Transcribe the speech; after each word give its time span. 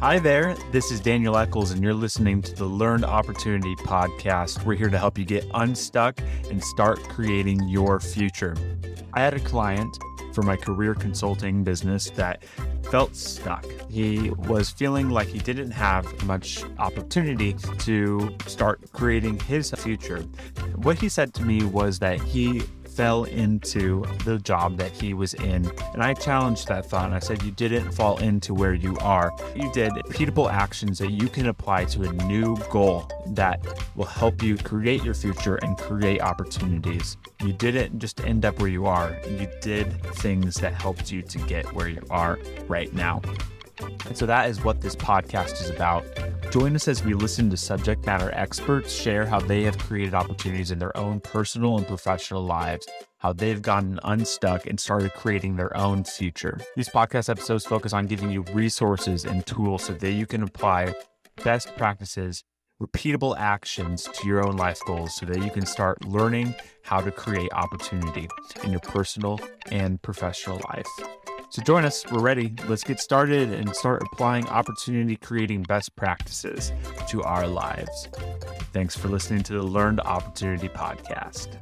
Hi 0.00 0.18
there, 0.18 0.56
this 0.72 0.90
is 0.90 0.98
Daniel 0.98 1.36
Eccles, 1.36 1.72
and 1.72 1.82
you're 1.82 1.92
listening 1.92 2.40
to 2.40 2.54
the 2.54 2.64
Learned 2.64 3.04
Opportunity 3.04 3.76
Podcast. 3.76 4.64
We're 4.64 4.74
here 4.74 4.88
to 4.88 4.96
help 4.96 5.18
you 5.18 5.26
get 5.26 5.44
unstuck 5.52 6.18
and 6.48 6.64
start 6.64 7.06
creating 7.10 7.68
your 7.68 8.00
future. 8.00 8.56
I 9.12 9.20
had 9.20 9.34
a 9.34 9.40
client 9.40 9.94
for 10.32 10.40
my 10.40 10.56
career 10.56 10.94
consulting 10.94 11.62
business 11.62 12.08
that 12.12 12.42
felt 12.90 13.14
stuck. 13.14 13.66
He 13.90 14.30
was 14.30 14.70
feeling 14.70 15.10
like 15.10 15.28
he 15.28 15.38
didn't 15.38 15.72
have 15.72 16.06
much 16.24 16.64
opportunity 16.78 17.52
to 17.80 18.34
start 18.46 18.80
creating 18.92 19.38
his 19.40 19.70
future. 19.70 20.22
What 20.76 20.98
he 20.98 21.10
said 21.10 21.34
to 21.34 21.42
me 21.42 21.62
was 21.64 21.98
that 21.98 22.22
he 22.22 22.62
fell 23.00 23.24
into 23.24 24.04
the 24.26 24.38
job 24.40 24.76
that 24.76 24.92
he 24.92 25.14
was 25.14 25.32
in. 25.32 25.64
And 25.94 26.02
I 26.02 26.12
challenged 26.12 26.68
that 26.68 26.84
thought 26.84 27.06
and 27.06 27.14
I 27.14 27.18
said, 27.18 27.42
You 27.42 27.50
didn't 27.50 27.92
fall 27.92 28.18
into 28.18 28.52
where 28.52 28.74
you 28.74 28.94
are. 28.98 29.32
You 29.56 29.72
did 29.72 29.92
repeatable 29.92 30.52
actions 30.52 30.98
that 30.98 31.10
you 31.10 31.26
can 31.28 31.46
apply 31.46 31.86
to 31.86 32.02
a 32.02 32.12
new 32.24 32.58
goal 32.68 33.10
that 33.28 33.66
will 33.96 34.04
help 34.04 34.42
you 34.42 34.58
create 34.58 35.02
your 35.02 35.14
future 35.14 35.56
and 35.62 35.78
create 35.78 36.20
opportunities. 36.20 37.16
You 37.42 37.54
didn't 37.54 38.00
just 38.00 38.20
end 38.20 38.44
up 38.44 38.58
where 38.58 38.68
you 38.68 38.84
are, 38.84 39.18
you 39.30 39.48
did 39.62 39.90
things 40.16 40.56
that 40.56 40.74
helped 40.74 41.10
you 41.10 41.22
to 41.22 41.38
get 41.38 41.72
where 41.72 41.88
you 41.88 42.02
are 42.10 42.38
right 42.68 42.92
now. 42.92 43.22
And 44.04 44.14
so 44.14 44.26
that 44.26 44.50
is 44.50 44.62
what 44.62 44.82
this 44.82 44.94
podcast 44.94 45.62
is 45.62 45.70
about. 45.70 46.04
Join 46.50 46.74
us 46.74 46.88
as 46.88 47.04
we 47.04 47.14
listen 47.14 47.48
to 47.50 47.56
subject 47.56 48.04
matter 48.06 48.32
experts 48.34 48.92
share 48.92 49.24
how 49.24 49.38
they 49.38 49.62
have 49.62 49.78
created 49.78 50.14
opportunities 50.14 50.72
in 50.72 50.80
their 50.80 50.96
own 50.96 51.20
personal 51.20 51.78
and 51.78 51.86
professional 51.86 52.42
lives, 52.42 52.88
how 53.18 53.32
they've 53.32 53.62
gotten 53.62 54.00
unstuck 54.02 54.66
and 54.66 54.80
started 54.80 55.14
creating 55.14 55.54
their 55.54 55.74
own 55.76 56.02
future. 56.02 56.58
These 56.74 56.88
podcast 56.88 57.28
episodes 57.28 57.64
focus 57.64 57.92
on 57.92 58.08
giving 58.08 58.32
you 58.32 58.42
resources 58.52 59.24
and 59.24 59.46
tools 59.46 59.84
so 59.84 59.92
that 59.92 60.10
you 60.10 60.26
can 60.26 60.42
apply 60.42 60.92
best 61.44 61.76
practices, 61.76 62.42
repeatable 62.82 63.36
actions 63.38 64.08
to 64.12 64.26
your 64.26 64.44
own 64.44 64.56
life 64.56 64.80
goals 64.84 65.14
so 65.14 65.26
that 65.26 65.40
you 65.44 65.50
can 65.50 65.64
start 65.64 66.04
learning 66.04 66.52
how 66.82 67.00
to 67.00 67.12
create 67.12 67.52
opportunity 67.52 68.28
in 68.64 68.72
your 68.72 68.80
personal 68.80 69.38
and 69.70 70.02
professional 70.02 70.60
life. 70.68 70.88
So 71.50 71.62
join 71.62 71.84
us. 71.84 72.04
We're 72.10 72.20
ready. 72.20 72.54
Let's 72.68 72.84
get 72.84 73.00
started 73.00 73.52
and 73.52 73.74
start 73.74 74.02
applying 74.02 74.46
opportunity 74.46 75.16
creating 75.16 75.64
best 75.64 75.96
practices 75.96 76.72
to 77.08 77.24
our 77.24 77.48
lives. 77.48 78.08
Thanks 78.72 78.96
for 78.96 79.08
listening 79.08 79.42
to 79.44 79.54
the 79.54 79.62
Learned 79.62 79.98
Opportunity 79.98 80.68
Podcast. 80.68 81.58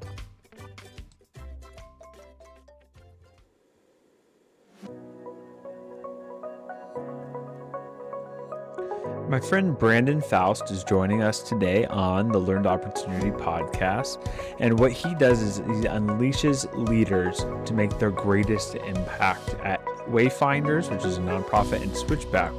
My 9.28 9.40
friend 9.40 9.78
Brandon 9.78 10.22
Faust 10.22 10.70
is 10.70 10.82
joining 10.82 11.22
us 11.22 11.42
today 11.42 11.84
on 11.84 12.32
the 12.32 12.38
Learned 12.38 12.66
Opportunity 12.66 13.30
podcast. 13.30 14.26
And 14.58 14.78
what 14.78 14.90
he 14.90 15.14
does 15.16 15.42
is 15.42 15.58
he 15.58 15.86
unleashes 15.86 16.66
leaders 16.88 17.44
to 17.66 17.74
make 17.74 17.98
their 17.98 18.10
greatest 18.10 18.76
impact 18.76 19.54
at 19.62 19.84
Wayfinders, 20.08 20.90
which 20.90 21.04
is 21.04 21.18
a 21.18 21.20
nonprofit, 21.20 21.82
and 21.82 21.94
Switchback, 21.94 22.52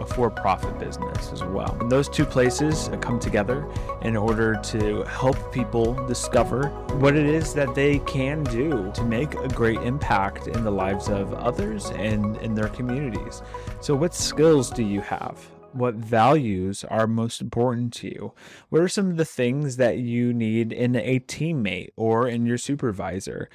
a 0.00 0.04
for 0.04 0.28
profit 0.28 0.76
business 0.80 1.30
as 1.32 1.44
well. 1.44 1.76
And 1.80 1.92
those 1.92 2.08
two 2.08 2.26
places 2.26 2.90
come 3.00 3.20
together 3.20 3.64
in 4.02 4.16
order 4.16 4.58
to 4.64 5.04
help 5.04 5.52
people 5.52 5.94
discover 6.06 6.70
what 6.98 7.14
it 7.14 7.26
is 7.26 7.54
that 7.54 7.72
they 7.76 8.00
can 8.00 8.42
do 8.42 8.90
to 8.96 9.04
make 9.04 9.34
a 9.34 9.48
great 9.48 9.78
impact 9.82 10.48
in 10.48 10.64
the 10.64 10.72
lives 10.72 11.08
of 11.08 11.32
others 11.34 11.90
and 11.90 12.36
in 12.38 12.56
their 12.56 12.68
communities. 12.70 13.42
So, 13.80 13.94
what 13.94 14.12
skills 14.12 14.70
do 14.70 14.82
you 14.82 15.00
have? 15.02 15.55
What 15.76 15.94
values 15.94 16.84
are 16.84 17.06
most 17.06 17.40
important 17.40 17.92
to 17.94 18.08
you? 18.08 18.32
What 18.68 18.82
are 18.82 18.88
some 18.88 19.10
of 19.10 19.16
the 19.16 19.24
things 19.24 19.76
that 19.76 19.98
you 19.98 20.32
need 20.32 20.72
in 20.72 20.96
a 20.96 21.20
teammate 21.20 21.90
or 21.96 22.28
in 22.28 22.46
your 22.46 22.58
supervisor? 22.58 23.48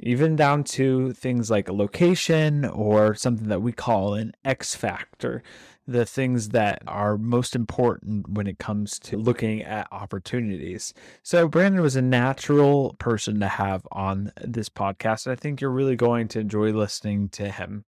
Even 0.00 0.36
down 0.36 0.62
to 0.62 1.12
things 1.12 1.50
like 1.50 1.68
a 1.68 1.72
location 1.72 2.64
or 2.64 3.14
something 3.14 3.48
that 3.48 3.62
we 3.62 3.72
call 3.72 4.14
an 4.14 4.32
X 4.44 4.74
factor, 4.74 5.42
the 5.88 6.04
things 6.04 6.50
that 6.50 6.82
are 6.86 7.18
most 7.18 7.56
important 7.56 8.28
when 8.28 8.46
it 8.46 8.58
comes 8.58 8.98
to 9.00 9.16
looking 9.16 9.62
at 9.62 9.88
opportunities. 9.90 10.92
So, 11.22 11.48
Brandon 11.48 11.80
was 11.80 11.96
a 11.96 12.02
natural 12.02 12.94
person 12.98 13.40
to 13.40 13.48
have 13.48 13.88
on 13.90 14.30
this 14.44 14.68
podcast. 14.68 15.26
I 15.26 15.34
think 15.34 15.60
you're 15.60 15.70
really 15.70 15.96
going 15.96 16.28
to 16.28 16.40
enjoy 16.40 16.72
listening 16.72 17.30
to 17.30 17.50
him 17.50 17.84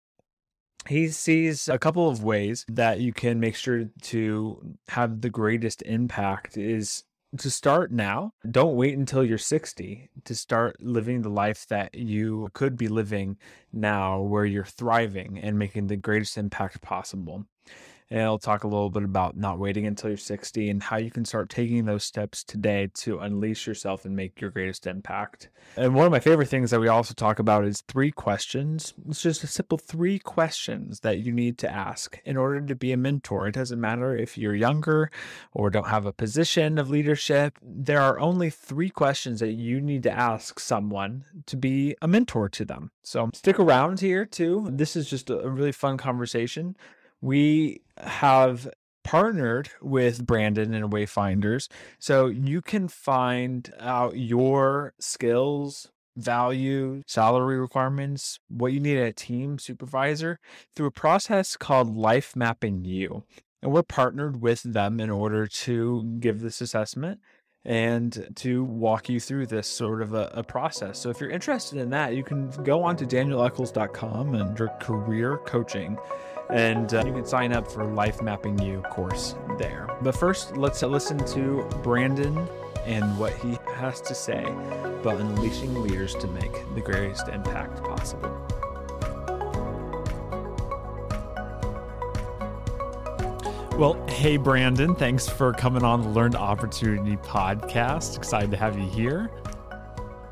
he 0.87 1.09
sees 1.09 1.67
a 1.67 1.79
couple 1.79 2.09
of 2.09 2.23
ways 2.23 2.65
that 2.67 2.99
you 2.99 3.13
can 3.13 3.39
make 3.39 3.55
sure 3.55 3.85
to 4.03 4.75
have 4.89 5.21
the 5.21 5.29
greatest 5.29 5.81
impact 5.83 6.57
is 6.57 7.03
to 7.37 7.49
start 7.49 7.91
now. 7.91 8.31
Don't 8.49 8.75
wait 8.75 8.97
until 8.97 9.23
you're 9.23 9.37
60 9.37 10.09
to 10.23 10.35
start 10.35 10.77
living 10.81 11.21
the 11.21 11.29
life 11.29 11.65
that 11.67 11.93
you 11.95 12.49
could 12.53 12.77
be 12.77 12.87
living 12.87 13.37
now, 13.73 14.21
where 14.21 14.45
you're 14.45 14.63
thriving 14.63 15.39
and 15.39 15.59
making 15.59 15.87
the 15.87 15.97
greatest 15.97 16.37
impact 16.37 16.81
possible. 16.81 17.45
And 18.11 18.21
I'll 18.21 18.37
talk 18.37 18.63
a 18.63 18.67
little 18.67 18.91
bit 18.91 19.03
about 19.03 19.35
not 19.35 19.57
waiting 19.57 19.87
until 19.87 20.11
you're 20.11 20.17
60 20.17 20.69
and 20.69 20.83
how 20.83 20.97
you 20.97 21.09
can 21.09 21.25
start 21.25 21.49
taking 21.49 21.85
those 21.85 22.03
steps 22.03 22.43
today 22.43 22.89
to 22.95 23.19
unleash 23.19 23.65
yourself 23.65 24.05
and 24.05 24.15
make 24.15 24.39
your 24.39 24.51
greatest 24.51 24.85
impact. 24.85 25.49
And 25.75 25.95
one 25.95 26.05
of 26.05 26.11
my 26.11 26.19
favorite 26.19 26.47
things 26.47 26.69
that 26.69 26.79
we 26.79 26.87
also 26.87 27.15
talk 27.15 27.39
about 27.39 27.65
is 27.65 27.81
three 27.87 28.11
questions. 28.11 28.93
It's 29.09 29.23
just 29.23 29.43
a 29.43 29.47
simple 29.47 29.79
three 29.79 30.19
questions 30.19 30.99
that 30.99 31.19
you 31.19 31.31
need 31.31 31.57
to 31.59 31.71
ask 31.71 32.21
in 32.25 32.37
order 32.37 32.61
to 32.61 32.75
be 32.75 32.91
a 32.91 32.97
mentor. 32.97 33.47
It 33.47 33.55
doesn't 33.55 33.81
matter 33.81 34.15
if 34.15 34.37
you're 34.37 34.55
younger 34.55 35.09
or 35.51 35.71
don't 35.71 35.87
have 35.87 36.05
a 36.05 36.13
position 36.13 36.77
of 36.77 36.91
leadership. 36.91 37.57
There 37.63 38.01
are 38.01 38.19
only 38.19 38.51
three 38.51 38.91
questions 38.91 39.39
that 39.39 39.53
you 39.53 39.81
need 39.81 40.03
to 40.03 40.11
ask 40.11 40.59
someone 40.59 41.25
to 41.47 41.57
be 41.57 41.95
a 42.03 42.07
mentor 42.07 42.49
to 42.49 42.65
them. 42.65 42.91
So 43.01 43.31
stick 43.33 43.59
around 43.59 43.99
here 43.99 44.25
too. 44.25 44.67
This 44.71 44.95
is 44.95 45.09
just 45.09 45.31
a 45.31 45.49
really 45.49 45.71
fun 45.71 45.97
conversation 45.97 46.75
we 47.21 47.81
have 47.97 48.67
partnered 49.05 49.69
with 49.81 50.25
Brandon 50.25 50.73
and 50.73 50.91
Wayfinders. 50.91 51.67
So 51.99 52.25
you 52.25 52.61
can 52.61 52.87
find 52.87 53.71
out 53.79 54.17
your 54.17 54.93
skills, 54.99 55.91
value, 56.17 57.03
salary 57.05 57.59
requirements, 57.59 58.39
what 58.49 58.73
you 58.73 58.79
need 58.79 58.97
a 58.97 59.13
team 59.13 59.59
supervisor 59.59 60.39
through 60.75 60.87
a 60.87 60.91
process 60.91 61.55
called 61.55 61.95
LifeMappingU. 61.95 63.23
And 63.61 63.71
we're 63.71 63.83
partnered 63.83 64.41
with 64.41 64.63
them 64.63 64.99
in 64.99 65.09
order 65.09 65.47
to 65.47 66.17
give 66.19 66.41
this 66.41 66.59
assessment 66.59 67.19
and 67.63 68.27
to 68.35 68.63
walk 68.63 69.09
you 69.09 69.19
through 69.19 69.47
this 69.47 69.67
sort 69.67 70.01
of 70.01 70.13
a, 70.13 70.31
a, 70.35 70.43
process. 70.43 70.99
So 70.99 71.09
if 71.09 71.19
you're 71.19 71.31
interested 71.31 71.79
in 71.79 71.89
that, 71.89 72.15
you 72.15 72.23
can 72.23 72.51
go 72.63 72.83
on 72.83 72.95
to 72.97 73.05
danieleccles.com 73.05 74.35
under 74.35 74.67
career 74.79 75.39
coaching 75.45 75.97
and 76.49 76.93
uh, 76.93 77.03
you 77.05 77.13
can 77.13 77.25
sign 77.25 77.51
up 77.51 77.69
for 77.69 77.83
LifeMappingU 77.83 78.89
course 78.89 79.35
there. 79.57 79.89
But 80.01 80.15
first, 80.15 80.55
let's 80.57 80.81
listen 80.81 81.17
to 81.27 81.67
Brandon 81.83 82.47
and 82.85 83.17
what 83.17 83.33
he 83.33 83.57
has 83.73 83.99
to 84.01 84.13
say 84.13 84.43
about 84.43 85.19
unleashing 85.19 85.73
leaders 85.81 86.13
to 86.15 86.27
make 86.27 86.53
the 86.75 86.81
greatest 86.81 87.27
impact 87.27 87.83
possible. 87.83 88.31
Well, 93.77 94.01
hey, 94.07 94.37
Brandon, 94.37 94.95
thanks 94.95 95.27
for 95.27 95.51
coming 95.51 95.83
on 95.83 96.01
the 96.01 96.07
Learned 96.07 96.35
Opportunity 96.35 97.17
podcast. 97.17 98.15
Excited 98.15 98.49
to 98.51 98.57
have 98.57 98.79
you 98.79 98.87
here. 98.87 99.29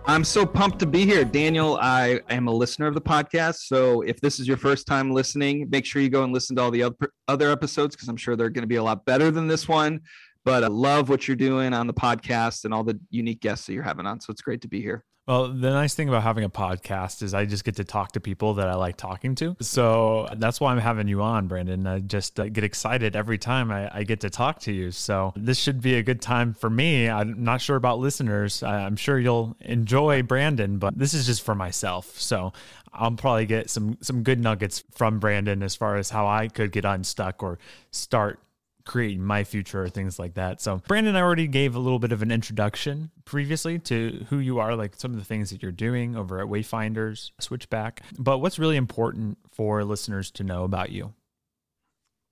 I'm 0.06 0.26
so 0.26 0.46
pumped 0.46 0.80
to 0.80 0.86
be 0.86 1.06
here. 1.06 1.24
Daniel, 1.24 1.78
I 1.82 2.20
am 2.30 2.50
a 2.50 2.52
listener 2.52 2.88
of 2.88 2.94
the 2.94 3.02
podcast. 3.02 3.68
So 3.68 4.02
if 4.02 4.20
this 4.20 4.38
is 4.38 4.46
your 4.46 4.58
first 4.58 4.86
time 4.86 5.12
listening, 5.12 5.70
make 5.70 5.86
sure 5.86 6.02
you 6.02 6.10
go 6.10 6.26
and 6.26 6.34
listen 6.34 6.58
to 6.58 6.62
all 6.62 6.72
the 6.72 6.94
other 7.30 7.50
episodes 7.50 7.96
because 7.96 8.10
I'm 8.10 8.18
sure 8.18 8.36
they're 8.36 8.50
going 8.50 8.64
to 8.64 8.68
be 8.68 8.76
a 8.76 8.84
lot 8.84 9.06
better 9.06 9.32
than 9.32 9.48
this 9.48 9.66
one. 9.66 10.02
But 10.44 10.66
I 10.66 10.68
love 10.68 11.08
what 11.08 11.26
you're 11.26 11.38
doing 11.38 11.74
on 11.74 11.88
the 11.88 11.94
podcast 11.94 12.66
and 12.66 12.74
all 12.74 12.84
the 12.84 13.00
unique 13.12 13.40
guests 13.40 13.66
that 13.68 13.74
you're 13.74 13.84
having 13.84 14.06
on. 14.06 14.20
So 14.20 14.32
it's 14.32 14.42
great 14.42 14.60
to 14.64 14.68
be 14.68 14.82
here. 14.82 15.06
Well, 15.26 15.48
the 15.48 15.70
nice 15.70 15.94
thing 15.94 16.10
about 16.10 16.24
having 16.24 16.44
a 16.44 16.50
podcast 16.50 17.22
is 17.22 17.34
I 17.34 17.46
just 17.46 17.64
get 17.64 17.78
to 17.78 17.86
talk 17.86 18.12
to 18.14 18.20
people 18.20 18.56
that 18.56 18.68
I 18.68 18.76
like 18.76 18.98
talking 18.98 19.36
to. 19.36 19.56
So 19.62 20.28
that's 20.36 20.60
why 20.60 20.74
I'm 20.74 20.80
having 20.80 21.08
you 21.08 21.22
on, 21.22 21.48
Brandon. 21.48 21.88
I 21.88 22.00
just 22.00 22.42
uh, 22.42 22.50
get 22.50 22.66
excited 22.66 23.16
every 23.16 23.38
time 23.38 23.72
I, 23.72 24.00
I, 24.00 24.04
get 24.04 24.20
to 24.22 24.30
talk 24.30 24.60
to 24.62 24.74
you. 24.74 24.92
So 24.92 25.32
this 25.38 25.58
should 25.58 25.80
be 25.82 25.96
a 25.96 26.04
good 26.04 26.22
time 26.22 26.54
for 26.54 26.70
me. 26.70 27.10
I'm 27.10 27.42
not 27.42 27.62
sure 27.62 27.78
about 27.78 28.00
listeners. 28.00 28.64
I'm 28.64 28.98
sure 28.98 29.18
you'll 29.18 29.56
enjoy 29.62 30.24
Brandon, 30.24 30.78
but 30.78 31.00
this 31.00 31.14
is 31.14 31.26
just 31.26 31.42
for 31.42 31.56
myself. 31.56 32.20
So 32.20 32.52
I'll 32.92 33.12
probably 33.12 33.46
get 33.46 33.70
some 33.70 33.98
some 34.02 34.24
good 34.24 34.40
nuggets 34.40 34.84
from 34.92 35.20
Brandon 35.20 35.64
as 35.64 35.74
far 35.74 35.96
as 35.96 36.10
how 36.10 36.28
I 36.28 36.50
could 36.50 36.74
get 36.74 36.84
unstuck 36.84 37.42
or 37.42 37.60
start 37.92 38.40
creating 38.86 39.24
my 39.24 39.44
future 39.44 39.84
or 39.84 39.90
things 39.90 40.20
like 40.20 40.34
that. 40.34 40.62
So, 40.62 40.82
Brandon, 40.88 41.16
I 41.16 41.22
already 41.22 41.48
gave 41.48 41.76
a 41.76 41.80
little 41.80 42.00
bit 42.00 42.12
of 42.12 42.22
an 42.22 42.32
introduction 42.32 43.12
previously 43.26 43.80
to 43.80 44.26
who 44.30 44.40
you 44.40 44.60
are, 44.60 44.76
like 44.76 44.96
some 44.96 45.12
of 45.12 45.20
the 45.20 45.26
things 45.26 45.50
that 45.50 45.62
you're 45.62 45.72
doing 45.72 46.16
over 46.16 46.40
at 46.40 46.48
Wayfinders, 46.48 47.32
Switchback. 47.40 48.02
But 48.18 48.40
what's 48.40 48.60
really 48.60 48.78
important 48.78 49.38
for 49.52 49.84
listeners 49.84 50.32
to 50.32 50.44
know 50.44 50.64
about 50.64 50.92
you? 50.92 51.14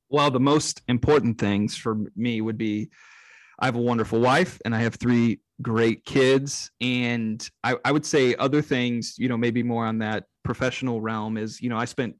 Well, 0.09 0.29
the 0.29 0.41
most 0.41 0.81
important 0.89 1.39
things 1.39 1.77
for 1.77 1.97
me 2.15 2.41
would 2.41 2.57
be 2.57 2.89
I 3.59 3.65
have 3.65 3.75
a 3.75 3.81
wonderful 3.81 4.19
wife 4.19 4.59
and 4.65 4.75
I 4.75 4.79
have 4.79 4.95
three 4.95 5.39
great 5.61 6.03
kids. 6.05 6.71
And 6.81 7.47
I, 7.63 7.75
I 7.85 7.91
would 7.91 8.05
say 8.05 8.35
other 8.35 8.61
things, 8.61 9.15
you 9.17 9.29
know, 9.29 9.37
maybe 9.37 9.63
more 9.63 9.85
on 9.85 9.99
that 9.99 10.25
professional 10.43 10.99
realm 10.99 11.37
is, 11.37 11.61
you 11.61 11.69
know, 11.69 11.77
I 11.77 11.85
spent 11.85 12.15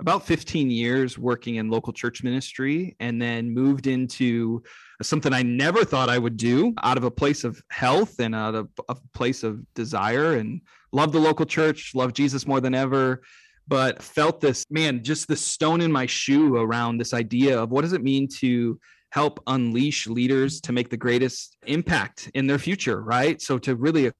about 0.00 0.26
15 0.26 0.70
years 0.70 1.16
working 1.16 1.56
in 1.56 1.70
local 1.70 1.92
church 1.92 2.22
ministry 2.22 2.96
and 3.00 3.20
then 3.20 3.54
moved 3.54 3.86
into 3.86 4.62
something 5.02 5.32
I 5.32 5.42
never 5.42 5.84
thought 5.84 6.08
I 6.08 6.18
would 6.18 6.36
do 6.36 6.74
out 6.82 6.96
of 6.96 7.04
a 7.04 7.10
place 7.10 7.44
of 7.44 7.60
health 7.70 8.18
and 8.18 8.34
out 8.34 8.54
of 8.54 8.68
a 8.88 8.96
place 9.14 9.42
of 9.42 9.62
desire 9.74 10.34
and 10.34 10.60
love 10.92 11.12
the 11.12 11.20
local 11.20 11.46
church, 11.46 11.92
love 11.94 12.12
Jesus 12.12 12.46
more 12.46 12.60
than 12.60 12.74
ever 12.74 13.22
but 13.66 14.02
felt 14.02 14.40
this 14.40 14.64
man, 14.70 15.02
just 15.02 15.28
the 15.28 15.36
stone 15.36 15.80
in 15.80 15.90
my 15.90 16.06
shoe 16.06 16.56
around 16.56 16.98
this 16.98 17.14
idea 17.14 17.60
of 17.60 17.70
what 17.70 17.82
does 17.82 17.92
it 17.92 18.02
mean 18.02 18.28
to 18.28 18.78
help 19.10 19.40
unleash 19.46 20.06
leaders 20.06 20.60
to 20.60 20.72
make 20.72 20.90
the 20.90 20.96
greatest 20.96 21.56
impact 21.66 22.30
in 22.34 22.46
their 22.46 22.58
future, 22.58 23.00
right? 23.00 23.40
So 23.40 23.58
to 23.58 23.76
really 23.76 24.10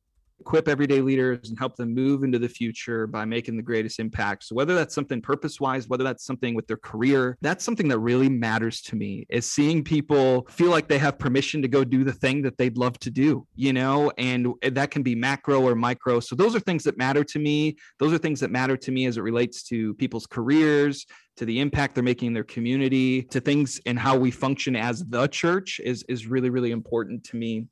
equip 0.44 0.68
everyday 0.68 1.00
leaders 1.00 1.48
and 1.48 1.58
help 1.58 1.74
them 1.74 1.94
move 1.94 2.22
into 2.22 2.38
the 2.38 2.48
future 2.48 3.06
by 3.06 3.24
making 3.24 3.56
the 3.56 3.62
greatest 3.62 3.98
impact. 3.98 4.44
So 4.44 4.54
whether 4.54 4.74
that's 4.74 4.94
something 4.94 5.22
purpose 5.22 5.58
wise, 5.58 5.88
whether 5.88 6.04
that's 6.04 6.26
something 6.26 6.54
with 6.54 6.66
their 6.66 6.76
career, 6.76 7.38
that's 7.40 7.64
something 7.64 7.88
that 7.88 7.98
really 7.98 8.28
matters 8.28 8.82
to 8.82 8.96
me 8.96 9.24
is 9.30 9.50
seeing 9.50 9.82
people 9.82 10.46
feel 10.50 10.68
like 10.68 10.86
they 10.86 10.98
have 10.98 11.18
permission 11.18 11.62
to 11.62 11.68
go 11.68 11.82
do 11.82 12.04
the 12.04 12.12
thing 12.12 12.42
that 12.42 12.58
they'd 12.58 12.76
love 12.76 12.98
to 12.98 13.10
do, 13.10 13.46
you 13.56 13.72
know, 13.72 14.12
and 14.18 14.48
that 14.62 14.90
can 14.90 15.02
be 15.02 15.14
macro 15.14 15.62
or 15.62 15.74
micro. 15.74 16.20
So 16.20 16.36
those 16.36 16.54
are 16.54 16.60
things 16.60 16.84
that 16.84 16.98
matter 16.98 17.24
to 17.24 17.38
me. 17.38 17.78
Those 17.98 18.12
are 18.12 18.18
things 18.18 18.40
that 18.40 18.50
matter 18.50 18.76
to 18.76 18.92
me 18.92 19.06
as 19.06 19.16
it 19.16 19.22
relates 19.22 19.62
to 19.68 19.94
people's 19.94 20.26
careers, 20.26 21.06
to 21.38 21.46
the 21.46 21.58
impact 21.58 21.94
they're 21.94 22.04
making 22.04 22.28
in 22.28 22.34
their 22.34 22.44
community, 22.44 23.22
to 23.22 23.40
things 23.40 23.80
and 23.86 23.98
how 23.98 24.14
we 24.14 24.30
function 24.30 24.76
as 24.76 25.02
the 25.06 25.26
church 25.28 25.80
is 25.82 26.04
is 26.08 26.26
really 26.26 26.50
really 26.50 26.70
important 26.70 27.24
to 27.24 27.36
me 27.36 27.66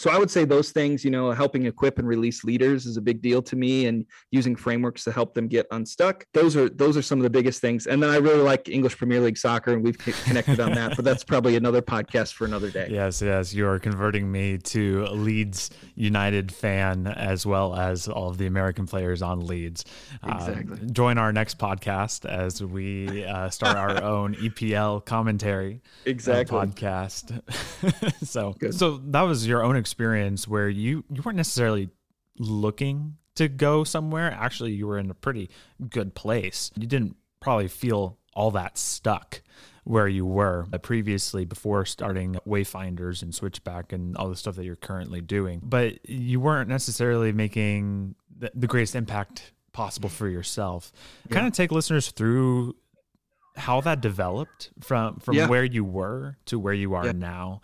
so 0.00 0.08
I 0.08 0.16
would 0.16 0.30
say 0.30 0.46
those 0.46 0.70
things, 0.70 1.04
you 1.04 1.10
know, 1.10 1.30
helping 1.30 1.66
equip 1.66 1.98
and 1.98 2.08
release 2.08 2.42
leaders 2.42 2.86
is 2.86 2.96
a 2.96 3.02
big 3.02 3.20
deal 3.20 3.42
to 3.42 3.54
me 3.54 3.84
and 3.84 4.06
using 4.30 4.56
frameworks 4.56 5.04
to 5.04 5.12
help 5.12 5.34
them 5.34 5.46
get 5.46 5.66
unstuck. 5.72 6.24
Those 6.32 6.56
are 6.56 6.70
those 6.70 6.96
are 6.96 7.02
some 7.02 7.18
of 7.18 7.22
the 7.22 7.28
biggest 7.28 7.60
things. 7.60 7.86
And 7.86 8.02
then 8.02 8.08
I 8.08 8.16
really 8.16 8.40
like 8.40 8.70
English 8.70 8.96
Premier 8.96 9.20
League 9.20 9.36
soccer 9.36 9.74
and 9.74 9.84
we've 9.84 9.98
connected 9.98 10.58
on 10.58 10.72
that, 10.72 10.96
but 10.96 11.04
that's 11.04 11.22
probably 11.22 11.56
another 11.56 11.82
podcast 11.82 12.32
for 12.32 12.46
another 12.46 12.70
day. 12.70 12.88
Yes, 12.90 13.20
yes, 13.20 13.52
you 13.52 13.68
are 13.68 13.78
converting 13.78 14.32
me 14.32 14.56
to 14.56 15.04
Leeds 15.08 15.68
United 15.96 16.50
fan 16.50 17.06
as 17.06 17.44
well 17.44 17.76
as 17.76 18.08
all 18.08 18.30
of 18.30 18.38
the 18.38 18.46
American 18.46 18.86
players 18.86 19.20
on 19.20 19.46
Leeds. 19.46 19.84
Uh, 20.22 20.34
exactly. 20.34 20.78
Uh, 20.82 20.92
join 20.92 21.18
our 21.18 21.30
next 21.30 21.58
podcast 21.58 22.24
as 22.24 22.64
we 22.64 23.22
uh, 23.26 23.50
start 23.50 23.76
our 23.76 24.02
own 24.02 24.34
EPL 24.36 25.04
commentary 25.04 25.82
exactly 26.06 26.56
podcast. 26.56 27.42
so 28.26 28.54
Good. 28.58 28.74
so 28.74 28.96
that 29.08 29.22
was 29.22 29.46
your 29.46 29.62
own 29.62 29.76
experience 29.76 29.89
where 29.98 30.68
you 30.68 31.04
you 31.12 31.22
weren't 31.22 31.36
necessarily 31.36 31.88
looking 32.38 33.16
to 33.36 33.48
go 33.48 33.84
somewhere. 33.84 34.30
Actually, 34.32 34.72
you 34.72 34.86
were 34.86 34.98
in 34.98 35.10
a 35.10 35.14
pretty 35.14 35.50
good 35.88 36.14
place. 36.14 36.70
You 36.76 36.86
didn't 36.86 37.16
probably 37.40 37.68
feel 37.68 38.18
all 38.34 38.50
that 38.52 38.78
stuck 38.78 39.42
where 39.84 40.08
you 40.08 40.26
were 40.26 40.66
uh, 40.72 40.78
previously 40.78 41.44
before 41.44 41.84
starting 41.84 42.36
Wayfinders 42.46 43.22
and 43.22 43.34
Switchback 43.34 43.92
and 43.92 44.16
all 44.16 44.28
the 44.28 44.36
stuff 44.36 44.56
that 44.56 44.64
you're 44.64 44.76
currently 44.76 45.20
doing. 45.20 45.60
But 45.62 46.08
you 46.08 46.38
weren't 46.38 46.68
necessarily 46.68 47.32
making 47.32 48.14
the, 48.38 48.52
the 48.54 48.66
greatest 48.66 48.94
impact 48.94 49.52
possible 49.72 50.08
for 50.08 50.28
yourself. 50.28 50.92
Yeah. 51.28 51.34
Kind 51.34 51.46
of 51.46 51.52
take 51.52 51.72
listeners 51.72 52.10
through 52.10 52.76
how 53.56 53.80
that 53.80 54.00
developed 54.00 54.70
from 54.80 55.18
from 55.18 55.34
yeah. 55.34 55.48
where 55.48 55.64
you 55.64 55.84
were 55.84 56.36
to 56.46 56.58
where 56.58 56.74
you 56.74 56.94
are 56.94 57.06
yeah. 57.06 57.12
now 57.12 57.60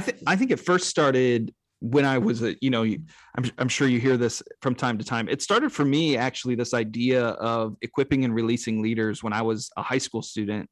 I 0.00 0.02
think 0.02 0.18
I 0.26 0.36
think 0.36 0.50
it 0.50 0.60
first 0.60 0.88
started 0.88 1.52
when 1.80 2.06
I 2.06 2.16
was 2.16 2.42
a, 2.42 2.56
you 2.62 2.70
know, 2.70 2.84
I'm, 2.84 3.50
I'm 3.58 3.68
sure 3.68 3.86
you 3.86 4.00
hear 4.00 4.16
this 4.16 4.42
from 4.62 4.74
time 4.74 4.96
to 4.96 5.04
time. 5.04 5.28
It 5.28 5.42
started 5.42 5.70
for 5.72 5.84
me 5.84 6.16
actually 6.16 6.54
this 6.54 6.72
idea 6.72 7.26
of 7.26 7.76
equipping 7.82 8.24
and 8.24 8.34
releasing 8.34 8.80
leaders 8.80 9.22
when 9.22 9.34
I 9.34 9.42
was 9.42 9.70
a 9.76 9.82
high 9.82 9.98
school 9.98 10.22
student. 10.22 10.70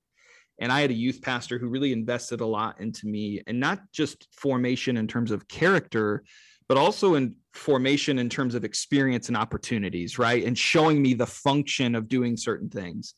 And 0.60 0.72
I 0.72 0.80
had 0.80 0.90
a 0.90 0.94
youth 0.94 1.20
pastor 1.20 1.58
who 1.58 1.69
really 1.69 1.92
invested 1.92 2.40
a 2.40 2.46
lot 2.46 2.80
into 2.80 3.06
me 3.06 3.42
and 3.46 3.60
not 3.60 3.80
just 3.92 4.26
formation 4.32 4.96
in 4.96 5.06
terms 5.06 5.30
of 5.30 5.46
character, 5.46 6.25
but 6.66 6.78
also 6.78 7.14
in 7.14 7.36
formation 7.52 8.19
in 8.19 8.30
terms 8.30 8.54
of 8.54 8.64
experience 8.64 9.28
and 9.28 9.36
opportunities, 9.36 10.19
right? 10.19 10.42
And 10.42 10.56
showing 10.56 11.02
me 11.02 11.12
the 11.12 11.26
function 11.26 11.94
of 11.94 12.08
doing 12.08 12.38
certain 12.38 12.70
things. 12.70 13.12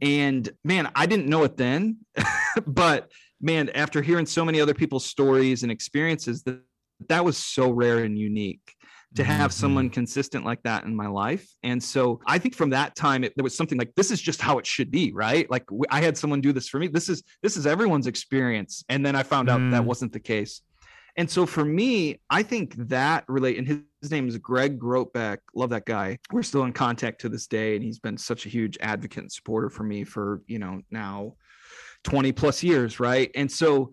And 0.00 0.48
man, 0.64 0.90
I 0.94 1.06
didn't 1.06 1.26
know 1.26 1.42
it 1.42 1.56
then, 1.56 1.98
but 2.66 3.10
man, 3.40 3.70
after 3.70 4.02
hearing 4.02 4.26
so 4.26 4.44
many 4.44 4.60
other 4.60 4.74
people's 4.74 5.06
stories 5.06 5.62
and 5.62 5.72
experiences, 5.72 6.42
that 6.44 6.60
that 7.08 7.24
was 7.24 7.38
so 7.38 7.70
rare 7.70 8.04
and 8.04 8.18
unique 8.18 8.74
to 9.16 9.24
have 9.24 9.50
mm-hmm. 9.50 9.60
someone 9.60 9.90
consistent 9.90 10.44
like 10.44 10.62
that 10.62 10.84
in 10.84 10.94
my 10.94 11.08
life. 11.08 11.48
And 11.64 11.82
so 11.82 12.20
I 12.26 12.38
think 12.38 12.54
from 12.54 12.70
that 12.70 12.94
time, 12.94 13.24
it, 13.24 13.32
there 13.34 13.42
was 13.42 13.56
something 13.56 13.78
like, 13.78 13.92
this 13.96 14.10
is 14.12 14.20
just 14.20 14.40
how 14.40 14.58
it 14.58 14.66
should 14.66 14.90
be, 14.90 15.12
right? 15.12 15.50
Like 15.50 15.64
I 15.90 16.00
had 16.00 16.16
someone 16.16 16.40
do 16.40 16.52
this 16.52 16.68
for 16.68 16.78
me. 16.78 16.86
This 16.86 17.08
is, 17.08 17.22
this 17.42 17.56
is 17.56 17.66
everyone's 17.66 18.06
experience. 18.06 18.84
And 18.88 19.04
then 19.04 19.16
I 19.16 19.24
found 19.24 19.50
out 19.50 19.60
mm. 19.60 19.72
that 19.72 19.84
wasn't 19.84 20.12
the 20.12 20.20
case. 20.20 20.62
And 21.16 21.28
so 21.28 21.44
for 21.44 21.64
me, 21.64 22.20
I 22.30 22.44
think 22.44 22.74
that 22.88 23.24
relate, 23.26 23.58
and 23.58 23.66
his, 23.66 23.78
his 24.00 24.12
name 24.12 24.28
is 24.28 24.38
Greg 24.38 24.78
Grotbeck. 24.78 25.38
Love 25.56 25.70
that 25.70 25.86
guy. 25.86 26.18
We're 26.30 26.44
still 26.44 26.62
in 26.62 26.72
contact 26.72 27.20
to 27.22 27.28
this 27.28 27.48
day. 27.48 27.74
And 27.74 27.82
he's 27.82 27.98
been 27.98 28.16
such 28.16 28.46
a 28.46 28.48
huge 28.48 28.78
advocate 28.80 29.24
and 29.24 29.32
supporter 29.32 29.70
for 29.70 29.82
me 29.82 30.04
for, 30.04 30.40
you 30.46 30.60
know, 30.60 30.82
now 30.92 31.34
20 32.04 32.32
plus 32.32 32.62
years, 32.62 33.00
right? 33.00 33.30
And 33.34 33.50
so 33.50 33.92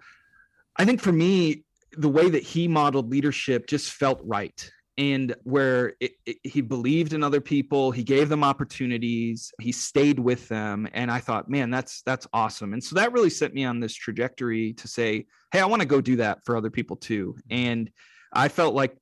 I 0.78 0.86
think 0.86 1.02
for 1.02 1.12
me, 1.12 1.64
the 1.94 2.10
way 2.10 2.30
that 2.30 2.44
he 2.44 2.68
modeled 2.68 3.10
leadership 3.10 3.68
just 3.68 3.92
felt 3.92 4.22
right. 4.24 4.70
And 5.00 5.36
where 5.44 5.94
it, 6.00 6.14
it, 6.26 6.38
he 6.44 6.62
believed 6.62 7.14
in 7.14 7.24
other 7.24 7.42
people, 7.42 7.92
he 7.92 8.04
gave 8.04 8.30
them 8.30 8.44
opportunities, 8.44 9.52
he 9.62 9.72
stayed 9.72 10.20
with 10.20 10.48
them, 10.48 10.88
and 10.92 11.12
I 11.12 11.20
thought, 11.20 11.50
man, 11.50 11.70
that's 11.70 12.02
that's 12.02 12.26
awesome. 12.34 12.74
And 12.74 12.84
so 12.84 12.96
that 12.96 13.14
really 13.14 13.30
set 13.30 13.54
me 13.54 13.64
on 13.64 13.80
this 13.80 13.94
trajectory 13.94 14.74
to 14.74 14.88
say, 14.88 15.28
hey, 15.52 15.60
I 15.60 15.66
want 15.66 15.84
to 15.84 15.88
go 15.88 16.02
do 16.02 16.16
that 16.16 16.40
for 16.46 16.58
other 16.58 16.72
people 16.72 16.96
too. 16.96 17.36
And 17.52 17.92
I 18.34 18.48
felt 18.48 18.74
like 18.74 18.98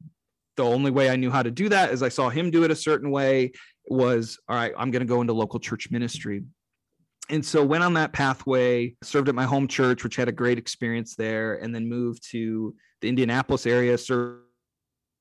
the 0.58 0.64
only 0.64 0.92
way 0.92 1.10
I 1.10 1.16
knew 1.16 1.32
how 1.32 1.44
to 1.44 1.52
do 1.52 1.70
that 1.70 1.92
is 1.92 2.04
I 2.04 2.10
saw 2.10 2.30
him 2.30 2.52
do 2.52 2.66
it 2.66 2.72
a 2.72 2.76
certain 2.76 3.10
way 3.10 3.54
was 3.88 4.38
all 4.50 4.56
right, 4.56 4.74
I'm 4.78 4.92
going 4.92 5.02
to 5.02 5.08
go 5.08 5.22
into 5.22 5.34
local 5.34 5.60
church 5.60 5.90
ministry 5.92 6.44
and 7.30 7.46
so 7.46 7.64
went 7.64 7.84
on 7.84 7.94
that 7.94 8.14
pathway 8.14 8.96
served 9.04 9.30
at 9.30 9.36
my 9.36 9.46
home 9.46 9.68
church 9.68 10.04
which 10.04 10.16
had 10.16 10.28
a 10.28 10.32
great 10.32 10.58
experience 10.58 11.16
there 11.16 11.56
and 11.56 11.74
then 11.74 11.88
moved 11.88 12.24
to 12.32 12.76
the 13.02 13.10
indianapolis 13.10 13.66
area 13.66 13.98
served 13.98 14.42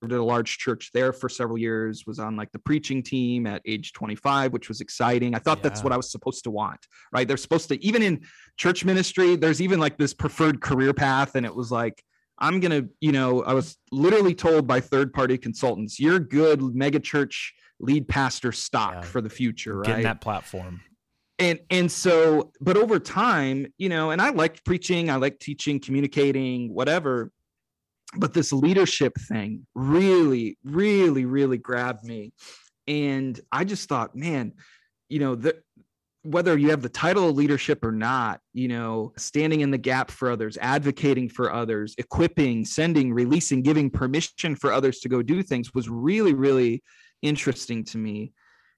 at 0.02 0.12
a 0.12 0.22
large 0.22 0.58
church 0.58 0.90
there 0.92 1.12
for 1.12 1.28
several 1.28 1.56
years 1.56 2.04
was 2.06 2.18
on 2.18 2.36
like 2.36 2.52
the 2.52 2.58
preaching 2.58 3.02
team 3.02 3.46
at 3.46 3.62
age 3.66 3.92
25 3.92 4.52
which 4.52 4.68
was 4.68 4.80
exciting 4.80 5.34
i 5.34 5.38
thought 5.38 5.58
yeah. 5.58 5.62
that's 5.62 5.82
what 5.82 5.92
i 5.92 5.96
was 5.96 6.10
supposed 6.10 6.44
to 6.44 6.50
want 6.50 6.80
right 7.12 7.26
they're 7.26 7.36
supposed 7.36 7.68
to 7.68 7.82
even 7.82 8.02
in 8.02 8.20
church 8.56 8.84
ministry 8.84 9.36
there's 9.36 9.62
even 9.62 9.80
like 9.80 9.96
this 9.96 10.12
preferred 10.12 10.60
career 10.60 10.92
path 10.92 11.34
and 11.36 11.46
it 11.46 11.54
was 11.54 11.70
like 11.70 12.02
i'm 12.38 12.60
gonna 12.60 12.82
you 13.00 13.12
know 13.12 13.42
i 13.44 13.54
was 13.54 13.78
literally 13.92 14.34
told 14.34 14.66
by 14.66 14.80
third 14.80 15.12
party 15.12 15.38
consultants 15.38 15.98
you're 15.98 16.18
good 16.18 16.60
mega 16.74 17.00
church 17.00 17.54
lead 17.80 18.06
pastor 18.06 18.52
stock 18.52 18.94
yeah. 18.94 19.00
for 19.00 19.20
the 19.20 19.30
future 19.30 19.78
right 19.78 19.86
getting 19.86 20.04
that 20.04 20.20
platform 20.20 20.80
and 21.38 21.58
and 21.70 21.90
so 21.90 22.52
but 22.60 22.76
over 22.76 22.98
time 22.98 23.66
you 23.78 23.88
know 23.88 24.10
and 24.10 24.22
i 24.22 24.30
liked 24.30 24.64
preaching 24.64 25.10
i 25.10 25.16
like 25.16 25.38
teaching 25.38 25.80
communicating 25.80 26.72
whatever 26.72 27.30
but 28.16 28.32
this 28.32 28.52
leadership 28.52 29.12
thing 29.28 29.66
really 29.74 30.56
really 30.64 31.24
really 31.24 31.58
grabbed 31.58 32.04
me 32.04 32.32
and 32.86 33.40
i 33.50 33.64
just 33.64 33.88
thought 33.88 34.14
man 34.14 34.52
you 35.08 35.18
know 35.18 35.34
the 35.34 35.56
whether 36.24 36.56
you 36.56 36.70
have 36.70 36.80
the 36.80 36.88
title 36.88 37.28
of 37.28 37.36
leadership 37.36 37.84
or 37.84 37.92
not, 37.92 38.40
you 38.54 38.66
know, 38.66 39.12
standing 39.18 39.60
in 39.60 39.70
the 39.70 39.76
gap 39.76 40.10
for 40.10 40.30
others, 40.30 40.56
advocating 40.58 41.28
for 41.28 41.52
others, 41.52 41.94
equipping, 41.98 42.64
sending, 42.64 43.12
releasing, 43.12 43.62
giving 43.62 43.90
permission 43.90 44.56
for 44.56 44.72
others 44.72 45.00
to 45.00 45.08
go 45.10 45.20
do 45.20 45.42
things 45.42 45.74
was 45.74 45.90
really, 45.90 46.32
really 46.32 46.82
interesting 47.20 47.84
to 47.84 47.98
me. 47.98 48.32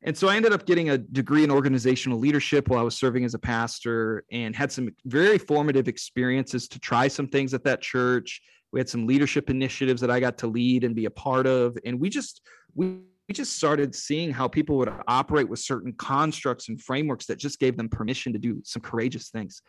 And 0.06 0.16
so 0.16 0.28
I 0.28 0.36
ended 0.36 0.52
up 0.52 0.66
getting 0.66 0.90
a 0.90 0.98
degree 0.98 1.42
in 1.42 1.50
organizational 1.50 2.20
leadership 2.20 2.68
while 2.68 2.78
I 2.78 2.84
was 2.84 2.96
serving 2.96 3.24
as 3.24 3.34
a 3.34 3.40
pastor 3.40 4.24
and 4.30 4.54
had 4.54 4.70
some 4.70 4.90
very 5.04 5.36
formative 5.36 5.88
experiences 5.88 6.68
to 6.68 6.78
try 6.78 7.08
some 7.08 7.26
things 7.26 7.52
at 7.54 7.64
that 7.64 7.82
church. 7.82 8.40
We 8.72 8.78
had 8.78 8.88
some 8.88 9.08
leadership 9.08 9.50
initiatives 9.50 10.00
that 10.02 10.10
I 10.10 10.20
got 10.20 10.38
to 10.38 10.46
lead 10.46 10.84
and 10.84 10.94
be 10.94 11.06
a 11.06 11.10
part 11.10 11.48
of. 11.48 11.76
And 11.84 11.98
we 11.98 12.08
just, 12.08 12.40
we, 12.76 12.98
we 13.28 13.34
just 13.34 13.56
started 13.56 13.96
seeing 13.96 14.30
how 14.30 14.46
people 14.46 14.76
would 14.78 14.92
operate 15.08 15.48
with 15.48 15.58
certain 15.58 15.92
constructs 15.94 16.68
and 16.68 16.80
frameworks 16.80 17.26
that 17.26 17.38
just 17.38 17.58
gave 17.58 17.76
them 17.76 17.88
permission 17.88 18.32
to 18.32 18.38
do 18.38 18.62
some 18.64 18.82
courageous 18.82 19.30
things. 19.30 19.60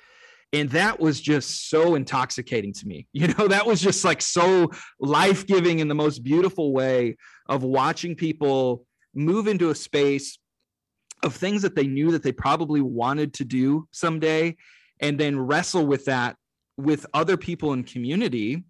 And 0.54 0.70
that 0.70 1.00
was 1.00 1.20
just 1.20 1.70
so 1.70 1.96
intoxicating 1.96 2.74
to 2.74 2.88
me. 2.88 3.08
You 3.14 3.30
know, 3.30 3.48
that 3.48 3.66
was 3.66 3.82
just 3.82 4.06
like 4.06 4.22
so 4.22 4.70
life 5.00 5.48
giving 5.48 5.80
in 5.80 5.88
the 5.88 5.96
most 5.96 6.20
beautiful 6.20 6.74
way 6.74 7.18
of 7.50 7.64
watching 7.64 8.16
people 8.16 8.86
move 9.18 9.48
into 9.48 9.70
a 9.70 9.76
space 9.76 10.38
of 11.24 11.36
things 11.36 11.62
that 11.64 11.76
they 11.76 11.88
knew 11.88 12.12
that 12.12 12.24
they 12.24 12.32
probably 12.32 12.82
wanted 12.82 13.34
to 13.34 13.46
do 13.46 13.88
someday 13.92 14.56
and 15.00 15.20
then 15.20 15.40
wrestle 15.40 15.86
with 15.86 16.06
that 16.06 16.36
with 16.78 17.06
other 17.14 17.38
people 17.38 17.74
in 17.74 17.84
community 17.84 18.64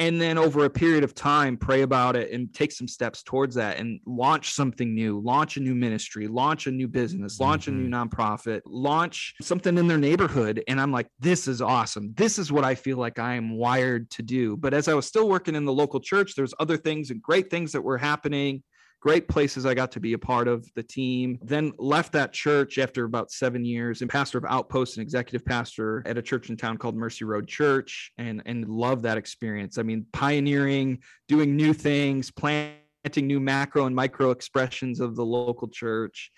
and 0.00 0.20
then 0.20 0.36
over 0.36 0.64
a 0.64 0.70
period 0.70 1.04
of 1.04 1.14
time 1.14 1.56
pray 1.56 1.82
about 1.82 2.16
it 2.16 2.32
and 2.32 2.52
take 2.52 2.72
some 2.72 2.88
steps 2.88 3.22
towards 3.22 3.54
that 3.54 3.78
and 3.78 4.00
launch 4.06 4.52
something 4.52 4.92
new 4.92 5.20
launch 5.20 5.56
a 5.56 5.60
new 5.60 5.74
ministry 5.74 6.26
launch 6.26 6.66
a 6.66 6.70
new 6.70 6.88
business 6.88 7.38
launch 7.38 7.66
mm-hmm. 7.66 7.76
a 7.76 7.82
new 7.82 7.88
mm-hmm. 7.88 8.08
nonprofit 8.08 8.60
launch 8.66 9.34
something 9.40 9.78
in 9.78 9.86
their 9.86 9.98
neighborhood 9.98 10.62
and 10.66 10.80
i'm 10.80 10.90
like 10.90 11.06
this 11.20 11.46
is 11.46 11.62
awesome 11.62 12.12
this 12.16 12.38
is 12.38 12.50
what 12.50 12.64
i 12.64 12.74
feel 12.74 12.96
like 12.96 13.20
i 13.20 13.34
am 13.34 13.56
wired 13.56 14.10
to 14.10 14.22
do 14.22 14.56
but 14.56 14.74
as 14.74 14.88
i 14.88 14.94
was 14.94 15.06
still 15.06 15.28
working 15.28 15.54
in 15.54 15.64
the 15.64 15.72
local 15.72 16.00
church 16.00 16.34
there's 16.34 16.54
other 16.58 16.76
things 16.76 17.10
and 17.10 17.22
great 17.22 17.50
things 17.50 17.70
that 17.70 17.82
were 17.82 17.98
happening 17.98 18.62
great 19.04 19.28
places 19.28 19.66
I 19.66 19.74
got 19.74 19.92
to 19.92 20.00
be 20.00 20.14
a 20.14 20.18
part 20.18 20.48
of 20.48 20.66
the 20.76 20.82
team. 20.82 21.38
Then 21.42 21.74
left 21.76 22.10
that 22.14 22.32
church 22.32 22.78
after 22.78 23.04
about 23.04 23.30
seven 23.30 23.62
years 23.62 24.00
and 24.00 24.08
pastor 24.08 24.38
of 24.38 24.46
Outpost 24.48 24.96
and 24.96 25.02
executive 25.02 25.44
pastor 25.44 26.02
at 26.06 26.16
a 26.16 26.22
church 26.22 26.48
in 26.48 26.56
town 26.56 26.78
called 26.78 26.96
Mercy 26.96 27.26
Road 27.26 27.46
Church 27.46 28.12
and, 28.16 28.40
and 28.46 28.66
love 28.66 29.02
that 29.02 29.18
experience. 29.18 29.76
I 29.76 29.82
mean, 29.82 30.06
pioneering, 30.14 31.00
doing 31.28 31.54
new 31.54 31.74
things, 31.74 32.30
planting 32.30 32.78
new 33.26 33.40
macro 33.40 33.84
and 33.84 33.94
micro 33.94 34.30
expressions 34.30 35.00
of 35.00 35.16
the 35.16 35.24
local 35.24 35.68
church. 35.68 36.32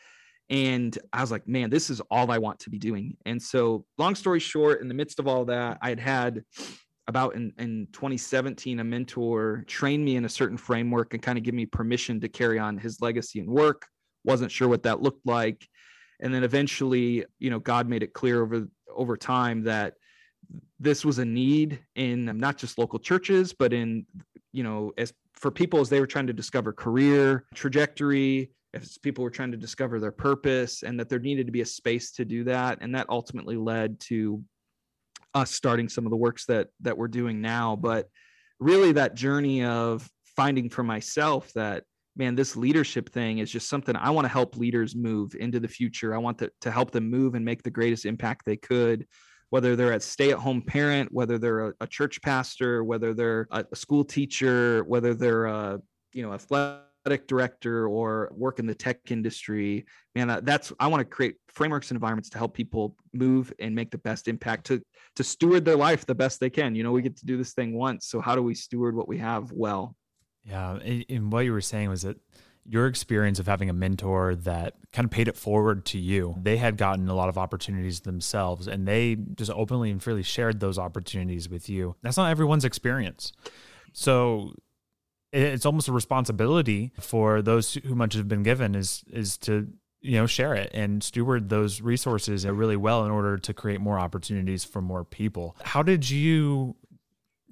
And 0.51 0.99
I 1.13 1.21
was 1.21 1.31
like, 1.31 1.47
man, 1.47 1.71
this 1.71 1.89
is 1.89 2.01
all 2.11 2.33
I 2.33 2.39
want 2.39 2.59
to 2.61 2.71
be 2.71 2.81
doing. 2.81 3.17
And 3.27 3.41
so, 3.41 3.85
long 3.97 4.17
story 4.17 4.41
short, 4.41 4.81
in 4.81 4.89
the 4.89 4.95
midst 4.95 5.21
of 5.21 5.29
all 5.29 5.45
that, 5.45 5.79
I 5.83 5.91
had 5.91 6.01
had 6.01 6.45
about 7.09 7.35
in, 7.35 7.53
in 7.59 7.87
2017 7.93 8.81
a 8.81 8.85
mentor 8.85 9.65
trained 9.67 10.05
me 10.05 10.17
in 10.17 10.25
a 10.25 10.29
certain 10.29 10.57
framework 10.57 11.15
and 11.15 11.23
kind 11.23 11.39
of 11.39 11.45
give 11.45 11.55
me 11.55 11.67
permission 11.67 12.21
to 12.21 12.29
carry 12.29 12.59
on 12.59 12.77
his 12.77 13.01
legacy 13.01 13.39
and 13.41 13.49
work. 13.49 13.87
Wasn't 14.25 14.51
sure 14.51 14.69
what 14.69 14.83
that 14.85 15.03
looked 15.03 15.25
like. 15.27 15.69
And 16.21 16.35
then 16.35 16.45
eventually 16.45 17.25
you 17.39 17.51
know 17.51 17.59
god 17.59 17.89
made 17.89 18.03
it 18.03 18.13
clear 18.13 18.43
over 18.43 18.67
over 18.95 19.17
time 19.17 19.63
that 19.65 19.95
this 20.81 21.05
was 21.05 21.19
a 21.19 21.25
need 21.25 21.79
in 21.95 22.25
not 22.39 22.57
just 22.57 22.79
local 22.79 22.99
churches 22.99 23.53
but 23.53 23.73
in 23.73 24.07
you 24.53 24.63
know 24.63 24.93
as 24.97 25.13
for 25.35 25.51
people 25.51 25.81
as 25.81 25.91
they 25.91 26.01
were 26.01 26.07
trying 26.07 26.27
to 26.27 26.33
discover 26.33 26.73
career 26.73 27.45
trajectory 27.55 28.51
as 28.77 28.99
people 28.99 29.25
were 29.25 29.31
trying 29.31 29.51
to 29.51 29.57
discover 29.57 29.99
their 29.99 30.13
purpose 30.13 30.83
and 30.83 30.99
that 30.99 31.09
there 31.09 31.19
needed 31.19 31.47
to 31.47 31.53
be 31.53 31.61
a 31.63 31.67
space 31.67 32.13
to 32.13 32.25
do 32.25 32.45
that. 32.45 32.79
And 32.81 32.95
that 32.95 33.07
ultimately 33.09 33.57
led 33.57 33.99
to 34.01 34.43
us 35.37 35.51
starting 35.51 35.89
some 35.89 36.07
of 36.07 36.11
the 36.11 36.17
works 36.17 36.47
that 36.47 36.69
that 36.81 36.97
we're 36.97 37.09
doing 37.09 37.41
now 37.43 37.77
but 37.77 38.09
really 38.59 38.93
that 38.93 39.15
journey 39.15 39.63
of 39.63 40.09
finding 40.25 40.71
for 40.71 40.83
myself 40.83 41.53
that 41.53 41.85
man 42.17 42.35
this 42.35 42.57
leadership 42.57 43.11
thing 43.11 43.39
is 43.39 43.51
just 43.51 43.69
something 43.69 43.95
i 43.97 44.09
want 44.11 44.25
to 44.25 44.33
help 44.33 44.57
leaders 44.57 44.97
move 44.97 45.35
into 45.39 45.61
the 45.61 45.69
future. 45.69 46.15
I 46.15 46.19
want 46.19 46.39
to, 46.39 46.51
to 46.63 46.71
help 46.71 46.91
them 46.91 47.11
move 47.11 47.35
and 47.35 47.45
make 47.45 47.63
the 47.63 47.71
greatest 47.71 48.07
impact 48.07 48.47
they 48.47 48.57
could 48.57 49.07
whether 49.51 49.77
they're 49.77 49.93
a 49.93 50.01
stay-at-home 50.01 50.63
parent 50.63 51.13
whether 51.13 51.39
they're 51.39 51.69
a, 51.69 51.73
a 51.83 51.87
church 51.87 52.21
pastor 52.23 52.83
whether 52.83 53.13
they're 53.13 53.47
a, 53.51 53.65
a 53.71 53.77
school 53.77 54.05
teacher 54.05 54.83
whether 54.85 55.15
they're 55.15 55.45
a 55.45 55.79
you 56.15 56.23
know 56.23 56.33
athletic 56.33 56.81
director 57.27 57.87
or 57.87 58.31
work 58.33 58.59
in 58.59 58.67
the 58.67 58.75
tech 58.75 58.99
industry 59.11 59.85
man 60.15 60.41
that's 60.43 60.73
i 60.81 60.87
want 60.87 61.01
to 61.01 61.05
create 61.05 61.37
frameworks 61.57 61.91
and 61.91 61.97
environments 61.97 62.29
to 62.29 62.37
help 62.37 62.53
people 62.53 62.95
move 63.15 63.53
and 63.61 63.75
make 63.75 63.91
the 63.91 63.99
best 63.99 64.29
impact 64.29 64.67
to 64.67 64.83
to 65.17 65.25
steward 65.25 65.65
their 65.65 65.77
life 65.77 66.05
the 66.05 66.15
best 66.15 66.39
they 66.39 66.51
can. 66.51 66.75
You 66.75 66.83
know 66.83 66.93
we 66.93 67.03
get 67.03 67.17
to 67.17 67.27
do 67.27 67.37
this 67.37 67.55
thing 67.55 67.75
once 67.75 68.07
so 68.07 68.21
how 68.21 68.37
do 68.37 68.43
we 68.43 68.55
steward 68.55 68.95
what 68.95 69.09
we 69.09 69.19
have 69.19 69.51
well? 69.53 69.97
Yeah 70.45 70.77
and 70.77 71.33
what 71.33 71.45
you 71.45 71.53
were 71.53 71.61
saying 71.61 71.89
was 71.89 72.03
that 72.03 72.19
your 72.69 72.87
experience 72.87 73.39
of 73.39 73.47
having 73.47 73.71
a 73.71 73.73
mentor 73.73 74.35
that 74.35 74.75
kind 74.93 75.05
of 75.07 75.11
paid 75.11 75.29
it 75.29 75.37
forward 75.37 75.85
to 75.87 75.99
you 75.99 76.35
they 76.43 76.57
had 76.57 76.77
gotten 76.77 77.09
a 77.09 77.15
lot 77.15 77.29
of 77.29 77.39
opportunities 77.39 78.01
themselves 78.01 78.69
and 78.69 78.87
they 78.87 79.15
just 79.15 79.51
openly 79.51 79.91
and 79.91 80.03
freely 80.03 80.23
shared 80.23 80.61
those 80.61 80.79
opportunities 80.79 81.49
with 81.49 81.69
you. 81.69 81.97
That's 82.03 82.17
not 82.17 82.31
everyone's 82.31 82.65
experience. 82.65 83.33
So 83.93 84.53
it's 85.37 85.67
almost 85.67 85.89
a 85.89 85.93
responsibility 85.93 86.93
for 86.99 87.43
those 87.43 87.75
who 87.75 87.95
much 87.95 88.15
have 88.15 88.29
been 88.29 88.43
given 88.43 88.75
is 88.75 89.05
is 89.11 89.37
to 89.37 89.69
you 90.01 90.17
know 90.17 90.27
share 90.27 90.55
it 90.55 90.71
and 90.73 91.03
steward 91.03 91.49
those 91.49 91.81
resources 91.81 92.47
really 92.47 92.77
well 92.77 93.05
in 93.05 93.11
order 93.11 93.37
to 93.37 93.53
create 93.53 93.81
more 93.81 93.99
opportunities 93.99 94.65
for 94.65 94.81
more 94.81 95.05
people. 95.05 95.57
How 95.63 95.83
did 95.83 96.09
you 96.09 96.77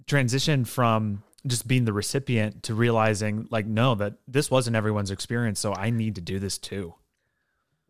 transition 0.06 0.64
from 0.64 1.22
just 1.46 1.68
being 1.68 1.84
the 1.84 1.92
recipient 1.92 2.62
to 2.62 2.74
realizing 2.74 3.46
like 3.50 3.66
no 3.66 3.94
that 3.94 4.14
this 4.26 4.50
wasn't 4.50 4.74
everyone's 4.76 5.10
experience 5.10 5.60
so 5.60 5.74
i 5.74 5.90
need 5.90 6.14
to 6.14 6.20
do 6.20 6.38
this 6.38 6.58
too? 6.58 6.94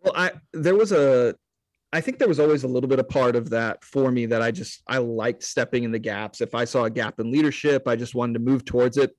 Well 0.02 0.14
i 0.16 0.32
there 0.52 0.74
was 0.74 0.90
a 0.90 1.36
i 1.92 2.00
think 2.00 2.18
there 2.18 2.28
was 2.28 2.40
always 2.40 2.64
a 2.64 2.68
little 2.68 2.88
bit 2.88 2.98
of 2.98 3.08
part 3.08 3.36
of 3.36 3.50
that 3.50 3.84
for 3.84 4.10
me 4.10 4.26
that 4.26 4.42
i 4.42 4.50
just 4.50 4.82
i 4.88 4.98
liked 4.98 5.44
stepping 5.44 5.84
in 5.84 5.92
the 5.92 5.98
gaps. 6.00 6.40
If 6.40 6.54
i 6.54 6.64
saw 6.64 6.84
a 6.84 6.90
gap 6.90 7.20
in 7.20 7.30
leadership 7.30 7.86
i 7.86 7.94
just 7.94 8.14
wanted 8.14 8.34
to 8.34 8.40
move 8.40 8.64
towards 8.64 8.96
it 8.96 9.14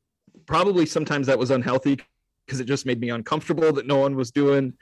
probably 0.45 0.85
sometimes 0.85 1.27
that 1.27 1.39
was 1.39 1.51
unhealthy 1.51 1.99
because 2.45 2.59
it 2.59 2.65
just 2.65 2.85
made 2.85 2.99
me 2.99 3.09
uncomfortable 3.09 3.71
that 3.73 3.87
no 3.87 3.97
one 3.97 4.15
was 4.15 4.31
doing, 4.31 4.73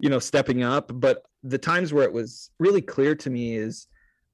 you 0.00 0.08
know, 0.08 0.18
stepping 0.18 0.62
up. 0.62 0.90
But 0.94 1.22
the 1.42 1.58
times 1.58 1.92
where 1.92 2.04
it 2.04 2.12
was 2.12 2.50
really 2.58 2.82
clear 2.82 3.14
to 3.16 3.30
me 3.30 3.56
is 3.56 3.86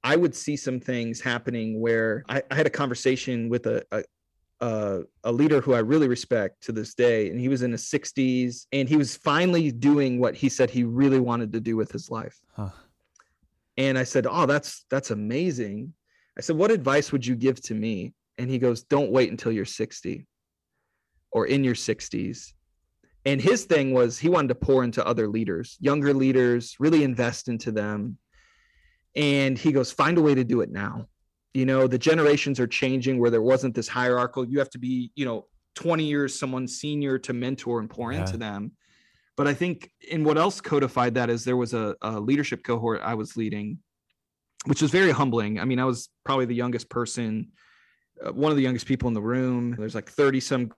I 0.03 0.15
would 0.15 0.35
see 0.35 0.55
some 0.55 0.79
things 0.79 1.21
happening 1.21 1.79
where 1.79 2.23
I, 2.27 2.41
I 2.49 2.55
had 2.55 2.65
a 2.65 2.71
conversation 2.71 3.49
with 3.49 3.67
a, 3.67 3.83
a 3.91 4.03
uh, 4.61 5.01
a 5.23 5.31
leader 5.31 5.59
who 5.59 5.73
I 5.73 5.79
really 5.79 6.07
respect 6.07 6.61
to 6.65 6.71
this 6.71 6.93
day, 6.93 7.31
and 7.31 7.39
he 7.39 7.49
was 7.49 7.63
in 7.63 7.71
his 7.71 7.83
60s, 7.85 8.67
and 8.71 8.87
he 8.87 8.95
was 8.95 9.17
finally 9.17 9.71
doing 9.71 10.19
what 10.19 10.35
he 10.35 10.49
said 10.49 10.69
he 10.69 10.83
really 10.83 11.19
wanted 11.19 11.51
to 11.53 11.59
do 11.59 11.75
with 11.75 11.91
his 11.91 12.11
life. 12.11 12.37
Huh. 12.55 12.69
And 13.77 13.97
I 13.97 14.03
said, 14.03 14.27
"Oh, 14.29 14.45
that's 14.45 14.85
that's 14.89 15.09
amazing." 15.09 15.93
I 16.37 16.41
said, 16.41 16.57
"What 16.57 16.69
advice 16.69 17.11
would 17.11 17.25
you 17.25 17.35
give 17.35 17.59
to 17.63 17.73
me?" 17.73 18.13
And 18.37 18.49
he 18.49 18.59
goes, 18.59 18.83
"Don't 18.83 19.11
wait 19.11 19.31
until 19.31 19.51
you're 19.51 19.65
60." 19.65 20.27
Or 21.31 21.47
in 21.47 21.63
your 21.63 21.75
60s 21.75 22.53
and 23.25 23.41
his 23.41 23.65
thing 23.65 23.93
was 23.93 24.17
he 24.17 24.29
wanted 24.29 24.49
to 24.49 24.55
pour 24.55 24.83
into 24.83 25.05
other 25.05 25.27
leaders 25.27 25.77
younger 25.79 26.13
leaders 26.13 26.75
really 26.79 27.03
invest 27.03 27.47
into 27.47 27.71
them. 27.71 28.17
And 29.15 29.57
he 29.57 29.71
goes 29.71 29.91
find 29.91 30.17
a 30.17 30.21
way 30.21 30.35
to 30.35 30.43
do 30.43 30.61
it 30.61 30.71
now. 30.71 31.07
You 31.53 31.65
know 31.65 31.87
the 31.87 31.97
generations 31.97 32.59
are 32.59 32.67
changing 32.67 33.19
where 33.19 33.29
there 33.29 33.41
wasn't 33.41 33.75
this 33.75 33.87
hierarchical 33.87 34.45
you 34.47 34.59
have 34.59 34.69
to 34.71 34.79
be 34.79 35.11
you 35.15 35.25
know 35.25 35.47
20 35.75 36.03
years 36.03 36.37
someone 36.37 36.67
senior 36.67 37.17
to 37.19 37.33
mentor 37.33 37.79
and 37.79 37.89
pour 37.89 38.11
yeah. 38.11 38.21
into 38.21 38.37
them. 38.37 38.71
But 39.37 39.47
i 39.47 39.53
think 39.53 39.91
in 40.09 40.23
what 40.23 40.37
else 40.37 40.61
codified 40.61 41.15
that 41.15 41.29
is 41.29 41.43
there 41.43 41.57
was 41.57 41.73
a, 41.73 41.95
a 42.01 42.19
leadership 42.19 42.63
cohort 42.63 43.01
i 43.03 43.13
was 43.15 43.35
leading 43.37 43.79
which 44.65 44.81
was 44.81 44.91
very 44.91 45.11
humbling. 45.11 45.59
I 45.59 45.65
mean 45.65 45.79
i 45.79 45.85
was 45.85 46.09
probably 46.23 46.45
the 46.45 46.55
youngest 46.55 46.89
person 46.89 47.51
uh, 48.25 48.31
one 48.31 48.51
of 48.51 48.57
the 48.57 48.63
youngest 48.63 48.85
people 48.85 49.07
in 49.07 49.15
the 49.15 49.21
room. 49.21 49.75
There's 49.77 49.95
like 49.95 50.09
30 50.09 50.39
some 50.41 50.71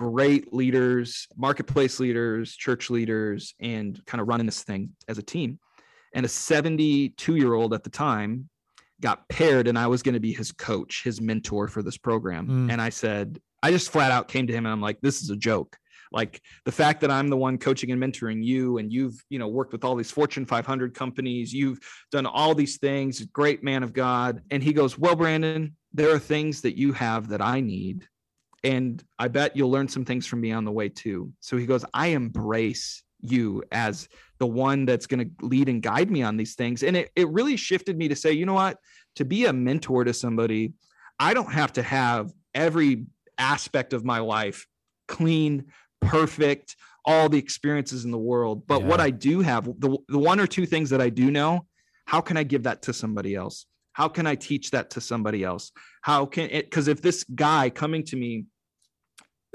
great 0.00 0.50
leaders, 0.50 1.28
marketplace 1.36 2.00
leaders, 2.00 2.56
church 2.56 2.88
leaders, 2.88 3.54
and 3.60 4.00
kind 4.06 4.18
of 4.22 4.28
running 4.28 4.46
this 4.46 4.62
thing 4.62 4.88
as 5.08 5.18
a 5.18 5.22
team. 5.22 5.58
And 6.14 6.24
a 6.24 6.28
72 6.28 7.36
year 7.36 7.52
old 7.52 7.74
at 7.74 7.84
the 7.84 7.90
time 7.90 8.48
got 9.02 9.28
paired, 9.28 9.68
and 9.68 9.78
I 9.78 9.88
was 9.88 10.02
going 10.02 10.14
to 10.14 10.20
be 10.20 10.32
his 10.32 10.52
coach, 10.52 11.02
his 11.04 11.20
mentor 11.20 11.68
for 11.68 11.82
this 11.82 11.98
program. 11.98 12.48
Mm. 12.48 12.72
And 12.72 12.80
I 12.80 12.88
said, 12.88 13.38
I 13.62 13.70
just 13.70 13.90
flat 13.90 14.10
out 14.10 14.28
came 14.28 14.46
to 14.46 14.54
him 14.54 14.64
and 14.64 14.72
I'm 14.72 14.80
like, 14.80 15.02
this 15.02 15.20
is 15.20 15.28
a 15.28 15.36
joke. 15.36 15.76
Like 16.12 16.40
the 16.64 16.72
fact 16.72 17.02
that 17.02 17.10
I'm 17.10 17.28
the 17.28 17.36
one 17.36 17.58
coaching 17.58 17.92
and 17.92 18.02
mentoring 18.02 18.42
you, 18.42 18.78
and 18.78 18.90
you've, 18.90 19.22
you 19.28 19.38
know, 19.38 19.48
worked 19.48 19.72
with 19.72 19.84
all 19.84 19.96
these 19.96 20.10
Fortune 20.10 20.46
500 20.46 20.94
companies, 20.94 21.52
you've 21.52 21.78
done 22.10 22.24
all 22.24 22.54
these 22.54 22.78
things, 22.78 23.22
great 23.26 23.62
man 23.62 23.82
of 23.82 23.92
God. 23.92 24.40
And 24.50 24.62
he 24.62 24.72
goes, 24.72 24.98
Well, 24.98 25.14
Brandon, 25.14 25.76
there 25.92 26.10
are 26.10 26.18
things 26.18 26.62
that 26.62 26.78
you 26.78 26.94
have 26.94 27.28
that 27.28 27.42
I 27.42 27.60
need 27.60 28.08
and 28.62 29.02
I 29.18 29.28
bet 29.28 29.56
you'll 29.56 29.70
learn 29.70 29.88
some 29.88 30.04
things 30.04 30.26
from 30.26 30.40
me 30.40 30.52
on 30.52 30.64
the 30.64 30.72
way 30.72 30.88
too. 30.88 31.32
So 31.40 31.56
he 31.56 31.66
goes, 31.66 31.84
I 31.94 32.08
embrace 32.08 33.02
you 33.22 33.62
as 33.72 34.08
the 34.38 34.46
one 34.46 34.86
that's 34.86 35.06
going 35.06 35.20
to 35.20 35.46
lead 35.46 35.68
and 35.68 35.82
guide 35.82 36.10
me 36.10 36.22
on 36.22 36.36
these 36.36 36.54
things. 36.54 36.82
And 36.82 36.96
it, 36.96 37.10
it 37.16 37.28
really 37.28 37.56
shifted 37.56 37.96
me 37.96 38.08
to 38.08 38.16
say, 38.16 38.32
you 38.32 38.46
know 38.46 38.54
what? 38.54 38.78
To 39.16 39.24
be 39.24 39.46
a 39.46 39.52
mentor 39.52 40.04
to 40.04 40.14
somebody, 40.14 40.74
I 41.18 41.34
don't 41.34 41.52
have 41.52 41.72
to 41.74 41.82
have 41.82 42.32
every 42.54 43.06
aspect 43.38 43.92
of 43.92 44.04
my 44.04 44.18
life 44.20 44.66
clean, 45.08 45.66
perfect, 46.00 46.76
all 47.04 47.28
the 47.28 47.38
experiences 47.38 48.04
in 48.04 48.10
the 48.10 48.18
world. 48.18 48.66
But 48.66 48.82
yeah. 48.82 48.86
what 48.86 49.00
I 49.00 49.10
do 49.10 49.40
have, 49.40 49.64
the, 49.64 49.98
the 50.08 50.18
one 50.18 50.38
or 50.40 50.46
two 50.46 50.66
things 50.66 50.90
that 50.90 51.00
I 51.00 51.08
do 51.08 51.30
know, 51.30 51.66
how 52.06 52.20
can 52.20 52.36
I 52.36 52.42
give 52.42 52.64
that 52.64 52.82
to 52.82 52.92
somebody 52.92 53.34
else? 53.34 53.66
How 54.00 54.08
can 54.08 54.26
I 54.26 54.34
teach 54.34 54.70
that 54.70 54.88
to 54.92 55.00
somebody 55.02 55.44
else? 55.44 55.72
How 56.00 56.24
can 56.24 56.48
it? 56.48 56.64
Because 56.64 56.88
if 56.88 57.02
this 57.02 57.22
guy 57.22 57.68
coming 57.68 58.02
to 58.04 58.16
me, 58.16 58.46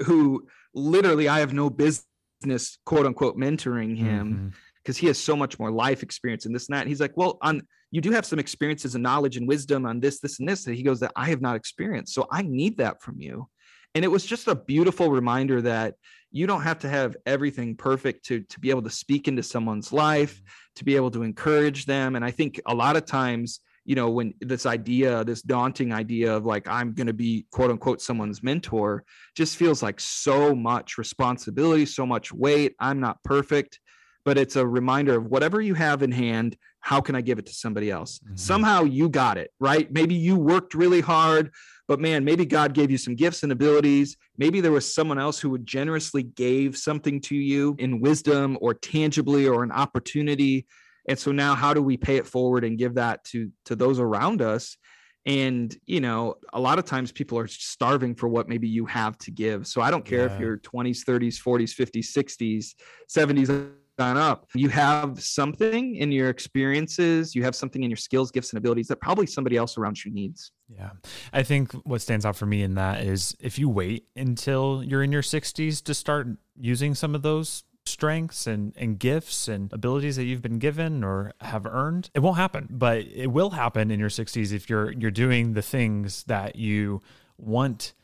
who 0.04 0.46
literally 0.72 1.28
I 1.28 1.40
have 1.40 1.52
no 1.52 1.68
business, 1.68 2.78
quote 2.84 3.06
unquote, 3.06 3.36
mentoring 3.36 3.96
him, 3.96 4.52
because 4.84 4.98
mm-hmm. 4.98 5.00
he 5.00 5.06
has 5.08 5.18
so 5.18 5.34
much 5.34 5.58
more 5.58 5.72
life 5.72 6.04
experience 6.04 6.46
and 6.46 6.54
this 6.54 6.68
and 6.68 6.78
that. 6.78 6.86
He's 6.86 7.00
like, 7.00 7.16
well, 7.16 7.38
on 7.42 7.62
you 7.90 8.00
do 8.00 8.12
have 8.12 8.24
some 8.24 8.38
experiences 8.38 8.94
and 8.94 9.02
knowledge 9.02 9.36
and 9.36 9.48
wisdom 9.48 9.84
on 9.84 9.98
this, 9.98 10.20
this, 10.20 10.38
and 10.38 10.48
this. 10.48 10.64
And 10.68 10.76
he 10.76 10.84
goes 10.84 11.00
that 11.00 11.10
I 11.16 11.26
have 11.30 11.40
not 11.40 11.56
experienced. 11.56 12.14
So 12.14 12.28
I 12.30 12.42
need 12.42 12.76
that 12.76 13.02
from 13.02 13.20
you. 13.20 13.48
And 13.96 14.04
it 14.04 14.08
was 14.08 14.24
just 14.24 14.46
a 14.46 14.54
beautiful 14.54 15.10
reminder 15.10 15.60
that 15.62 15.94
you 16.30 16.46
don't 16.46 16.62
have 16.62 16.78
to 16.80 16.88
have 16.88 17.16
everything 17.26 17.74
perfect 17.74 18.26
to 18.26 18.42
to 18.42 18.60
be 18.60 18.70
able 18.70 18.82
to 18.82 18.90
speak 18.90 19.26
into 19.26 19.42
someone's 19.42 19.92
life, 19.92 20.40
to 20.76 20.84
be 20.84 20.94
able 20.94 21.10
to 21.10 21.24
encourage 21.24 21.84
them. 21.86 22.14
And 22.14 22.24
I 22.24 22.30
think 22.30 22.60
a 22.64 22.74
lot 22.76 22.94
of 22.94 23.06
times, 23.06 23.58
you 23.86 23.94
know, 23.94 24.10
when 24.10 24.34
this 24.40 24.66
idea, 24.66 25.24
this 25.24 25.42
daunting 25.42 25.92
idea 25.92 26.34
of 26.34 26.44
like 26.44 26.68
I'm 26.68 26.92
going 26.92 27.06
to 27.06 27.12
be 27.12 27.46
quote 27.50 27.70
unquote 27.70 28.02
someone's 28.02 28.42
mentor, 28.42 29.04
just 29.34 29.56
feels 29.56 29.82
like 29.82 30.00
so 30.00 30.54
much 30.54 30.98
responsibility, 30.98 31.86
so 31.86 32.04
much 32.04 32.32
weight. 32.32 32.74
I'm 32.80 33.00
not 33.00 33.22
perfect 33.22 33.80
but 34.26 34.36
it's 34.36 34.56
a 34.56 34.66
reminder 34.66 35.16
of 35.16 35.26
whatever 35.26 35.60
you 35.60 35.72
have 35.72 36.02
in 36.02 36.12
hand 36.12 36.56
how 36.80 37.00
can 37.00 37.14
i 37.14 37.20
give 37.22 37.38
it 37.38 37.46
to 37.46 37.54
somebody 37.54 37.90
else 37.90 38.18
mm-hmm. 38.18 38.36
somehow 38.36 38.82
you 38.82 39.08
got 39.08 39.38
it 39.38 39.50
right 39.58 39.90
maybe 39.90 40.14
you 40.14 40.36
worked 40.36 40.74
really 40.74 41.00
hard 41.00 41.50
but 41.88 42.00
man 42.00 42.24
maybe 42.24 42.44
god 42.44 42.74
gave 42.74 42.90
you 42.90 42.98
some 42.98 43.14
gifts 43.14 43.42
and 43.44 43.52
abilities 43.52 44.18
maybe 44.36 44.60
there 44.60 44.72
was 44.72 44.92
someone 44.92 45.18
else 45.18 45.38
who 45.38 45.48
would 45.48 45.64
generously 45.64 46.24
gave 46.24 46.76
something 46.76 47.20
to 47.20 47.34
you 47.34 47.74
in 47.78 48.00
wisdom 48.00 48.58
or 48.60 48.74
tangibly 48.74 49.46
or 49.46 49.62
an 49.62 49.72
opportunity 49.72 50.66
and 51.08 51.18
so 51.18 51.32
now 51.32 51.54
how 51.54 51.72
do 51.72 51.82
we 51.82 51.96
pay 51.96 52.16
it 52.16 52.26
forward 52.26 52.64
and 52.64 52.78
give 52.78 52.94
that 52.94 53.22
to 53.24 53.50
to 53.64 53.76
those 53.76 53.98
around 53.98 54.42
us 54.42 54.76
and 55.24 55.76
you 55.86 56.00
know 56.00 56.34
a 56.52 56.60
lot 56.60 56.78
of 56.78 56.84
times 56.84 57.12
people 57.12 57.38
are 57.38 57.46
starving 57.46 58.14
for 58.14 58.28
what 58.28 58.48
maybe 58.48 58.68
you 58.68 58.86
have 58.86 59.18
to 59.18 59.30
give 59.30 59.66
so 59.66 59.80
i 59.80 59.90
don't 59.90 60.04
care 60.04 60.26
yeah. 60.26 60.34
if 60.34 60.40
you're 60.40 60.58
20s 60.58 61.04
30s 61.04 61.40
40s 61.42 61.74
50s 61.74 62.12
60s 62.16 62.74
70s 63.10 63.70
gone 63.96 64.16
up. 64.16 64.46
You 64.54 64.68
have 64.68 65.22
something 65.22 65.96
in 65.96 66.12
your 66.12 66.28
experiences, 66.28 67.34
you 67.34 67.42
have 67.44 67.54
something 67.54 67.82
in 67.82 67.90
your 67.90 67.96
skills, 67.96 68.30
gifts, 68.30 68.50
and 68.50 68.58
abilities 68.58 68.88
that 68.88 69.00
probably 69.00 69.26
somebody 69.26 69.56
else 69.56 69.78
around 69.78 70.04
you 70.04 70.12
needs. 70.12 70.52
Yeah. 70.68 70.90
I 71.32 71.42
think 71.42 71.72
what 71.84 72.00
stands 72.02 72.26
out 72.26 72.36
for 72.36 72.46
me 72.46 72.62
in 72.62 72.74
that 72.74 73.02
is 73.02 73.34
if 73.40 73.58
you 73.58 73.68
wait 73.68 74.06
until 74.14 74.82
you're 74.84 75.02
in 75.02 75.12
your 75.12 75.22
60s 75.22 75.82
to 75.84 75.94
start 75.94 76.28
using 76.58 76.94
some 76.94 77.14
of 77.14 77.22
those 77.22 77.64
strengths 77.88 78.46
and, 78.46 78.72
and 78.76 78.98
gifts 78.98 79.48
and 79.48 79.72
abilities 79.72 80.16
that 80.16 80.24
you've 80.24 80.42
been 80.42 80.58
given 80.58 81.04
or 81.04 81.32
have 81.40 81.66
earned 81.66 82.10
it 82.14 82.20
won't 82.20 82.36
happen 82.36 82.66
but 82.70 82.98
it 82.98 83.28
will 83.28 83.50
happen 83.50 83.90
in 83.90 84.00
your 84.00 84.08
60s 84.08 84.52
if 84.52 84.68
you're 84.68 84.92
you're 84.92 85.10
doing 85.10 85.52
the 85.54 85.62
things 85.62 86.24
that 86.24 86.56
you 86.56 87.00
want 87.38 87.94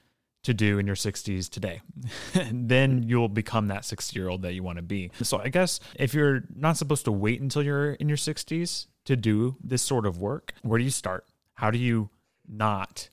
to 0.42 0.52
do 0.52 0.78
in 0.78 0.86
your 0.86 0.96
60s 0.96 1.48
today. 1.48 1.80
then 2.52 3.02
you'll 3.04 3.28
become 3.28 3.68
that 3.68 3.84
60 3.84 4.18
year 4.18 4.28
old 4.28 4.42
that 4.42 4.54
you 4.54 4.62
want 4.62 4.76
to 4.76 4.82
be. 4.82 5.10
So 5.22 5.38
I 5.38 5.48
guess 5.48 5.80
if 5.94 6.14
you're 6.14 6.42
not 6.54 6.76
supposed 6.76 7.04
to 7.04 7.12
wait 7.12 7.40
until 7.40 7.62
you're 7.62 7.92
in 7.94 8.08
your 8.08 8.18
60s 8.18 8.86
to 9.04 9.16
do 9.16 9.56
this 9.62 9.82
sort 9.82 10.06
of 10.06 10.18
work, 10.18 10.52
where 10.62 10.78
do 10.78 10.84
you 10.84 10.90
start? 10.90 11.26
How 11.54 11.70
do 11.70 11.78
you 11.78 12.10
not 12.48 13.08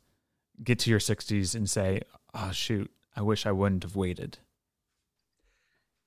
get 0.64 0.80
to 0.80 0.90
your 0.90 1.00
60s 1.00 1.56
and 1.56 1.70
say, 1.70 2.02
oh, 2.34 2.52
shoot, 2.52 2.92
I 3.16 3.22
wish 3.22 3.46
I 3.46 3.52
wouldn't 3.52 3.84
have 3.84 3.96
waited? 3.96 4.40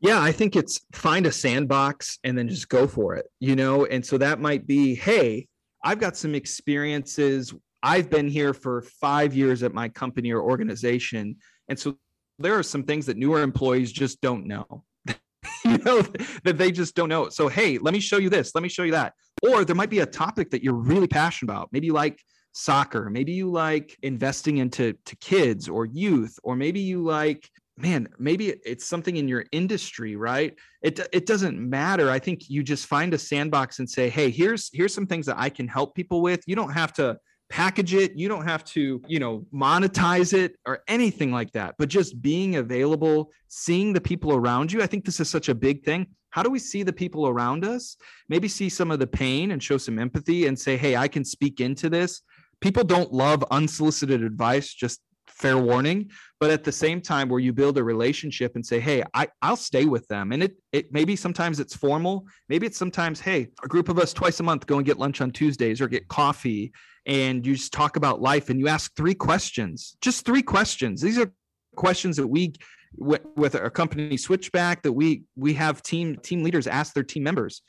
Yeah, 0.03 0.21
I 0.21 0.33
think 0.33 0.57
it's 0.57 0.81
find 0.93 1.27
a 1.27 1.33
sandbox 1.33 2.19
and 2.25 2.37
then 2.37 2.49
just 2.49 2.69
go 2.69 2.89
for 2.89 3.15
it, 3.15 3.27
you 3.39 3.55
know? 3.55 3.87
And 3.87 4.05
so 4.05 4.19
that 4.19 4.41
might 4.41 4.67
be, 4.67 4.97
hey, 4.97 5.47
I've 5.85 6.01
got 6.01 6.17
some 6.17 6.35
experiences 6.35 7.55
I've 7.85 8.11
been 8.11 8.29
here 8.29 8.53
for 8.53 8.83
five 8.83 9.35
years 9.35 9.63
at 9.63 9.73
my 9.73 9.89
company 9.89 10.33
or 10.33 10.43
organization. 10.43 11.37
And 11.69 11.79
so 11.79 11.97
there 12.39 12.59
are 12.59 12.63
some 12.65 12.83
things 12.83 13.07
that 13.07 13.17
newer 13.17 13.43
employees 13.43 13.93
just 13.93 14.21
don't 14.21 14.47
know. 14.47 14.85
you 15.65 15.79
know, 15.79 16.03
that 16.43 16.59
they 16.59 16.73
just 16.73 16.97
don't 16.97 17.09
know. 17.09 17.29
So, 17.29 17.49
hey, 17.49 17.79
let 17.79 17.95
me 17.95 18.01
show 18.01 18.19
you 18.19 18.29
this. 18.29 18.55
Let 18.55 18.63
me 18.63 18.69
show 18.69 18.83
you 18.83 18.93
that. 18.93 19.15
Or 19.43 19.65
there 19.65 19.77
might 19.77 19.91
be 19.91 20.01
a 20.01 20.07
topic 20.07 20.51
that 20.51 20.65
you're 20.65 20.75
really 20.75 21.09
passionate 21.09 21.51
about. 21.51 21.69
Maybe 21.73 21.87
you 21.87 21.93
like 21.93 22.21
soccer. 22.53 23.09
Maybe 23.11 23.33
you 23.33 23.51
like 23.51 23.97
investing 24.03 24.59
into 24.59 24.95
to 25.05 25.17
kids 25.17 25.69
or 25.69 25.87
youth, 25.87 26.39
or 26.43 26.57
maybe 26.57 26.81
you 26.81 27.03
like 27.03 27.49
man 27.77 28.07
maybe 28.19 28.55
it's 28.65 28.85
something 28.85 29.17
in 29.17 29.29
your 29.29 29.45
industry 29.53 30.17
right? 30.17 30.57
It 30.83 31.01
it 31.13 31.27
doesn't 31.27 31.59
matter. 31.59 32.11
I 32.11 32.19
think 32.19 32.51
you 32.51 32.63
just 32.63 32.87
find 32.87 33.15
a 33.15 33.19
sandbox 33.19 33.79
and 33.79 33.89
say 33.89 34.09
hey 34.09 34.31
here's 34.31 34.71
here's 34.73 34.95
some 34.95 35.07
things 35.07 35.27
that 35.27 35.39
i 35.39 35.49
can 35.49 35.69
help 35.69 35.95
people 35.95 36.21
with. 36.21 36.43
You 36.47 36.57
don't 36.57 36.73
have 36.73 36.93
to 36.95 37.19
package 37.49 37.95
it. 37.95 38.17
You 38.17 38.29
don't 38.29 38.45
have 38.45 38.65
to 38.77 39.01
you 39.07 39.19
know 39.19 39.47
monetize 39.53 40.35
it 40.35 40.57
or 40.67 40.81
anything 40.89 41.33
like 41.33 41.53
that. 41.53 41.75
But 41.79 41.89
just 41.89 42.21
being 42.21 42.57
available 42.57 43.31
seeing 43.49 43.93
the 43.93 44.01
people 44.01 44.33
around 44.35 44.73
you 44.73 44.83
i 44.83 44.87
think 44.87 45.05
this 45.05 45.21
is 45.21 45.31
such 45.31 45.49
a 45.49 45.55
big 45.55 45.85
thing. 45.85 46.07
How 46.31 46.43
do 46.43 46.49
we 46.49 46.59
see 46.59 46.83
the 46.83 46.93
people 46.95 47.29
around 47.29 47.63
us? 47.65 47.97
Maybe 48.31 48.49
see 48.49 48.71
some 48.71 48.91
of 48.91 48.99
the 48.99 49.07
pain 49.07 49.51
and 49.51 49.63
show 49.63 49.77
some 49.77 49.99
empathy 49.99 50.47
and 50.47 50.59
say 50.59 50.77
hey 50.77 50.95
i 50.97 51.09
can 51.09 51.25
speak 51.25 51.61
into 51.61 51.89
this. 51.89 52.23
People 52.61 52.85
don't 52.85 53.13
love 53.13 53.45
unsolicited 53.51 54.23
advice 54.23 54.73
just 54.73 55.01
fair 55.33 55.59
warning 55.59 56.11
but 56.41 56.51
at 56.51 56.65
the 56.65 56.73
same 56.73 57.01
time 57.01 57.29
where 57.29 57.39
you 57.39 57.53
build 57.53 57.79
a 57.79 57.85
relationship 57.85 58.57
and 58.57 58.67
say 58.67 58.81
hey 58.81 59.03
I, 59.15 59.29
i'll 59.43 59.57
stay 59.57 59.85
with 59.85 60.07
them. 60.09 60.33
And 60.33 60.43
it, 60.43 60.57
it 60.73 60.93
maybe 60.93 61.17
sometimes 61.17 61.61
it's 61.61 61.75
formal. 61.75 62.27
Maybe 62.49 62.67
it's 62.67 62.79
sometimes 62.79 63.21
hey 63.21 63.49
a 63.63 63.69
group 63.69 63.89
of 63.89 63.99
us 63.99 64.13
twice 64.13 64.41
a 64.41 64.43
month 64.43 64.67
go 64.67 64.77
and 64.77 64.87
get 64.87 64.99
lunch 64.99 65.21
on 65.21 65.31
tuesdays 65.31 65.81
or 65.81 65.89
get 65.89 66.09
coffee 66.09 66.73
and 67.07 67.47
you 67.47 67.55
just 67.55 67.73
talk 67.73 67.97
about 67.97 68.21
life 68.21 68.51
and 68.51 68.61
you 68.61 68.69
ask 68.69 68.95
three 68.97 69.15
questions, 69.15 69.97
just 70.01 70.25
three 70.25 70.43
questions. 70.43 71.01
These 71.01 71.19
are 71.19 71.33
questions 71.77 72.17
that 72.17 72.27
we 72.27 72.55
with, 72.97 73.23
with 73.37 73.55
our 73.55 73.71
company 73.71 74.17
switchback 74.17 74.83
that 74.83 74.93
we 74.93 75.23
we 75.37 75.55
have 75.55 75.83
team 75.83 76.17
team 76.17 76.43
leaders 76.43 76.67
ask 76.67 76.93
their 76.93 77.03
team 77.03 77.23
members. 77.23 77.63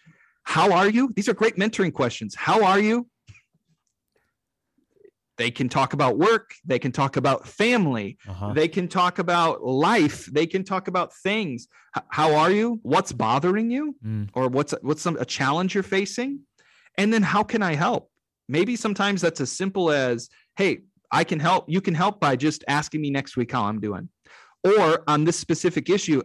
How 0.44 0.74
are 0.74 0.90
you? 0.90 1.12
These 1.16 1.30
are 1.30 1.34
great 1.34 1.56
mentoring 1.56 1.94
questions. 1.94 2.36
How 2.36 2.64
are 2.66 2.80
you 2.80 3.08
they 5.38 5.50
can 5.52 5.68
talk 5.68 5.94
about 5.94 6.18
work. 6.18 6.54
They 6.66 6.80
can 6.80 6.92
talk 6.92 7.18
about 7.18 7.48
family. 7.48 8.18
Uh-huh. 8.28 8.54
they 8.54 8.68
can 8.68 8.88
talk 8.88 9.20
about 9.20 9.64
life. 9.64 10.26
They 10.28 10.46
can 10.46 10.64
talk 10.64 10.88
about 10.88 11.14
things. 11.14 11.68
How 12.10 12.36
are 12.36 12.52
you? 12.52 12.80
What's 12.84 13.12
bothering 13.12 13.72
you? 13.72 13.96
Mm. 14.06 14.30
or 14.34 14.48
what's 14.48 14.74
what's 14.82 15.02
some 15.02 15.18
a 15.18 15.26
challenge 15.26 15.74
you're 15.74 15.84
facing? 15.84 16.42
And 16.98 17.12
then 17.12 17.24
how 17.24 17.44
can 17.44 17.64
i 17.64 17.74
help? 17.76 18.10
Maybe 18.48 18.76
sometimes 18.76 19.22
that's 19.22 19.42
as 19.42 19.52
simple 19.52 19.92
as 19.92 20.30
hey 20.56 20.80
i 21.12 21.24
can 21.24 21.40
help. 21.40 21.66
You 21.68 21.82
can 21.82 21.94
help 21.96 22.20
by 22.20 22.36
just 22.36 22.64
asking 22.68 23.02
me 23.02 23.10
next 23.10 23.38
week 23.38 23.52
how 23.52 23.64
i'm 23.64 23.80
doing. 23.80 24.10
Or 24.64 25.04
on 25.08 25.24
this 25.26 25.38
specific 25.38 25.90
issue 25.90 26.22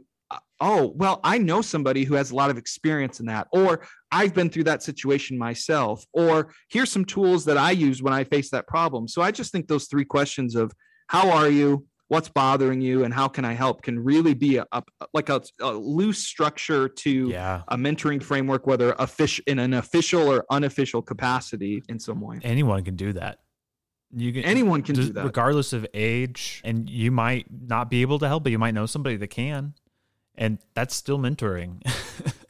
oh 0.60 0.92
well 0.96 1.20
i 1.24 1.38
know 1.38 1.62
somebody 1.62 2.04
who 2.04 2.14
has 2.14 2.30
a 2.30 2.34
lot 2.34 2.50
of 2.50 2.58
experience 2.58 3.20
in 3.20 3.26
that 3.26 3.46
or 3.52 3.80
i've 4.10 4.34
been 4.34 4.50
through 4.50 4.64
that 4.64 4.82
situation 4.82 5.38
myself 5.38 6.04
or 6.12 6.52
here's 6.70 6.90
some 6.90 7.04
tools 7.04 7.44
that 7.44 7.56
i 7.56 7.70
use 7.70 8.02
when 8.02 8.12
i 8.12 8.24
face 8.24 8.50
that 8.50 8.66
problem. 8.66 9.08
So 9.08 9.22
i 9.22 9.30
just 9.30 9.52
think 9.52 9.68
those 9.68 9.86
three 9.86 10.04
questions 10.04 10.54
of 10.54 10.72
how 11.08 11.30
are 11.30 11.48
you? 11.48 11.86
What's 12.08 12.28
bothering 12.28 12.80
you? 12.80 13.04
And 13.04 13.12
how 13.12 13.28
can 13.28 13.44
i 13.44 13.52
help? 13.52 13.82
Can 13.82 13.98
really 13.98 14.34
be 14.34 14.56
a, 14.56 14.66
a 14.72 14.82
like 15.12 15.28
a, 15.28 15.42
a, 15.60 15.72
loose 15.72 16.18
structure 16.18 16.88
to 16.88 17.28
yeah. 17.28 17.62
a 17.68 17.76
mentoring 17.76 18.22
framework 18.22 18.66
whether 18.66 18.94
official 18.98 19.44
in 19.46 19.58
an 19.58 19.74
official 19.74 20.26
or 20.28 20.44
unofficial 20.50 21.02
capacity 21.02 21.82
in 21.88 21.98
some 21.98 22.20
way. 22.20 22.38
Anyone 22.42 22.84
can 22.84 22.96
do 22.96 23.12
that. 23.14 23.38
You 24.14 24.32
can 24.32 24.44
anyone 24.44 24.82
can 24.82 24.94
do 24.94 25.12
that. 25.12 25.24
regardless 25.24 25.72
of 25.74 25.86
age 25.92 26.62
and 26.64 26.88
you 26.88 27.10
might 27.10 27.46
not 27.50 27.90
be 27.90 28.00
able 28.00 28.18
to 28.20 28.28
help 28.28 28.42
but 28.42 28.52
you 28.52 28.58
might 28.58 28.72
know 28.72 28.86
somebody 28.86 29.16
that 29.16 29.28
can 29.28 29.74
and 30.38 30.58
that's 30.74 30.94
still 30.94 31.18
mentoring 31.18 31.82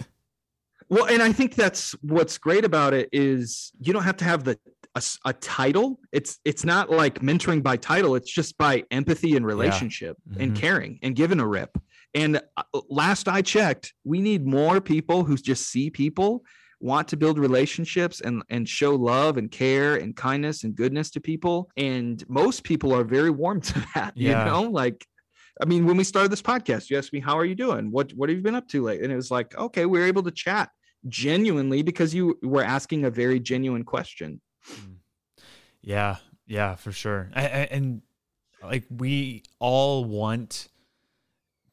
well 0.89 1.07
and 1.07 1.23
i 1.23 1.33
think 1.33 1.55
that's 1.55 1.93
what's 2.03 2.39
great 2.39 2.65
about 2.65 2.95
it 2.95 3.09
is 3.13 3.73
you 3.81 3.93
don't 3.93 4.05
have 4.05 4.17
to 4.17 4.25
have 4.25 4.45
the 4.45 4.59
a, 4.95 5.03
a, 5.27 5.33
title 5.35 5.99
it's 6.13 6.39
it's 6.45 6.65
not 6.65 6.91
like 6.91 7.21
mentoring 7.21 7.63
by 7.63 7.77
title 7.77 8.15
it's 8.15 8.31
just 8.31 8.57
by 8.59 8.83
empathy 8.91 9.37
and 9.37 9.45
relationship 9.45 10.17
yeah. 10.27 10.33
mm-hmm. 10.33 10.43
and 10.43 10.57
caring 10.57 10.99
and 11.03 11.17
giving 11.17 11.41
a 11.41 11.47
rip 11.47 11.77
and 12.15 12.41
uh, 12.57 12.63
last 12.89 13.29
i 13.29 13.43
checked 13.43 13.93
we 14.05 14.21
need 14.21 14.47
more 14.47 14.81
people 14.81 15.25
who 15.25 15.37
just 15.37 15.69
see 15.69 15.91
people 15.91 16.43
want 16.81 17.09
to 17.09 17.17
build 17.17 17.39
relationships 17.39 18.21
and 18.21 18.43
and 18.51 18.69
show 18.69 18.95
love 18.95 19.37
and 19.37 19.51
care 19.51 19.97
and 19.97 20.17
kindness 20.17 20.65
and 20.65 20.75
goodness 20.75 21.11
to 21.11 21.21
people 21.21 21.69
and 21.77 22.25
most 22.29 22.63
people 22.65 22.95
are 22.95 23.05
very 23.05 23.31
warm 23.31 23.61
to 23.61 23.75
that 23.95 24.13
yeah. 24.17 24.45
you 24.45 24.51
know 24.51 24.63
like 24.71 25.07
I 25.61 25.65
mean, 25.65 25.87
when 25.87 25.97
we 25.97 26.05
started 26.05 26.31
this 26.31 26.43
podcast, 26.43 26.91
you 26.91 26.99
asked 26.99 27.13
me, 27.13 27.21
"How 27.21 27.37
are 27.39 27.45
you 27.45 27.55
doing? 27.55 27.91
What 27.91 28.13
What 28.13 28.29
have 28.29 28.39
you 28.39 28.43
been 28.43 28.55
up 28.55 28.69
to 28.69 28.83
late?" 28.83 29.03
And 29.03 29.13
it 29.13 29.17
was 29.17 29.31
like, 29.31 29.57
"Okay, 29.57 29.87
we 29.87 29.99
were 29.99 30.07
able 30.07 30.23
to 30.23 30.31
chat 30.31 30.71
genuinely 31.09 31.83
because 31.83 32.15
you 32.15 32.39
were 32.43 32.63
asking 32.63 33.05
a 33.05 33.11
very 33.11 33.41
genuine 33.41 33.85
question." 33.85 34.41
Mm. 34.71 34.97
Yeah, 35.83 36.17
yeah, 36.47 36.75
for 36.75 36.93
sure. 36.93 37.31
I, 37.35 37.43
I, 37.43 37.69
and 37.71 38.03
like 38.63 38.85
we 38.91 39.43
all 39.59 40.05
want 40.05 40.69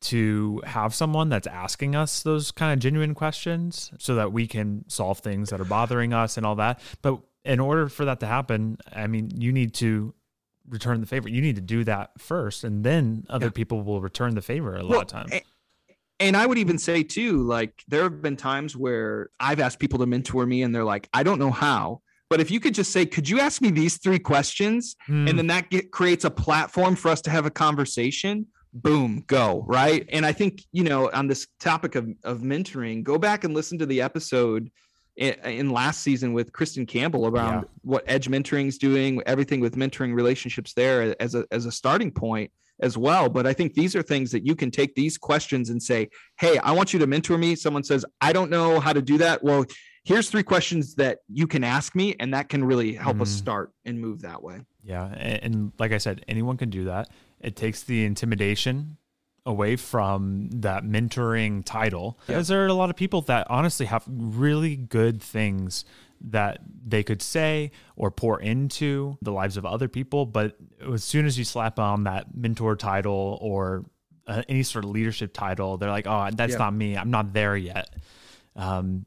to 0.02 0.62
have 0.66 0.94
someone 0.94 1.30
that's 1.30 1.48
asking 1.48 1.96
us 1.96 2.22
those 2.22 2.52
kind 2.52 2.74
of 2.74 2.80
genuine 2.80 3.16
questions 3.16 3.92
so 3.98 4.16
that 4.16 4.32
we 4.32 4.46
can 4.46 4.88
solve 4.88 5.20
things 5.20 5.50
that 5.50 5.60
are 5.60 5.66
bothering 5.66 6.14
us 6.14 6.38
and 6.38 6.46
all 6.46 6.56
that. 6.56 6.80
But 7.02 7.20
in 7.44 7.60
order 7.60 7.90
for 7.90 8.06
that 8.06 8.20
to 8.20 8.28
happen, 8.28 8.78
I 8.94 9.08
mean, 9.08 9.32
you 9.36 9.52
need 9.52 9.74
to 9.76 10.14
return 10.70 11.02
the 11.02 11.08
favor. 11.08 11.30
You 11.30 11.42
need 11.42 11.56
to 11.56 11.62
do 11.62 11.84
that 11.84 12.12
first, 12.20 12.64
and 12.64 12.84
then 12.84 13.26
other 13.30 13.48
yeah. 13.48 13.52
people 13.52 13.82
will 13.84 14.02
return 14.02 14.36
the 14.36 14.42
favor 14.42 14.76
a 14.76 14.80
well, 14.80 14.98
lot 14.98 15.02
of 15.02 15.08
times. 15.08 15.34
And 16.20 16.38
I 16.38 16.46
would 16.46 16.58
even 16.58 16.78
say 16.78 17.04
too, 17.04 17.44
like 17.44 17.84
there 17.88 18.04
have 18.04 18.22
been 18.22 18.38
times 18.38 18.76
where 18.76 19.30
I've 19.40 19.60
asked 19.60 19.80
people 19.80 20.00
to 20.00 20.06
mentor 20.06 20.46
me, 20.46 20.64
and 20.64 20.74
they're 20.74 20.84
like, 20.84 21.10
"I 21.14 21.24
don't 21.24 21.40
know 21.40 21.52
how." 21.52 22.02
But 22.30 22.42
if 22.42 22.50
you 22.50 22.60
could 22.60 22.74
just 22.74 22.92
say, 22.92 23.06
could 23.06 23.30
you 23.30 23.40
ask 23.40 23.62
me 23.62 23.70
these 23.70 23.98
three 23.98 24.18
questions? 24.18 24.96
Mm. 25.08 25.30
And 25.30 25.38
then 25.38 25.48
that 25.48 25.70
get, 25.70 25.92
creates 25.92 26.26
a 26.26 26.32
platform 26.32 26.96
for 26.96 27.10
us 27.10 27.22
to 27.22 27.30
have 27.30 27.46
a 27.46 27.52
conversation. 27.52 28.48
boom, 28.76 29.24
go, 29.28 29.64
right? 29.68 30.06
And 30.12 30.26
I 30.26 30.34
think, 30.34 30.64
you 30.72 30.84
know, 30.84 31.10
on 31.12 31.28
this 31.28 31.48
topic 31.60 31.96
of, 31.96 32.10
of 32.24 32.42
mentoring, 32.42 33.04
go 33.04 33.18
back 33.18 33.44
and 33.44 33.54
listen 33.54 33.80
to 33.80 33.86
the 33.86 34.02
episode 34.02 34.70
in, 35.18 35.34
in 35.46 35.70
last 35.70 36.02
season 36.02 36.34
with 36.34 36.52
Kristen 36.52 36.86
Campbell 36.86 37.28
around 37.28 37.62
yeah. 37.62 37.68
what 37.84 38.04
Edge 38.08 38.28
Mentoring 38.28 38.68
is 38.68 38.78
doing, 38.78 39.22
everything 39.26 39.60
with 39.60 39.76
mentoring 39.76 40.14
relationships 40.14 40.74
there 40.74 41.16
as 41.22 41.36
a, 41.36 41.46
as 41.52 41.66
a 41.66 41.72
starting 41.72 42.12
point 42.12 42.52
as 42.82 42.98
well. 42.98 43.30
But 43.30 43.48
I 43.48 43.54
think 43.54 43.74
these 43.74 43.96
are 43.96 44.02
things 44.02 44.32
that 44.32 44.46
you 44.46 44.56
can 44.56 44.72
take 44.72 44.96
these 44.96 45.18
questions 45.18 45.70
and 45.70 45.82
say, 45.82 46.10
Hey, 46.40 46.58
I 46.60 46.72
want 46.72 46.94
you 46.94 47.00
to 47.00 47.08
mentor 47.08 47.38
me. 47.38 47.56
Someone 47.56 47.84
says, 47.84 48.06
I 48.20 48.34
don't 48.34 48.50
know 48.50 48.80
how 48.80 48.94
to 48.94 49.02
do 49.02 49.18
that. 49.20 49.44
Well, 49.44 49.66
here's 50.04 50.30
three 50.30 50.44
questions 50.44 50.96
that 50.96 51.20
you 51.30 51.48
can 51.48 51.64
ask 51.64 51.96
me, 51.96 52.16
and 52.20 52.34
that 52.34 52.50
can 52.50 52.64
really 52.64 52.94
help 52.94 53.18
mm. 53.18 53.22
us 53.22 53.30
start 53.30 53.72
and 53.86 54.00
move 54.00 54.22
that 54.22 54.44
way. 54.44 54.62
Yeah. 54.84 55.06
And, 55.06 55.44
and 55.44 55.72
like 55.80 55.92
I 55.92 55.98
said, 55.98 56.24
anyone 56.28 56.58
can 56.58 56.70
do 56.70 56.86
that. 56.86 57.10
It 57.40 57.56
takes 57.56 57.84
the 57.84 58.06
intimidation 58.06 58.98
away 59.46 59.76
from 59.76 60.50
that 60.50 60.84
mentoring 60.84 61.64
title 61.64 62.18
yeah. 62.22 62.36
because 62.36 62.48
there 62.48 62.64
are 62.64 62.68
a 62.68 62.74
lot 62.74 62.90
of 62.90 62.96
people 62.96 63.22
that 63.22 63.46
honestly 63.50 63.86
have 63.86 64.04
really 64.08 64.76
good 64.76 65.22
things 65.22 65.86
that 66.20 66.60
they 66.84 67.04
could 67.04 67.22
say 67.22 67.72
or 67.96 68.10
pour 68.10 68.42
into 68.42 69.18
the 69.22 69.32
lives 69.32 69.58
of 69.58 69.66
other 69.66 69.88
people 69.88 70.26
but 70.26 70.56
as 70.92 71.04
soon 71.04 71.26
as 71.26 71.38
you 71.38 71.44
slap 71.44 71.78
on 71.78 72.06
that 72.06 72.36
mentor 72.36 72.76
title 72.76 73.38
or 73.42 73.86
uh, 74.28 74.42
any 74.50 74.64
sort 74.64 74.84
of 74.84 74.90
leadership 74.90 75.32
title 75.34 75.78
they're 75.78 75.92
like 75.92 76.08
oh 76.08 76.28
that's 76.34 76.54
yeah. 76.54 76.58
not 76.58 76.74
me 76.74 76.98
i'm 76.98 77.12
not 77.12 77.32
there 77.34 77.56
yet 77.56 77.96
um, 78.56 79.06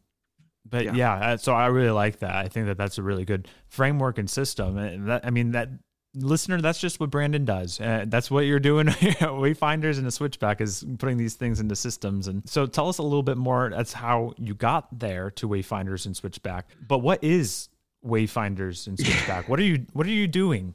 but 0.71 0.85
yeah. 0.85 0.93
yeah. 0.95 1.15
Uh, 1.15 1.37
so 1.37 1.55
I 1.55 1.67
really 1.67 1.91
like 1.91 2.19
that. 2.21 2.35
I 2.35 2.49
think 2.49 2.67
that 2.67 2.77
that's 2.77 2.99
a 2.99 3.03
really 3.03 3.25
good 3.25 3.49
framework 3.69 4.19
and 4.19 4.29
system. 4.29 4.77
And 4.77 5.09
that, 5.09 5.25
I 5.25 5.31
mean, 5.31 5.53
that 5.53 5.71
listener, 6.15 6.61
that's 6.61 6.81
just 6.81 7.01
what 7.01 7.11
Brandon 7.11 7.45
does. 7.45 7.81
Uh, 7.81 8.05
that's 8.09 8.31
what 8.31 8.41
you're 8.41 8.61
doing. 8.61 8.87
Wayfinders 8.89 9.99
and 9.99 10.07
a 10.07 10.11
switchback 10.11 10.61
is 10.61 10.85
putting 10.99 11.17
these 11.17 11.35
things 11.35 11.61
into 11.61 11.77
systems. 11.77 12.29
And 12.29 12.49
so 12.49 12.67
tell 12.67 12.89
us 12.89 12.99
a 12.99 13.03
little 13.03 13.23
bit 13.23 13.37
more. 13.37 13.71
That's 13.71 13.93
how 13.93 14.35
you 14.39 14.55
got 14.55 14.99
there 14.99 15.31
to 15.33 15.49
Wayfinders 15.49 16.07
and 16.07 16.17
switchback. 16.17 16.69
But 16.87 16.99
what 16.99 17.23
is 17.23 17.69
Wayfinders 18.05 18.87
and 18.87 18.99
switchback? 18.99 19.49
what 19.49 19.59
are 19.59 19.65
you 19.65 19.87
What 19.93 20.07
are 20.07 20.11
you 20.11 20.29
doing? 20.29 20.75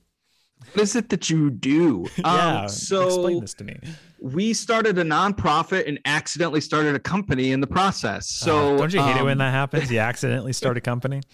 What 0.72 0.84
is 0.84 0.96
it 0.96 1.10
that 1.10 1.30
you 1.30 1.50
do? 1.50 2.08
yeah, 2.18 2.62
um, 2.62 2.70
so 2.70 3.08
explain 3.08 3.42
this 3.42 3.54
to 3.56 3.66
me. 3.66 3.78
We 4.22 4.54
started 4.54 4.98
a 4.98 5.04
nonprofit 5.04 5.90
and 5.90 6.00
accidentally 6.06 6.62
started 6.62 6.96
a 6.96 7.00
company 7.00 7.52
in 7.52 7.60
the 7.60 7.68
process. 7.68 8.30
So 8.30 8.76
uh, 8.76 8.78
don't 8.78 8.94
you 8.94 9.02
hate 9.02 9.16
um, 9.16 9.20
it 9.20 9.24
when 9.24 9.32
um, 9.34 9.38
that 9.40 9.52
happens? 9.52 9.92
You 9.92 10.00
accidentally 10.00 10.54
start 10.54 10.78
a 10.78 10.82
company. 10.82 11.22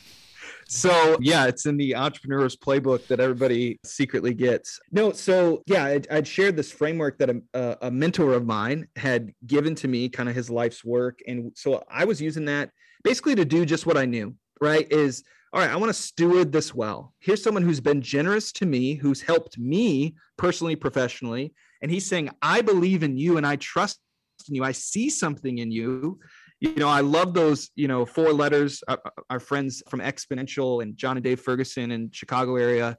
So 0.70 1.18
yeah, 1.20 1.48
it's 1.48 1.66
in 1.66 1.78
the 1.78 1.96
entrepreneur's 1.96 2.56
playbook 2.56 3.08
that 3.08 3.20
everybody 3.20 3.80
secretly 3.84 4.34
gets. 4.36 4.80
No, 4.92 5.12
so 5.12 5.64
yeah, 5.66 5.86
I'd, 5.86 6.08
I'd 6.12 6.28
shared 6.28 6.56
this 6.56 6.72
framework 6.72 7.18
that 7.18 7.32
a, 7.54 7.78
a 7.82 7.92
mentor 7.92 8.34
of 8.34 8.46
mine 8.46 8.88
had 8.96 9.34
given 9.48 9.74
to 9.76 9.88
me, 9.88 10.10
kind 10.10 10.30
of 10.30 10.36
his 10.36 10.50
life's 10.50 10.86
work, 10.86 11.20
and 11.28 11.52
so 11.56 11.84
I 11.90 12.06
was 12.06 12.22
using 12.22 12.46
that 12.46 12.70
basically 13.04 13.36
to 13.36 13.46
do 13.46 13.66
just 13.66 13.86
what 13.86 13.98
I 13.98 14.06
knew. 14.06 14.36
Right? 14.62 14.92
Is 14.92 15.24
all 15.52 15.62
right, 15.62 15.72
I 15.72 15.76
want 15.78 15.90
to 15.90 16.00
steward 16.00 16.52
this 16.52 16.76
well. 16.76 17.14
Here's 17.20 17.42
someone 17.42 17.64
who's 17.64 17.80
been 17.80 18.02
generous 18.02 18.52
to 18.54 18.68
me, 18.68 18.94
who's 18.94 19.22
helped 19.22 19.58
me 19.58 20.16
personally, 20.38 20.76
professionally. 20.76 21.54
And 21.82 21.90
he's 21.90 22.06
saying, 22.06 22.30
I 22.42 22.62
believe 22.62 23.02
in 23.02 23.18
you 23.18 23.38
and 23.38 23.48
I 23.48 23.56
trust 23.56 24.00
in 24.48 24.56
you. 24.56 24.64
I 24.64 24.74
see 24.74 25.10
something 25.10 25.58
in 25.58 25.72
you 25.72 26.20
you 26.60 26.76
know, 26.76 26.90
I 26.90 27.02
love 27.02 27.34
those, 27.34 27.72
you 27.76 27.88
know, 27.88 28.06
four 28.06 28.34
letters. 28.34 28.84
Our, 28.88 29.00
uh, 29.06 29.10
uh, 29.18 29.22
our 29.30 29.40
friends 29.40 29.82
from 29.90 30.02
Exponential 30.02 30.84
and 30.84 30.96
Jon 30.98 31.18
and 31.18 31.24
Dave 31.24 31.40
Ferguson 31.40 31.92
in 31.92 32.12
Chicago 32.12 32.58
area, 32.58 32.98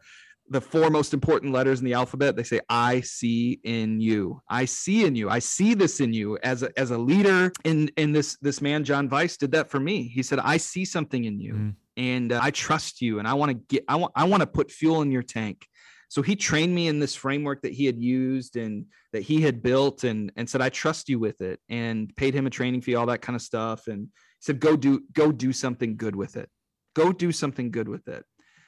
the 0.49 0.61
four 0.61 0.91
most 0.91 1.15
important 1.15 1.53
letters 1.53 1.79
in 1.79 1.85
the 1.85 1.95
alphabet, 1.95 2.37
they 2.37 2.43
say, 2.43 2.61
I 2.69 3.03
see 3.03 3.61
in 3.63 4.01
you. 4.01 4.43
I 4.49 4.65
see 4.65 5.05
in 5.05 5.15
you. 5.15 5.31
I 5.31 5.39
see 5.39 5.75
this 5.75 6.01
in 6.01 6.13
you 6.13 6.39
as 6.43 6.63
a, 6.63 6.71
as 6.79 6.91
a 6.91 6.99
leader. 6.99 7.53
In, 7.65 7.89
in 7.97 8.13
this, 8.13 8.37
this 8.41 8.61
man, 8.61 8.83
John 8.83 9.09
Weiss 9.09 9.37
did 9.37 9.53
that 9.53 9.71
for 9.71 9.79
me. 9.79 10.09
He 10.09 10.23
said, 10.23 10.41
I 10.41 10.57
see 10.57 10.85
something 10.85 11.25
in 11.25 11.39
you 11.39 11.55
mm. 11.55 11.75
and 11.97 12.33
uh, 12.33 12.41
I 12.43 12.51
trust 12.51 13.01
you. 13.01 13.21
And 13.21 13.29
I 13.29 13.35
want 13.35 13.51
to 13.51 13.55
get, 13.55 13.85
I 13.87 13.97
want, 13.97 14.13
I 14.17 14.25
want 14.25 14.41
to 14.41 14.47
put 14.47 14.71
fuel 14.71 15.03
in 15.03 15.13
your 15.13 15.23
tank. 15.23 15.67
So 16.11 16.23
he 16.23 16.35
trained 16.35 16.75
me 16.75 16.89
in 16.89 16.99
this 16.99 17.15
framework 17.15 17.63
that 17.63 17.73
he 17.73 17.87
had 17.87 17.97
used 17.97 18.57
and 18.57 18.87
that 19.13 19.23
he 19.23 19.41
had 19.41 19.63
built 19.63 20.03
and 20.03 20.33
and 20.35 20.51
said, 20.51 20.61
I 20.61 20.69
trust 20.69 21.09
you 21.09 21.21
with 21.21 21.41
it 21.41 21.61
and 21.69 22.15
paid 22.17 22.35
him 22.35 22.49
a 22.49 22.51
training 22.51 22.83
fee, 22.83 22.97
all 22.97 23.07
that 23.07 23.23
kind 23.23 23.37
of 23.37 23.43
stuff. 23.43 23.87
And 23.87 24.09
said, 24.41 24.59
go 24.59 24.77
do 24.77 25.05
go 25.13 25.31
do 25.31 25.53
something 25.53 25.97
good 25.97 26.17
with 26.17 26.37
it. 26.37 26.51
Go 26.97 27.13
do 27.13 27.31
something 27.31 27.71
good 27.71 27.89
with 27.89 28.09
it. 28.09 28.25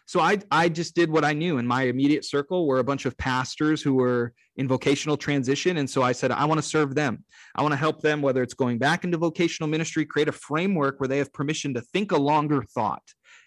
So 0.06 0.20
I 0.20 0.38
I 0.52 0.68
just 0.68 0.94
did 0.94 1.10
what 1.10 1.24
I 1.24 1.32
knew. 1.32 1.58
In 1.58 1.66
my 1.66 1.82
immediate 1.82 2.24
circle 2.24 2.64
were 2.64 2.78
a 2.78 2.84
bunch 2.84 3.06
of 3.06 3.18
pastors 3.18 3.82
who 3.82 3.94
were 3.94 4.34
in 4.54 4.68
vocational 4.68 5.16
transition. 5.16 5.78
And 5.78 5.90
so 5.90 6.00
I 6.00 6.12
said, 6.12 6.30
I 6.30 6.44
want 6.44 6.58
to 6.58 6.68
serve 6.68 6.94
them. 6.94 7.24
I 7.56 7.62
want 7.62 7.72
to 7.72 7.78
help 7.78 8.02
them, 8.02 8.22
whether 8.22 8.44
it's 8.44 8.54
going 8.54 8.78
back 8.78 9.02
into 9.02 9.18
vocational 9.18 9.68
ministry, 9.68 10.04
create 10.06 10.28
a 10.28 10.32
framework 10.32 11.00
where 11.00 11.08
they 11.08 11.18
have 11.18 11.32
permission 11.32 11.74
to 11.74 11.80
think 11.80 12.12
a 12.12 12.16
longer 12.16 12.62
thought 12.72 13.02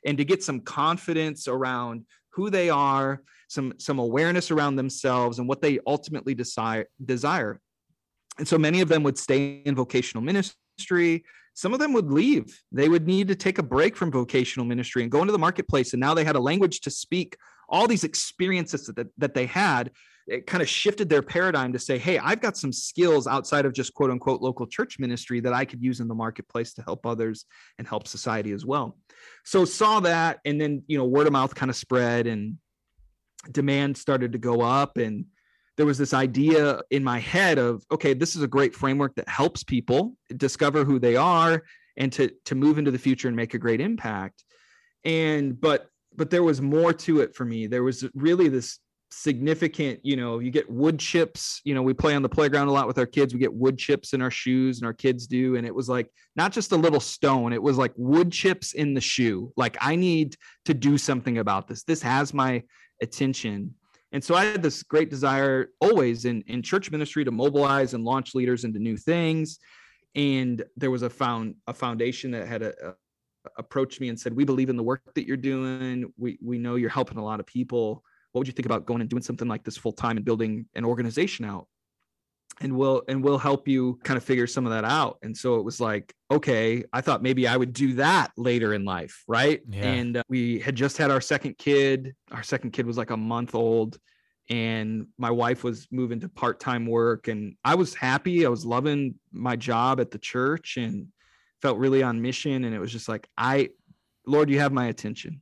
and 0.06 0.18
to 0.18 0.26
get 0.26 0.44
some 0.44 0.60
confidence 0.60 1.48
around 1.48 2.06
who 2.36 2.50
they 2.50 2.70
are 2.70 3.22
some 3.48 3.74
some 3.78 4.00
awareness 4.00 4.52
around 4.52 4.76
themselves 4.76 5.40
and 5.40 5.48
what 5.48 5.62
they 5.62 5.80
ultimately 5.88 6.34
desire 6.34 6.86
desire. 7.04 7.62
And 8.38 8.48
so 8.48 8.58
many 8.58 8.82
of 8.82 8.90
them 8.90 9.04
would 9.04 9.18
stay 9.18 9.62
in 9.66 9.76
vocational 9.76 10.24
ministry. 10.24 11.24
Some 11.54 11.74
of 11.74 11.80
them 11.80 11.94
would 11.94 12.12
leave. 12.12 12.62
They 12.72 12.90
would 12.90 13.08
need 13.08 13.30
to 13.30 13.36
take 13.36 13.60
a 13.60 13.64
break 13.64 13.96
from 13.96 14.12
vocational 14.12 14.66
ministry 14.66 15.04
and 15.04 15.12
go 15.12 15.22
into 15.22 15.32
the 15.32 15.40
marketplace. 15.40 15.94
And 15.94 16.02
now 16.02 16.14
they 16.14 16.26
had 16.26 16.36
a 16.36 16.42
language 16.42 16.82
to 16.82 16.92
speak 16.92 17.38
all 17.70 17.88
these 17.88 18.04
experiences 18.04 18.88
that, 18.88 19.08
that 19.18 19.34
they 19.34 19.46
had 19.46 19.92
it 20.28 20.48
kind 20.48 20.62
of 20.62 20.68
shifted 20.68 21.10
their 21.10 21.22
paradigm 21.22 21.72
to 21.72 21.80
say 21.80 21.98
hey 21.98 22.18
i've 22.20 22.42
got 22.42 22.58
some 22.58 22.74
skills 22.74 23.28
outside 23.28 23.66
of 23.66 23.74
just 23.74 23.94
quote 23.94 24.10
unquote 24.10 24.42
local 24.42 24.66
church 24.66 24.98
ministry 25.00 25.40
that 25.40 25.54
i 25.54 25.66
could 25.66 25.82
use 25.82 26.00
in 26.00 26.08
the 26.08 26.16
marketplace 26.16 26.74
to 26.74 26.82
help 26.82 27.06
others 27.06 27.46
and 27.78 27.88
help 27.88 28.08
society 28.08 28.52
as 28.52 28.66
well. 28.66 28.98
So 29.44 29.66
saw 29.66 30.00
that 30.02 30.40
and 30.46 30.60
then 30.60 30.84
you 30.88 30.98
know 30.98 31.06
word 31.06 31.28
of 31.28 31.34
mouth 31.34 31.54
kind 31.56 31.70
of 31.70 31.76
spread 31.76 32.28
and 32.28 32.58
demand 33.52 33.98
started 33.98 34.32
to 34.32 34.38
go 34.38 34.62
up 34.62 34.98
and 34.98 35.26
there 35.78 35.86
was 35.86 35.98
this 35.98 36.14
idea 36.14 36.82
in 36.90 37.04
my 37.04 37.20
head 37.20 37.58
of 37.58 37.84
okay 37.92 38.14
this 38.14 38.36
is 38.36 38.42
a 38.42 38.48
great 38.48 38.74
framework 38.74 39.14
that 39.16 39.28
helps 39.28 39.64
people 39.64 40.16
discover 40.38 40.84
who 40.84 41.00
they 41.00 41.16
are 41.16 41.64
and 41.98 42.12
to 42.14 42.32
to 42.46 42.56
move 42.56 42.78
into 42.78 42.92
the 42.92 43.00
future 43.00 43.28
and 43.28 43.38
make 43.38 43.54
a 43.54 43.60
great 43.60 43.82
impact. 43.82 44.44
And 45.04 45.60
but 45.60 45.88
but 46.16 46.30
there 46.30 46.44
was 46.44 46.62
more 46.62 46.94
to 46.94 47.20
it 47.20 47.36
for 47.36 47.46
me. 47.46 47.68
There 47.68 47.84
was 47.84 48.06
really 48.14 48.48
this 48.48 48.80
significant 49.18 50.00
you 50.04 50.16
know 50.16 50.40
you 50.40 50.52
get 50.52 50.70
wood 50.70 51.00
chips 51.00 51.62
you 51.64 51.74
know 51.74 51.82
we 51.82 51.94
play 51.94 52.16
on 52.16 52.22
the 52.22 52.30
playground 52.30 52.68
a 52.68 52.72
lot 52.72 52.86
with 52.86 52.98
our 52.98 53.06
kids 53.06 53.34
we 53.34 53.40
get 53.40 53.54
wood 53.54 53.78
chips 53.78 54.14
in 54.14 54.22
our 54.22 54.30
shoes 54.30 54.80
and 54.80 54.86
our 54.86 54.94
kids 54.94 55.26
do 55.26 55.56
and 55.56 55.66
it 55.66 55.74
was 55.74 55.88
like 55.88 56.10
not 56.36 56.52
just 56.52 56.74
a 56.74 56.76
little 56.76 57.00
stone 57.00 57.54
it 57.54 57.62
was 57.62 57.78
like 57.78 57.94
wood 57.96 58.32
chips 58.32 58.74
in 58.74 58.94
the 58.94 59.00
shoe 59.00 59.52
like 59.56 59.78
i 59.80 59.96
need 59.96 60.36
to 60.66 60.74
do 60.74 60.98
something 60.98 61.38
about 61.38 61.68
this 61.68 61.84
this 61.84 62.02
has 62.02 62.34
my 62.34 62.62
attention. 63.02 63.74
And 64.12 64.24
so 64.24 64.36
I 64.36 64.46
had 64.46 64.62
this 64.62 64.84
great 64.84 65.10
desire 65.10 65.70
always 65.82 66.26
in, 66.26 66.44
in 66.48 66.62
church 66.62 66.92
ministry 66.92 67.26
to 67.26 67.32
mobilize 67.32 67.94
and 67.94 68.04
launch 68.06 68.36
leaders 68.36 68.64
into 68.64 68.80
new 68.80 68.98
things. 68.98 69.60
And 70.16 70.64
there 70.78 70.92
was 70.92 71.02
a 71.02 71.10
found 71.10 71.56
a 71.68 71.74
foundation 71.74 72.32
that 72.32 72.48
had 72.48 72.62
a, 72.62 72.74
a 72.90 72.94
approached 73.58 74.00
me 74.00 74.10
and 74.10 74.20
said, 74.20 74.34
"We 74.34 74.46
believe 74.46 74.70
in 74.70 74.78
the 74.78 74.84
work 74.84 75.14
that 75.14 75.28
you're 75.28 75.38
doing. 75.38 76.12
We 76.18 76.40
we 76.42 76.58
know 76.58 76.76
you're 76.76 76.90
helping 76.90 77.18
a 77.18 77.24
lot 77.24 77.42
of 77.42 77.46
people. 77.46 78.04
What 78.36 78.42
would 78.42 78.48
you 78.48 78.54
think 78.54 78.66
about 78.66 78.86
going 78.86 79.00
and 79.00 79.10
doing 79.10 79.24
something 79.24 79.48
like 79.48 79.64
this 79.64 79.78
full 79.78 79.94
time 79.94 80.18
and 80.18 80.26
building 80.26 80.66
an 80.76 80.84
organization 80.84 81.46
out?" 81.46 81.68
and 82.62 82.76
we'll 82.76 83.02
and 83.08 83.24
we'll 83.24 83.38
help 83.38 83.68
you 83.68 84.00
kind 84.04 84.18
of 84.18 84.24
figure 84.24 84.48
some 84.48 84.66
of 84.66 84.72
that 84.72 84.86
out. 84.86 85.18
And 85.24 85.36
so 85.36 85.56
it 85.56 85.64
was 85.64 85.80
like 85.80 86.14
okay 86.32 86.84
i 86.92 87.02
thought 87.02 87.22
maybe 87.22 87.48
i 87.48 87.56
would 87.56 87.72
do 87.72 87.94
that 87.94 88.32
later 88.36 88.74
in 88.74 88.84
life 88.84 89.24
right? 89.28 89.62
Yeah. 89.70 89.84
and 89.84 90.18
uh, 90.18 90.24
we 90.28 90.60
had 90.60 90.76
just 90.76 90.98
had 90.98 91.12
our 91.12 91.22
second 91.22 91.58
kid. 91.58 92.16
Our 92.32 92.44
second 92.44 92.72
kid 92.72 92.86
was 92.86 92.98
like 92.98 93.12
a 93.12 93.18
month 93.18 93.56
old 93.56 93.98
and 94.50 95.08
my 95.18 95.32
wife 95.32 95.64
was 95.64 95.88
moving 95.92 96.20
to 96.20 96.30
part-time 96.30 96.86
work 96.86 97.30
and 97.30 97.56
i 97.64 97.76
was 97.76 97.96
happy. 97.96 98.46
I 98.46 98.50
was 98.50 98.66
loving 98.66 99.16
my 99.32 99.56
job 99.56 100.02
at 100.02 100.12
the 100.12 100.20
church 100.20 100.78
and 100.78 101.08
felt 101.62 101.78
really 101.78 102.04
on 102.04 102.22
mission. 102.22 102.66
And 102.66 102.76
it 102.76 102.80
was 102.80 102.92
just 102.92 103.08
like 103.08 103.28
i 103.38 103.70
lord 104.28 104.50
you 104.50 104.60
have 104.60 104.72
my 104.72 104.88
attention 104.88 105.42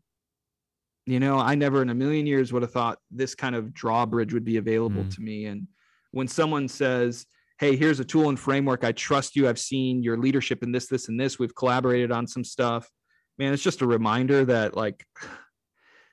you 1.05 1.19
know 1.19 1.37
i 1.37 1.53
never 1.53 1.81
in 1.81 1.89
a 1.89 1.95
million 1.95 2.25
years 2.25 2.53
would 2.53 2.61
have 2.61 2.71
thought 2.71 2.97
this 3.11 3.35
kind 3.35 3.55
of 3.55 3.73
drawbridge 3.73 4.33
would 4.33 4.45
be 4.45 4.57
available 4.57 5.03
mm. 5.03 5.13
to 5.13 5.21
me 5.21 5.45
and 5.45 5.67
when 6.13 6.27
someone 6.27 6.67
says, 6.67 7.25
Hey, 7.59 7.75
here's 7.75 7.99
a 7.99 8.05
tool 8.05 8.29
and 8.29 8.39
framework. 8.39 8.83
I 8.83 8.93
trust 8.93 9.35
you. 9.35 9.49
I've 9.49 9.59
seen 9.59 10.01
your 10.01 10.17
leadership 10.17 10.63
in 10.63 10.71
this, 10.71 10.87
this, 10.87 11.09
and 11.09 11.19
this. 11.19 11.37
We've 11.37 11.55
collaborated 11.55 12.11
on 12.11 12.25
some 12.25 12.43
stuff. 12.43 12.89
Man, 13.37 13.51
it's 13.51 13.63
just 13.63 13.81
a 13.81 13.87
reminder 13.87 14.45
that, 14.45 14.77
like, 14.77 15.05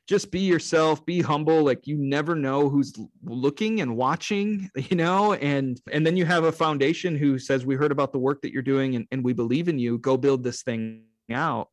just 0.08 0.32
be 0.32 0.40
yourself 0.40 1.06
be 1.06 1.20
humble 1.20 1.62
like 1.62 1.86
you 1.86 1.96
never 1.96 2.34
know 2.34 2.68
who's 2.68 2.92
looking 3.22 3.80
and 3.80 3.96
watching 3.96 4.68
you 4.74 4.96
know 4.96 5.34
and 5.34 5.80
and 5.92 6.04
then 6.04 6.16
you 6.16 6.24
have 6.24 6.42
a 6.42 6.50
foundation 6.50 7.14
who 7.14 7.38
says 7.38 7.64
we 7.64 7.76
heard 7.76 7.92
about 7.92 8.10
the 8.10 8.18
work 8.18 8.42
that 8.42 8.52
you're 8.52 8.60
doing 8.60 8.96
and, 8.96 9.06
and 9.12 9.22
we 9.22 9.32
believe 9.32 9.68
in 9.68 9.78
you 9.78 9.98
go 9.98 10.16
build 10.16 10.42
this 10.42 10.64
thing 10.64 11.04
out 11.30 11.68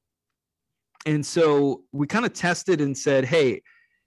and 1.06 1.26
so 1.26 1.84
we 1.92 2.08
kind 2.08 2.26
of 2.26 2.34
tested 2.34 2.82
and 2.82 2.98
said 2.98 3.26
hey 3.26 3.62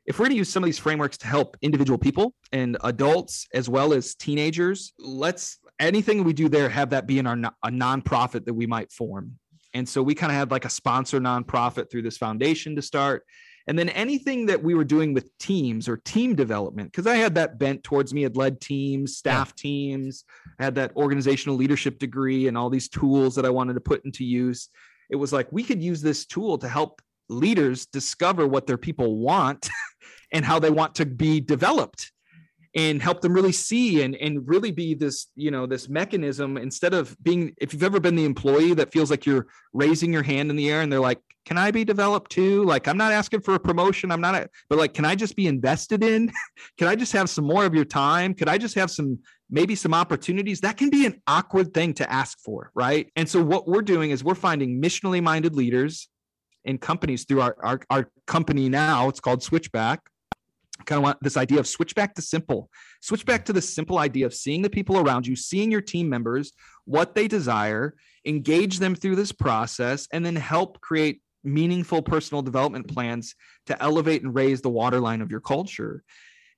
if 0.07 0.19
we're 0.19 0.25
going 0.25 0.33
to 0.33 0.39
use 0.39 0.49
some 0.49 0.65
of 0.65 0.67
these 0.67 0.79
frameworks 0.79 1.17
to 1.19 1.27
help 1.27 1.57
individual 1.63 1.99
people 1.99 2.35
and 2.53 2.77
adults 2.83 3.47
as 3.55 3.69
well 3.69 3.93
as 3.93 4.15
teenagers, 4.17 4.93
let's 4.99 5.61
anything 5.79 6.25
we 6.25 6.33
do 6.33 6.49
there 6.49 6.69
have 6.69 6.91
that 6.91 7.07
be 7.07 7.19
in 7.19 7.27
our 7.27 7.37
a 7.63 7.71
nonprofit 7.71 8.45
that 8.45 8.55
we 8.55 8.67
might 8.67 8.91
form. 8.91 9.39
And 9.73 9.89
so 9.89 10.03
we 10.03 10.15
kind 10.15 10.33
of 10.33 10.37
had 10.37 10.51
like 10.51 10.65
a 10.65 10.71
sponsor 10.71 11.21
nonprofit 11.21 11.91
through 11.91 12.03
this 12.03 12.19
foundation 12.19 12.75
to 12.77 12.83
start. 12.83 13.25
And 13.69 13.79
then 13.79 13.89
anything 13.91 14.47
that 14.47 14.61
we 14.61 14.75
were 14.75 14.85
doing 14.85 15.15
with 15.15 15.31
teams 15.39 15.89
or 15.89 15.99
team 15.99 16.35
development, 16.35 16.91
because 16.91 17.07
I 17.07 17.17
had 17.17 17.37
that 17.37 17.59
bent 17.59 17.85
towards 17.85 18.13
me, 18.13 18.23
had 18.23 18.37
led 18.37 18.61
teams, 18.61 19.17
staff 19.17 19.55
yeah. 19.57 19.63
teams, 19.63 20.25
I 20.59 20.65
had 20.65 20.75
that 20.75 20.97
organizational 20.97 21.57
leadership 21.57 21.99
degree 22.01 22.49
and 22.49 22.59
all 22.59 22.69
these 22.69 22.89
tools 22.89 23.37
that 23.37 23.47
I 23.47 23.51
wanted 23.51 23.75
to 23.75 23.81
put 23.81 24.05
into 24.05 24.25
use. 24.25 24.71
It 25.11 25.17
was 25.17 25.33
like 25.33 25.49
we 25.51 25.63
could 25.63 25.83
use 25.83 26.01
this 26.01 26.25
tool 26.25 26.59
to 26.59 26.69
help 26.69 27.03
leaders 27.29 27.87
discover 27.87 28.47
what 28.47 28.67
their 28.67 28.79
people 28.79 29.19
want 29.19 29.69
and 30.33 30.45
how 30.45 30.59
they 30.59 30.71
want 30.71 30.95
to 30.97 31.07
be 31.07 31.41
developed 31.41 32.13
and 32.77 33.03
help 33.03 33.21
them 33.21 33.33
really 33.33 33.53
see 33.53 34.03
and, 34.03 34.15
and 34.17 34.47
really 34.49 34.71
be 34.71 34.95
this 34.95 35.27
you 35.35 35.51
know 35.51 35.67
this 35.67 35.89
mechanism 35.89 36.57
instead 36.57 36.95
of 36.95 37.17
being 37.23 37.53
if 37.59 37.73
you've 37.73 37.83
ever 37.83 37.99
been 37.99 38.15
the 38.15 38.25
employee 38.25 38.75
that 38.75 38.93
feels 38.93 39.11
like 39.11 39.27
you're 39.27 39.47
raising 39.73 40.13
your 40.13 40.23
hand 40.23 40.51
in 40.51 40.57
the 40.57 40.71
air 40.71 40.81
and 40.83 40.93
they're 40.93 41.01
like 41.01 41.21
can 41.47 41.57
i 41.59 41.71
be 41.71 41.85
developed 41.85 42.31
too? 42.31 42.65
Like 42.65 42.87
i'm 42.87 42.99
not 42.99 43.13
asking 43.13 43.41
for 43.41 43.55
a 43.55 43.61
promotion. 43.61 44.13
I'm 44.13 44.21
not 44.21 44.35
a, 44.35 44.49
but 44.69 44.79
like 44.79 44.95
can 44.95 45.05
i 45.05 45.15
just 45.15 45.37
be 45.37 45.47
invested 45.47 46.05
in? 46.05 46.31
Can 46.79 46.87
i 46.89 46.95
just 46.95 47.13
have 47.13 47.29
some 47.29 47.45
more 47.45 47.65
of 47.65 47.75
your 47.75 47.85
time? 47.85 48.35
Could 48.35 48.49
i 48.49 48.57
just 48.59 48.75
have 48.75 48.91
some 48.91 49.19
maybe 49.51 49.75
some 49.75 49.93
opportunities 49.93 50.61
that 50.61 50.77
can 50.77 50.91
be 50.91 51.07
an 51.07 51.21
awkward 51.27 51.75
thing 51.75 51.93
to 51.95 52.11
ask 52.11 52.39
for 52.41 52.71
right? 52.75 53.11
And 53.17 53.29
so 53.29 53.43
what 53.43 53.67
we're 53.67 53.83
doing 53.83 54.11
is 54.11 54.23
we're 54.23 54.35
finding 54.35 54.81
missionally 54.81 55.23
minded 55.23 55.55
leaders 55.55 56.09
in 56.65 56.79
companies 56.79 57.25
through 57.25 57.41
our, 57.41 57.57
our, 57.63 57.81
our 57.91 58.11
company 58.27 58.69
now. 58.69 59.09
It's 59.09 59.21
called 59.21 59.43
switchback. 59.43 60.01
Kind 60.87 60.99
of 60.99 61.03
want 61.03 61.19
this 61.21 61.37
idea 61.37 61.61
of 61.61 61.69
switch 61.69 61.95
back 61.95 62.15
to 62.15 62.23
simple 62.23 62.71
switch 63.03 63.27
back 63.27 63.45
to 63.45 63.53
the 63.53 63.61
simple 63.61 63.99
idea 63.99 64.25
of 64.25 64.33
seeing 64.33 64.63
the 64.63 64.71
people 64.71 64.99
around 64.99 65.27
you 65.27 65.37
seeing 65.37 65.71
your 65.71 65.83
team 65.83 66.09
members 66.09 66.53
what 66.87 67.15
they 67.15 67.29
desire 67.29 67.95
engage 68.25 68.79
them 68.79 68.95
through 68.95 69.17
this 69.17 69.33
process 69.33 70.09
and 70.13 70.25
then 70.25 70.37
help 70.37 70.81
create 70.81 71.21
meaningful 71.45 72.03
personal 72.03 72.43
development 72.43 72.89
plans 72.89 73.35
to 73.67 73.83
elevate 73.83 74.23
and 74.23 74.35
raise 74.35 74.61
the 74.61 74.69
waterline 74.69 75.21
of 75.21 75.31
your 75.31 75.41
culture. 75.41 76.03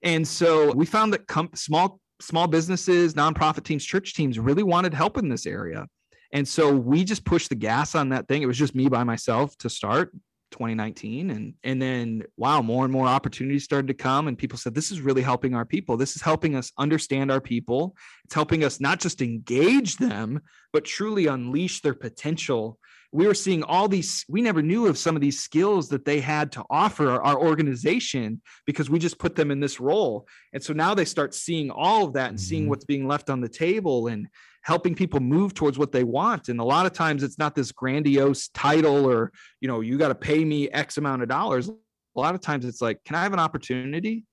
And 0.02 0.26
so 0.26 0.72
we 0.72 0.86
found 0.86 1.12
that 1.12 1.26
com- 1.26 1.50
small 1.54 2.00
small 2.22 2.46
businesses 2.46 3.14
nonprofit 3.14 3.64
teams 3.64 3.84
church 3.84 4.14
teams 4.14 4.38
really 4.38 4.62
wanted 4.62 4.94
help 4.94 5.18
in 5.18 5.28
this 5.28 5.46
area. 5.46 5.86
And 6.32 6.48
so 6.48 6.74
we 6.74 7.04
just 7.04 7.24
pushed 7.24 7.50
the 7.50 7.54
gas 7.54 7.94
on 7.94 8.08
that 8.10 8.26
thing. 8.26 8.42
It 8.42 8.46
was 8.46 8.56
just 8.56 8.74
me 8.74 8.88
by 8.88 9.04
myself 9.04 9.56
to 9.58 9.68
start 9.68 10.12
2019 10.52 11.30
and 11.30 11.54
and 11.64 11.80
then 11.80 12.22
wow 12.36 12.60
more 12.60 12.84
and 12.84 12.92
more 12.92 13.06
opportunities 13.06 13.64
started 13.64 13.88
to 13.88 13.94
come 13.94 14.28
and 14.28 14.36
people 14.36 14.58
said 14.58 14.74
this 14.74 14.92
is 14.92 15.00
really 15.00 15.22
helping 15.22 15.54
our 15.54 15.64
people. 15.64 15.96
This 15.96 16.14
is 16.14 16.22
helping 16.22 16.54
us 16.56 16.72
understand 16.78 17.30
our 17.30 17.40
people. 17.40 17.96
It's 18.24 18.34
helping 18.34 18.62
us 18.62 18.78
not 18.78 19.00
just 19.00 19.22
engage 19.22 19.96
them 19.96 20.40
but 20.72 20.84
truly 20.84 21.26
unleash 21.26 21.80
their 21.80 21.94
potential 21.94 22.78
we 23.12 23.26
were 23.26 23.34
seeing 23.34 23.62
all 23.62 23.88
these 23.88 24.24
we 24.28 24.40
never 24.40 24.62
knew 24.62 24.86
of 24.86 24.96
some 24.96 25.14
of 25.14 25.20
these 25.20 25.38
skills 25.38 25.90
that 25.90 26.04
they 26.04 26.18
had 26.18 26.50
to 26.52 26.64
offer 26.70 27.22
our 27.22 27.38
organization 27.38 28.40
because 28.66 28.88
we 28.88 28.98
just 28.98 29.18
put 29.18 29.36
them 29.36 29.50
in 29.50 29.60
this 29.60 29.78
role. 29.78 30.26
And 30.54 30.62
so 30.62 30.72
now 30.72 30.94
they 30.94 31.04
start 31.04 31.34
seeing 31.34 31.70
all 31.70 32.06
of 32.06 32.14
that 32.14 32.30
and 32.30 32.40
seeing 32.40 32.62
mm-hmm. 32.62 32.70
what's 32.70 32.86
being 32.86 33.06
left 33.06 33.28
on 33.28 33.42
the 33.42 33.48
table 33.48 34.08
and 34.08 34.26
helping 34.62 34.94
people 34.94 35.20
move 35.20 35.52
towards 35.52 35.78
what 35.78 35.92
they 35.92 36.04
want. 36.04 36.48
And 36.48 36.58
a 36.58 36.64
lot 36.64 36.86
of 36.86 36.92
times 36.92 37.22
it's 37.22 37.38
not 37.38 37.54
this 37.54 37.70
grandiose 37.70 38.48
title 38.48 39.04
or 39.04 39.30
you 39.60 39.68
know 39.68 39.82
you 39.82 39.98
got 39.98 40.08
to 40.08 40.14
pay 40.14 40.42
me 40.44 40.70
x 40.70 40.96
amount 40.96 41.22
of 41.22 41.28
dollars. 41.28 41.68
A 41.68 42.20
lot 42.20 42.34
of 42.34 42.40
times 42.40 42.64
it's 42.64 42.80
like 42.80 43.04
can 43.04 43.14
i 43.14 43.22
have 43.22 43.34
an 43.34 43.40
opportunity? 43.40 44.24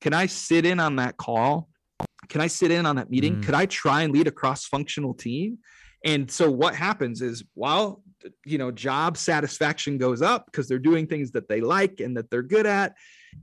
Can 0.00 0.12
i 0.12 0.26
sit 0.26 0.66
in 0.66 0.80
on 0.80 0.96
that 0.96 1.16
call? 1.16 1.68
Can 2.28 2.40
i 2.40 2.48
sit 2.48 2.72
in 2.72 2.84
on 2.84 2.96
that 2.96 3.10
meeting? 3.10 3.36
Mm. 3.36 3.44
could 3.44 3.54
i 3.54 3.66
try 3.66 4.02
and 4.02 4.12
lead 4.12 4.26
a 4.26 4.32
cross 4.32 4.66
functional 4.66 5.14
team? 5.14 5.58
And 6.04 6.30
so 6.30 6.50
what 6.50 6.74
happens 6.74 7.22
is 7.22 7.44
while 7.54 8.02
you 8.44 8.58
know 8.58 8.70
job 8.70 9.16
satisfaction 9.16 9.98
goes 9.98 10.22
up 10.22 10.46
because 10.46 10.68
they're 10.68 10.78
doing 10.78 11.06
things 11.06 11.30
that 11.32 11.48
they 11.48 11.60
like 11.60 12.00
and 12.00 12.16
that 12.16 12.30
they're 12.30 12.42
good 12.42 12.66
at 12.66 12.94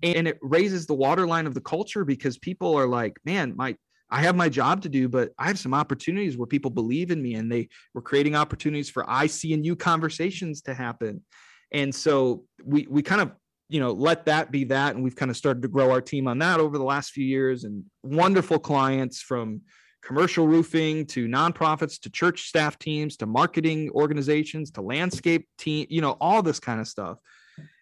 and 0.04 0.28
it 0.28 0.39
raises 0.41 0.86
the 0.86 0.94
waterline 0.94 1.48
of 1.48 1.54
the 1.54 1.62
culture 1.62 2.04
because 2.06 2.38
people 2.38 2.78
are 2.78 2.88
like 2.88 3.17
man 3.26 3.54
my 3.56 3.76
I 4.12 4.22
have 4.24 4.36
my 4.36 4.50
job 4.50 4.82
to 4.82 4.89
do, 4.89 5.08
but 5.08 5.32
I 5.39 5.48
have 5.48 5.58
some 5.58 5.74
opportunities 5.74 6.38
where 6.38 6.46
people 6.46 6.70
believe 6.70 7.12
in 7.12 7.22
me 7.22 7.36
and 7.36 7.50
they 7.50 7.70
were 7.94 8.02
creating 8.02 8.36
opportunities 8.36 8.89
for 8.89 9.10
I 9.10 9.28
see 9.28 9.54
and 9.54 9.65
you 9.65 9.78
conversations 9.78 10.62
to 10.63 10.74
happen. 10.74 11.24
And 11.72 11.96
so 11.96 12.44
we 12.63 12.88
we 12.89 13.02
kind 13.02 13.22
of 13.22 13.32
you 13.70 13.80
know 13.80 13.94
let 13.94 14.26
that 14.26 14.52
be 14.52 14.65
that 14.65 14.96
and 14.96 15.04
we've 15.04 15.15
kind 15.15 15.32
of 15.32 15.38
started 15.38 15.62
to 15.62 15.70
grow 15.70 15.91
our 15.91 16.02
team 16.02 16.28
on 16.28 16.39
that 16.39 16.60
over 16.60 16.78
the 16.78 16.84
last 16.84 17.12
few 17.12 17.26
years 17.26 17.63
and 17.63 17.86
wonderful 18.04 18.60
clients 18.60 19.22
from 19.22 19.62
commercial 20.02 20.48
roofing 20.48 21.06
to 21.06 21.28
nonprofits 21.28 22.00
to 22.02 22.10
church 22.10 22.48
staff 22.48 22.78
teams 22.80 23.18
to 23.18 23.26
marketing 23.26 23.90
organizations 23.92 24.72
to 24.72 24.82
landscape 24.82 25.48
team 25.58 25.86
you 25.90 26.02
know 26.02 26.18
all 26.20 26.42
this 26.42 26.60
kind 26.60 26.80
of 26.80 26.88
stuff. 26.88 27.20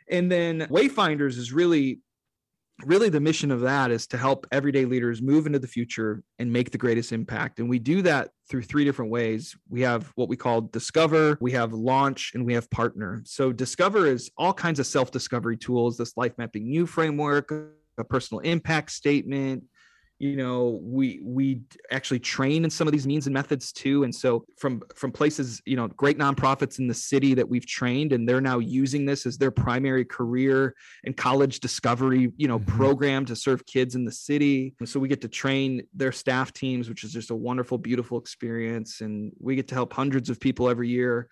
And 0.09 0.31
then 0.31 0.61
wayfinders 0.61 1.37
is 1.37 1.53
really 1.53 1.99
really 2.85 3.09
the 3.09 3.19
mission 3.19 3.51
of 3.51 3.59
that 3.59 3.91
is 3.91 4.07
to 4.07 4.17
help 4.17 4.47
everyday 4.53 4.85
leaders 4.85 5.21
move 5.21 5.45
into 5.45 5.59
the 5.59 5.67
future 5.67 6.23
and 6.39 6.51
make 6.51 6.71
the 6.71 6.77
greatest 6.77 7.11
impact. 7.11 7.59
And 7.59 7.69
we 7.69 7.77
do 7.77 8.01
that 8.03 8.29
through 8.49 8.63
three 8.63 8.85
different 8.85 9.11
ways. 9.11 9.53
We 9.67 9.81
have 9.81 10.11
what 10.15 10.29
we 10.29 10.37
call 10.37 10.61
discover 10.61 11.37
we 11.41 11.51
have 11.51 11.73
launch 11.73 12.31
and 12.35 12.45
we 12.45 12.53
have 12.53 12.69
partner. 12.69 13.21
So 13.25 13.51
discover 13.51 14.07
is 14.07 14.31
all 14.37 14.53
kinds 14.53 14.79
of 14.79 14.87
self-discovery 14.87 15.57
tools 15.57 15.97
this 15.97 16.13
LifeMappingU 16.13 16.87
framework 16.87 17.51
a 17.99 18.03
personal 18.03 18.39
impact 18.39 18.91
statement 18.91 19.63
you 20.19 20.35
know 20.35 20.79
we 20.83 21.21
we 21.23 21.61
actually 21.91 22.19
train 22.19 22.65
in 22.65 22.69
some 22.69 22.87
of 22.87 22.91
these 22.91 23.07
means 23.07 23.25
and 23.25 23.33
methods 23.33 23.71
too. 23.71 24.03
And 24.03 24.13
so 24.13 24.45
from 24.57 24.83
from 24.93 25.11
places 25.11 25.61
you 25.65 25.77
know 25.77 25.87
great 25.87 26.17
nonprofits 26.17 26.77
in 26.77 26.87
the 26.87 26.93
city 26.93 27.33
that 27.33 27.47
we've 27.47 27.65
trained 27.65 28.11
and 28.11 28.27
they're 28.27 28.41
now 28.41 28.59
using 28.59 29.05
this 29.05 29.25
as 29.25 29.37
their 29.37 29.51
primary 29.51 30.03
career 30.03 30.75
and 31.05 31.15
college 31.15 31.61
discovery 31.61 32.31
you 32.35 32.47
know 32.47 32.59
mm-hmm. 32.59 32.77
program 32.77 33.25
to 33.25 33.35
serve 33.35 33.65
kids 33.65 33.95
in 33.95 34.03
the 34.03 34.11
city. 34.11 34.75
And 34.79 34.87
so 34.87 34.99
we 34.99 35.07
get 35.07 35.21
to 35.21 35.29
train 35.29 35.83
their 35.93 36.11
staff 36.11 36.51
teams 36.51 36.89
which 36.89 37.03
is 37.05 37.13
just 37.13 37.31
a 37.31 37.35
wonderful 37.35 37.77
beautiful 37.77 38.19
experience. 38.19 38.99
And 39.01 39.31
we 39.39 39.55
get 39.55 39.69
to 39.69 39.75
help 39.75 39.93
hundreds 39.93 40.29
of 40.29 40.39
people 40.39 40.69
every 40.69 40.89
year 40.89 41.29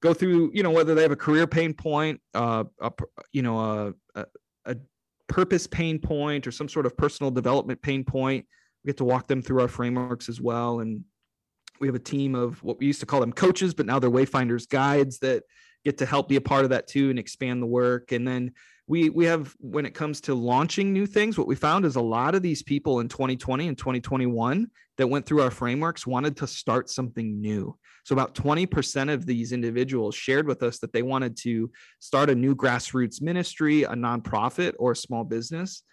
go 0.00 0.14
through 0.14 0.50
you 0.54 0.62
know 0.62 0.70
whether 0.70 0.94
they 0.94 1.02
have 1.02 1.12
a 1.12 1.16
career 1.16 1.46
pain 1.46 1.72
point 1.72 2.20
uh 2.34 2.64
a, 2.80 2.90
you 3.30 3.40
know 3.40 3.60
a, 3.60 4.20
a 4.20 4.20
a 4.20 4.24
purpose 5.28 5.66
pain 5.66 5.98
point 5.98 6.46
or 6.46 6.50
some 6.50 6.68
sort 6.68 6.86
of 6.86 6.96
personal 6.96 7.30
development 7.30 7.80
pain 7.82 8.04
point. 8.04 8.46
We 8.84 8.88
get 8.88 8.98
to 8.98 9.04
walk 9.04 9.28
them 9.28 9.42
through 9.42 9.60
our 9.60 9.68
frameworks 9.68 10.28
as 10.28 10.40
well. 10.40 10.80
And 10.80 11.04
we 11.80 11.88
have 11.88 11.94
a 11.94 12.00
team 12.00 12.34
of 12.34 12.62
what 12.62 12.78
we 12.78 12.86
used 12.86 13.00
to 13.00 13.06
call 13.06 13.20
them 13.20 13.32
coaches, 13.32 13.74
but 13.74 13.86
now 13.86 13.98
they're 13.98 14.10
wayfinders 14.10 14.68
guides 14.68 15.18
that 15.20 15.44
get 15.84 15.98
to 15.98 16.06
help 16.06 16.28
be 16.28 16.36
a 16.36 16.40
part 16.40 16.64
of 16.64 16.70
that 16.70 16.86
too 16.86 17.10
and 17.10 17.18
expand 17.18 17.62
the 17.62 17.66
work. 17.66 18.12
And 18.12 18.26
then 18.26 18.52
we 18.86 19.10
we 19.10 19.24
have 19.26 19.54
when 19.58 19.86
it 19.86 19.94
comes 19.94 20.20
to 20.22 20.34
launching 20.34 20.92
new 20.92 21.06
things, 21.06 21.38
what 21.38 21.46
we 21.46 21.54
found 21.54 21.84
is 21.84 21.96
a 21.96 22.00
lot 22.00 22.34
of 22.34 22.42
these 22.42 22.62
people 22.62 23.00
in 23.00 23.08
2020 23.08 23.68
and 23.68 23.78
2021 23.78 24.68
that 24.98 25.06
went 25.06 25.26
through 25.26 25.42
our 25.42 25.50
frameworks 25.50 26.06
wanted 26.06 26.36
to 26.38 26.46
start 26.46 26.90
something 26.90 27.40
new. 27.40 27.76
So 28.04 28.14
about 28.14 28.34
20% 28.34 29.12
of 29.12 29.26
these 29.26 29.52
individuals 29.52 30.14
shared 30.14 30.46
with 30.46 30.62
us 30.62 30.78
that 30.80 30.92
they 30.92 31.02
wanted 31.02 31.36
to 31.38 31.70
start 32.00 32.30
a 32.30 32.34
new 32.34 32.54
grassroots 32.54 33.22
ministry, 33.22 33.84
a 33.84 33.92
nonprofit, 33.92 34.74
or 34.78 34.92
a 34.92 34.96
small 34.96 35.24
business. 35.24 35.84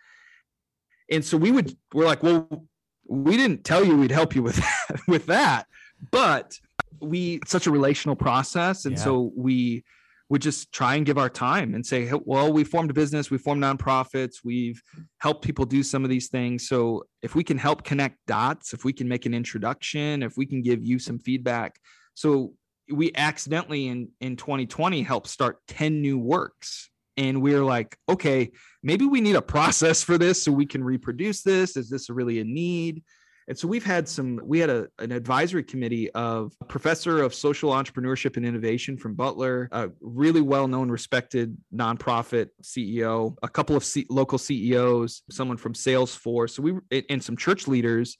And 1.11 1.23
so 1.23 1.37
we 1.37 1.51
would 1.51 1.75
we're 1.93 2.05
like, 2.05 2.23
well, 2.23 2.65
we 3.07 3.37
didn't 3.37 3.63
tell 3.63 3.83
you 3.83 3.97
we'd 3.97 4.11
help 4.11 4.35
you 4.35 4.43
with 4.43 4.55
that, 4.57 4.99
with 5.07 5.25
that, 5.27 5.65
but 6.11 6.57
we 6.99 7.39
such 7.47 7.67
a 7.67 7.71
relational 7.71 8.15
process, 8.15 8.85
and 8.85 8.95
yeah. 8.95 9.03
so 9.03 9.31
we 9.35 9.83
would 10.29 10.41
just 10.43 10.71
try 10.71 10.95
and 10.95 11.07
give 11.07 11.17
our 11.17 11.29
time 11.29 11.73
and 11.73 11.83
say, 11.83 12.11
well, 12.23 12.53
we 12.53 12.63
formed 12.63 12.91
a 12.91 12.93
business, 12.93 13.31
we 13.31 13.37
formed 13.39 13.63
nonprofits, 13.63 14.37
we've 14.43 14.79
helped 15.17 15.43
people 15.43 15.65
do 15.65 15.81
some 15.81 16.03
of 16.03 16.09
these 16.11 16.29
things. 16.29 16.67
So 16.67 17.03
if 17.23 17.33
we 17.33 17.43
can 17.43 17.57
help 17.57 17.83
connect 17.83 18.17
dots, 18.27 18.71
if 18.71 18.85
we 18.85 18.93
can 18.93 19.07
make 19.07 19.25
an 19.25 19.33
introduction, 19.33 20.21
if 20.21 20.37
we 20.37 20.45
can 20.45 20.61
give 20.61 20.83
you 20.83 20.99
some 20.99 21.17
feedback, 21.17 21.79
so 22.19 22.53
we 22.91 23.13
accidentally 23.15 23.87
in 23.87 24.09
in 24.19 24.35
2020 24.35 25.03
helped 25.03 25.27
start 25.27 25.59
10 25.69 26.01
new 26.01 26.19
works. 26.19 26.89
And 27.15 27.41
we 27.41 27.53
are 27.53 27.63
like 27.63 27.97
okay 28.09 28.51
maybe 28.83 29.05
we 29.05 29.21
need 29.21 29.37
a 29.37 29.41
process 29.41 30.03
for 30.03 30.17
this 30.17 30.43
so 30.43 30.51
we 30.51 30.65
can 30.65 30.83
reproduce 30.83 31.41
this. 31.41 31.77
Is 31.77 31.89
this 31.89 32.09
really 32.09 32.39
a 32.39 32.43
need? 32.43 33.03
And 33.47 33.57
so 33.57 33.69
we've 33.69 33.85
had 33.85 34.05
some 34.09 34.41
we 34.43 34.59
had 34.59 34.69
a, 34.69 34.87
an 34.99 35.13
advisory 35.13 35.63
committee 35.63 36.11
of 36.11 36.51
professor 36.67 37.21
of 37.21 37.33
social 37.33 37.71
entrepreneurship 37.71 38.35
and 38.35 38.45
innovation 38.45 38.97
from 38.97 39.15
butler 39.15 39.69
a 39.71 39.89
really 40.01 40.41
well-known 40.41 40.91
respected 40.91 41.55
nonprofit 41.73 42.49
ceo 42.61 43.37
a 43.41 43.47
couple 43.47 43.77
of 43.77 43.85
C- 43.85 44.05
local 44.09 44.37
ceos 44.37 45.21
someone 45.31 45.57
from 45.57 45.73
salesforce. 45.73 46.49
So 46.49 46.63
we 46.63 47.03
and 47.09 47.23
some 47.23 47.37
church 47.37 47.65
leaders 47.65 48.17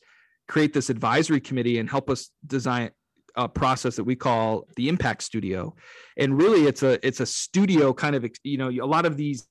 create 0.48 0.74
this 0.74 0.90
advisory 0.90 1.42
committee 1.42 1.80
and 1.80 1.90
help 1.90 2.10
us 2.10 2.32
design 2.48 2.92
a 3.46 3.48
process 3.48 3.96
that 3.96 4.04
we 4.04 4.16
call 4.16 4.68
the 4.76 4.90
impact 4.90 5.24
studio. 5.24 5.76
And 6.18 6.38
really 6.38 6.66
it's 6.66 6.84
a 6.84 7.06
it's 7.06 7.20
a 7.20 7.26
studio 7.26 7.94
kind 7.94 8.16
of 8.16 8.26
you 8.44 8.58
know 8.58 8.70
a 8.70 8.86
lot 8.86 9.06
of 9.06 9.18
these 9.18 9.48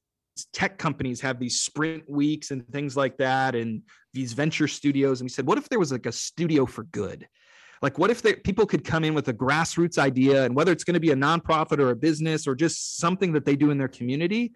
tech 0.52 0.78
companies 0.78 1.20
have 1.20 1.40
these 1.40 1.60
sprint 1.60 2.08
weeks 2.08 2.50
and 2.50 2.66
things 2.68 2.96
like 2.96 3.16
that 3.16 3.54
and 3.54 3.82
these 4.12 4.34
venture 4.34 4.68
studios. 4.68 5.20
And 5.20 5.26
we 5.26 5.30
said 5.30 5.46
what 5.46 5.58
if 5.58 5.68
there 5.68 5.78
was 5.78 5.92
like 5.92 6.06
a 6.06 6.12
studio 6.12 6.66
for 6.66 6.84
good? 6.84 7.26
Like 7.80 7.98
what 7.98 8.10
if 8.10 8.22
they, 8.22 8.34
people 8.34 8.66
could 8.66 8.84
come 8.84 9.04
in 9.04 9.14
with 9.14 9.28
a 9.28 9.32
grassroots 9.32 9.98
idea 9.98 10.44
and 10.44 10.54
whether 10.54 10.72
it's 10.72 10.84
going 10.84 10.94
to 10.94 11.00
be 11.00 11.12
a 11.12 11.16
nonprofit 11.16 11.78
or 11.78 11.90
a 11.90 11.96
business 11.96 12.46
or 12.46 12.54
just 12.54 12.98
something 12.98 13.32
that 13.32 13.44
they 13.44 13.56
do 13.56 13.70
in 13.70 13.78
their 13.78 13.88
community 13.88 14.52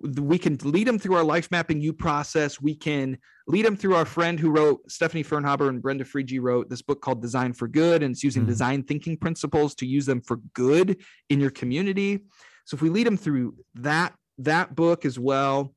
we 0.00 0.38
can 0.38 0.56
lead 0.62 0.86
them 0.86 0.98
through 0.98 1.16
our 1.16 1.24
LifeMappingU 1.24 1.96
process 1.98 2.60
we 2.60 2.74
can 2.74 3.18
lead 3.46 3.64
them 3.64 3.76
through 3.76 3.94
our 3.94 4.04
friend 4.04 4.40
who 4.40 4.50
wrote 4.50 4.80
stephanie 4.90 5.24
fernhaber 5.24 5.68
and 5.68 5.82
brenda 5.82 6.04
friedge 6.04 6.40
wrote 6.40 6.68
this 6.70 6.82
book 6.82 7.00
called 7.02 7.20
design 7.20 7.52
for 7.52 7.68
good 7.68 8.02
and 8.02 8.12
it's 8.12 8.24
using 8.24 8.42
mm-hmm. 8.42 8.50
design 8.50 8.82
thinking 8.82 9.16
principles 9.16 9.74
to 9.74 9.86
use 9.86 10.06
them 10.06 10.20
for 10.20 10.36
good 10.54 11.02
in 11.28 11.40
your 11.40 11.50
community 11.50 12.20
so 12.64 12.74
if 12.74 12.82
we 12.82 12.88
lead 12.88 13.06
them 13.06 13.16
through 13.16 13.54
that 13.74 14.14
that 14.38 14.74
book 14.74 15.04
as 15.04 15.18
well 15.18 15.74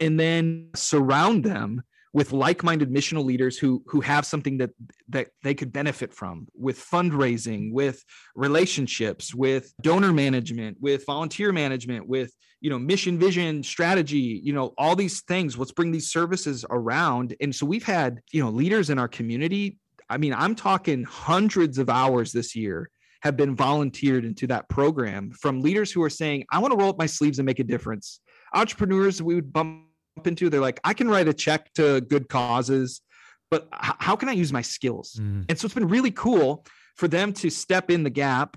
and 0.00 0.18
then 0.18 0.70
surround 0.74 1.44
them 1.44 1.82
with 2.16 2.32
like-minded 2.32 2.90
missional 2.90 3.26
leaders 3.26 3.58
who 3.58 3.82
who 3.86 4.00
have 4.00 4.24
something 4.24 4.56
that 4.56 4.70
that 5.06 5.28
they 5.42 5.52
could 5.52 5.70
benefit 5.70 6.14
from 6.14 6.48
with 6.56 6.78
fundraising 6.82 7.70
with 7.72 8.02
relationships 8.34 9.34
with 9.34 9.74
donor 9.82 10.14
management 10.14 10.78
with 10.80 11.04
volunteer 11.04 11.52
management 11.52 12.08
with 12.08 12.32
you 12.62 12.70
know 12.70 12.78
mission 12.78 13.18
vision 13.18 13.62
strategy 13.62 14.40
you 14.42 14.54
know 14.54 14.72
all 14.78 14.96
these 14.96 15.20
things. 15.28 15.58
Let's 15.58 15.72
bring 15.72 15.92
these 15.92 16.10
services 16.10 16.64
around. 16.70 17.36
And 17.42 17.54
so 17.54 17.66
we've 17.66 17.84
had 17.84 18.22
you 18.32 18.42
know 18.42 18.48
leaders 18.48 18.88
in 18.88 18.98
our 18.98 19.08
community. 19.08 19.78
I 20.08 20.16
mean 20.16 20.32
i'm 20.32 20.54
talking 20.54 21.04
hundreds 21.04 21.76
of 21.76 21.90
hours 21.90 22.32
this 22.32 22.56
year 22.56 22.88
have 23.20 23.36
been 23.36 23.54
volunteered 23.54 24.24
into 24.24 24.46
that 24.46 24.70
program 24.70 25.32
from 25.32 25.60
leaders 25.60 25.92
who 25.92 26.02
are 26.02 26.14
saying 26.22 26.44
i 26.50 26.58
want 26.60 26.72
to 26.72 26.78
roll 26.78 26.88
up 26.88 26.98
my 26.98 27.10
sleeves 27.18 27.38
and 27.38 27.44
make 27.44 27.58
a 27.58 27.64
difference. 27.64 28.20
Entrepreneurs 28.54 29.20
we 29.20 29.34
would 29.34 29.52
bump 29.52 29.85
into 30.24 30.48
they're 30.48 30.60
like 30.60 30.80
i 30.84 30.94
can 30.94 31.08
write 31.08 31.28
a 31.28 31.34
check 31.34 31.72
to 31.74 32.00
good 32.02 32.28
causes 32.28 33.02
but 33.50 33.68
h- 33.74 33.94
how 33.98 34.16
can 34.16 34.28
i 34.28 34.32
use 34.32 34.52
my 34.52 34.62
skills? 34.62 35.18
Mm. 35.20 35.44
and 35.48 35.58
so 35.58 35.66
it's 35.66 35.74
been 35.74 35.88
really 35.88 36.10
cool 36.10 36.64
for 36.96 37.08
them 37.08 37.32
to 37.34 37.50
step 37.50 37.90
in 37.90 38.02
the 38.02 38.10
gap 38.10 38.56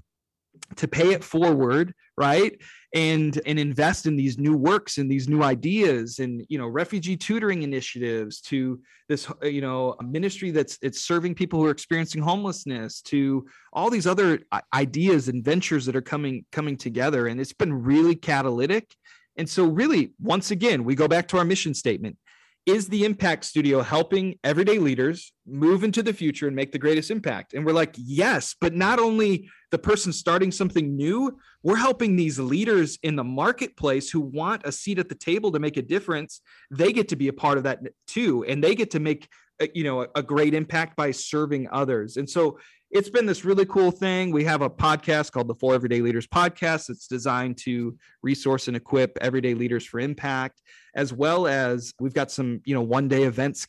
to 0.75 0.87
pay 0.87 1.11
it 1.11 1.23
forward 1.23 1.93
right? 2.19 2.59
And 2.93 3.39
and 3.45 3.57
invest 3.57 4.05
in 4.07 4.15
these 4.17 4.37
new 4.37 4.57
works 4.57 4.97
and 4.97 5.09
these 5.09 5.29
new 5.29 5.41
ideas 5.43 6.19
and 6.19 6.43
you 6.49 6.57
know 6.57 6.67
refugee 6.67 7.15
tutoring 7.15 7.61
initiatives 7.63 8.41
to 8.41 8.81
this 9.07 9.31
you 9.43 9.61
know 9.61 9.95
ministry 10.03 10.51
that's 10.51 10.77
it's 10.81 11.01
serving 11.01 11.35
people 11.35 11.59
who 11.59 11.65
are 11.67 11.71
experiencing 11.71 12.21
homelessness 12.21 13.01
to 13.03 13.47
all 13.73 13.89
these 13.89 14.07
other 14.07 14.39
ideas 14.73 15.29
and 15.29 15.45
ventures 15.45 15.85
that 15.85 15.95
are 15.95 16.01
coming 16.01 16.45
coming 16.51 16.75
together. 16.75 17.27
And 17.27 17.39
it's 17.39 17.53
been 17.53 17.73
really 17.73 18.15
catalytic 18.15 18.93
and 19.39 19.49
so, 19.49 19.65
really, 19.65 20.11
once 20.21 20.51
again, 20.51 20.83
we 20.83 20.95
go 20.95 21.07
back 21.07 21.29
to 21.29 21.37
our 21.37 21.45
mission 21.45 21.73
statement. 21.73 22.17
Is 22.65 22.89
the 22.89 23.05
Impact 23.05 23.45
Studio 23.45 23.81
helping 23.81 24.37
everyday 24.43 24.79
leaders 24.79 25.31
move 25.47 25.85
into 25.85 26.03
the 26.03 26.11
future 26.11 26.45
and 26.47 26.55
make 26.55 26.73
the 26.73 26.77
greatest 26.77 27.09
impact? 27.09 27.53
And 27.53 27.65
we're 27.65 27.71
like, 27.71 27.95
yes, 27.95 28.53
but 28.59 28.75
not 28.75 28.99
only 28.99 29.49
the 29.71 29.79
person 29.79 30.11
starting 30.11 30.51
something 30.51 30.93
new, 30.95 31.39
we're 31.63 31.77
helping 31.77 32.17
these 32.17 32.37
leaders 32.37 32.99
in 33.01 33.15
the 33.15 33.23
marketplace 33.23 34.11
who 34.11 34.19
want 34.19 34.63
a 34.65 34.73
seat 34.73 34.99
at 34.99 35.07
the 35.07 35.15
table 35.15 35.53
to 35.53 35.59
make 35.59 35.77
a 35.77 35.81
difference. 35.81 36.41
They 36.69 36.91
get 36.91 37.07
to 37.07 37.15
be 37.15 37.29
a 37.29 37.33
part 37.33 37.57
of 37.57 37.63
that 37.63 37.79
too, 38.07 38.43
and 38.43 38.61
they 38.61 38.75
get 38.75 38.91
to 38.91 38.99
make 38.99 39.29
uh, 39.61 39.67
you 39.73 39.85
know 39.85 40.05
a, 40.15 40.21
great 40.21 40.53
impact 40.53 40.97
by 40.97 41.11
serving 41.11 41.69
others. 41.71 42.17
And 42.17 42.29
so 42.29 42.59
it's 42.91 43.09
been 43.09 43.27
this 43.27 43.45
really 43.45 43.65
cool 43.65 43.91
thing. 43.91 44.31
We 44.31 44.43
have 44.45 44.63
a 44.63 44.69
podcast 44.69 45.31
called 45.31 45.47
the 45.47 45.55
For 45.55 45.75
Everyday 45.75 46.01
Leaders 46.01 46.25
Podcast. 46.25 46.89
It's 46.89 47.07
designed 47.07 47.57
to 47.59 47.95
resource 48.23 48.67
and 48.67 48.75
equip 48.75 49.15
everyday 49.21 49.53
leaders 49.53 49.85
for 49.85 49.99
impact, 49.99 50.61
as 50.95 51.13
well 51.13 51.45
as 51.45 51.93
we've 51.99 52.15
got 52.15 52.31
some, 52.31 52.61
you 52.65 52.73
know, 52.73 52.81
one 52.81 53.07
day 53.07 53.23
events 53.23 53.67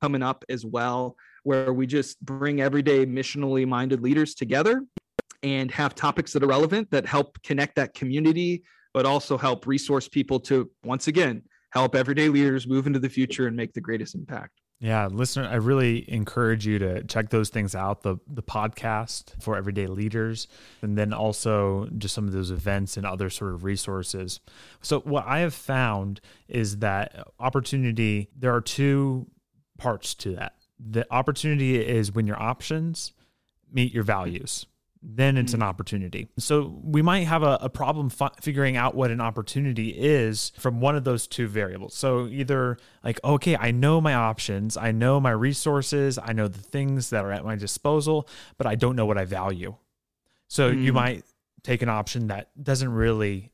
coming 0.00 0.22
up 0.22 0.44
as 0.48 0.64
well, 0.64 1.14
where 1.42 1.74
we 1.74 1.86
just 1.86 2.18
bring 2.24 2.62
everyday 2.62 3.04
missionally 3.04 3.68
minded 3.68 4.00
leaders 4.00 4.34
together 4.34 4.82
and 5.42 5.70
have 5.70 5.94
topics 5.94 6.32
that 6.32 6.42
are 6.42 6.46
relevant 6.46 6.90
that 6.90 7.04
help 7.04 7.40
connect 7.42 7.76
that 7.76 7.92
community, 7.92 8.62
but 8.94 9.04
also 9.04 9.36
help 9.36 9.66
resource 9.66 10.08
people 10.08 10.40
to, 10.40 10.70
once 10.84 11.06
again, 11.06 11.42
help 11.72 11.94
everyday 11.94 12.30
leaders 12.30 12.66
move 12.66 12.86
into 12.86 12.98
the 12.98 13.10
future 13.10 13.46
and 13.46 13.54
make 13.54 13.74
the 13.74 13.80
greatest 13.80 14.14
impact. 14.14 14.60
Yeah, 14.80 15.06
listener, 15.06 15.48
I 15.48 15.54
really 15.54 16.04
encourage 16.12 16.66
you 16.66 16.78
to 16.80 17.04
check 17.04 17.30
those 17.30 17.48
things 17.48 17.74
out 17.74 18.02
the 18.02 18.16
the 18.26 18.42
podcast 18.42 19.40
for 19.40 19.56
everyday 19.56 19.86
leaders 19.86 20.46
and 20.82 20.98
then 20.98 21.12
also 21.12 21.88
just 21.96 22.14
some 22.14 22.26
of 22.26 22.32
those 22.32 22.50
events 22.50 22.96
and 22.96 23.06
other 23.06 23.30
sort 23.30 23.54
of 23.54 23.64
resources. 23.64 24.40
So 24.82 25.00
what 25.00 25.24
I 25.26 25.38
have 25.40 25.54
found 25.54 26.20
is 26.48 26.78
that 26.78 27.28
opportunity 27.38 28.28
there 28.36 28.54
are 28.54 28.60
two 28.60 29.26
parts 29.78 30.14
to 30.16 30.34
that. 30.36 30.54
The 30.78 31.06
opportunity 31.10 31.76
is 31.76 32.12
when 32.12 32.26
your 32.26 32.40
options 32.40 33.12
meet 33.72 33.94
your 33.94 34.04
values 34.04 34.66
then 35.06 35.36
it's 35.36 35.52
an 35.52 35.60
mm. 35.60 35.64
opportunity. 35.64 36.28
So 36.38 36.80
we 36.82 37.02
might 37.02 37.26
have 37.26 37.42
a, 37.42 37.58
a 37.60 37.68
problem 37.68 38.08
fi- 38.08 38.30
figuring 38.40 38.76
out 38.76 38.94
what 38.94 39.10
an 39.10 39.20
opportunity 39.20 39.90
is 39.90 40.52
from 40.58 40.80
one 40.80 40.96
of 40.96 41.04
those 41.04 41.26
two 41.26 41.46
variables. 41.46 41.94
So 41.94 42.26
either 42.26 42.78
like, 43.04 43.20
okay, 43.22 43.56
I 43.56 43.70
know 43.70 44.00
my 44.00 44.14
options, 44.14 44.76
I 44.76 44.92
know 44.92 45.20
my 45.20 45.30
resources, 45.30 46.18
I 46.18 46.32
know 46.32 46.48
the 46.48 46.60
things 46.60 47.10
that 47.10 47.24
are 47.24 47.32
at 47.32 47.44
my 47.44 47.56
disposal, 47.56 48.28
but 48.56 48.66
I 48.66 48.76
don't 48.76 48.96
know 48.96 49.06
what 49.06 49.18
I 49.18 49.26
value. 49.26 49.76
So 50.48 50.72
mm. 50.72 50.82
you 50.82 50.92
might 50.92 51.24
take 51.62 51.82
an 51.82 51.88
option 51.88 52.28
that 52.28 52.50
doesn't 52.62 52.90
really 52.90 53.52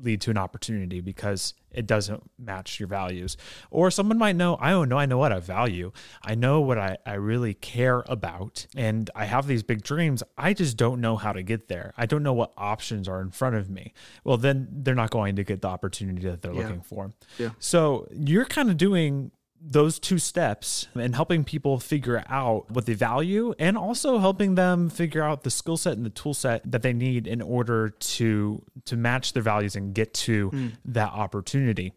lead 0.00 0.20
to 0.22 0.30
an 0.30 0.38
opportunity 0.38 1.00
because 1.00 1.54
it 1.70 1.86
doesn't 1.86 2.22
match 2.38 2.78
your 2.78 2.88
values. 2.88 3.36
Or 3.70 3.90
someone 3.90 4.18
might 4.18 4.36
know, 4.36 4.56
I 4.60 4.70
don't 4.70 4.88
know, 4.88 4.98
I 4.98 5.06
know 5.06 5.18
what 5.18 5.32
I 5.32 5.40
value. 5.40 5.92
I 6.22 6.34
know 6.34 6.60
what 6.60 6.78
I, 6.78 6.96
I 7.04 7.14
really 7.14 7.54
care 7.54 8.04
about. 8.06 8.66
And 8.76 9.10
I 9.14 9.24
have 9.24 9.46
these 9.46 9.62
big 9.62 9.82
dreams. 9.82 10.22
I 10.38 10.52
just 10.52 10.76
don't 10.76 11.00
know 11.00 11.16
how 11.16 11.32
to 11.32 11.42
get 11.42 11.68
there. 11.68 11.92
I 11.96 12.06
don't 12.06 12.22
know 12.22 12.32
what 12.32 12.52
options 12.56 13.08
are 13.08 13.20
in 13.20 13.30
front 13.30 13.56
of 13.56 13.70
me. 13.70 13.92
Well, 14.24 14.36
then 14.36 14.68
they're 14.70 14.94
not 14.94 15.10
going 15.10 15.36
to 15.36 15.44
get 15.44 15.62
the 15.62 15.68
opportunity 15.68 16.28
that 16.28 16.42
they're 16.42 16.54
yeah. 16.54 16.62
looking 16.62 16.82
for. 16.82 17.12
Yeah. 17.38 17.50
So 17.58 18.08
you're 18.12 18.44
kind 18.46 18.70
of 18.70 18.76
doing 18.76 19.32
those 19.66 19.98
two 19.98 20.18
steps 20.18 20.88
and 20.94 21.14
helping 21.14 21.42
people 21.42 21.78
figure 21.78 22.22
out 22.28 22.70
what 22.70 22.84
they 22.84 22.92
value 22.92 23.54
and 23.58 23.78
also 23.78 24.18
helping 24.18 24.56
them 24.56 24.90
figure 24.90 25.22
out 25.22 25.42
the 25.42 25.50
skill 25.50 25.78
set 25.78 25.96
and 25.96 26.04
the 26.04 26.10
tool 26.10 26.34
set 26.34 26.70
that 26.70 26.82
they 26.82 26.92
need 26.92 27.26
in 27.26 27.40
order 27.40 27.88
to 27.88 28.62
to 28.84 28.96
match 28.96 29.32
their 29.32 29.42
values 29.42 29.74
and 29.74 29.94
get 29.94 30.12
to 30.12 30.50
mm. 30.50 30.72
that 30.84 31.10
opportunity 31.12 31.94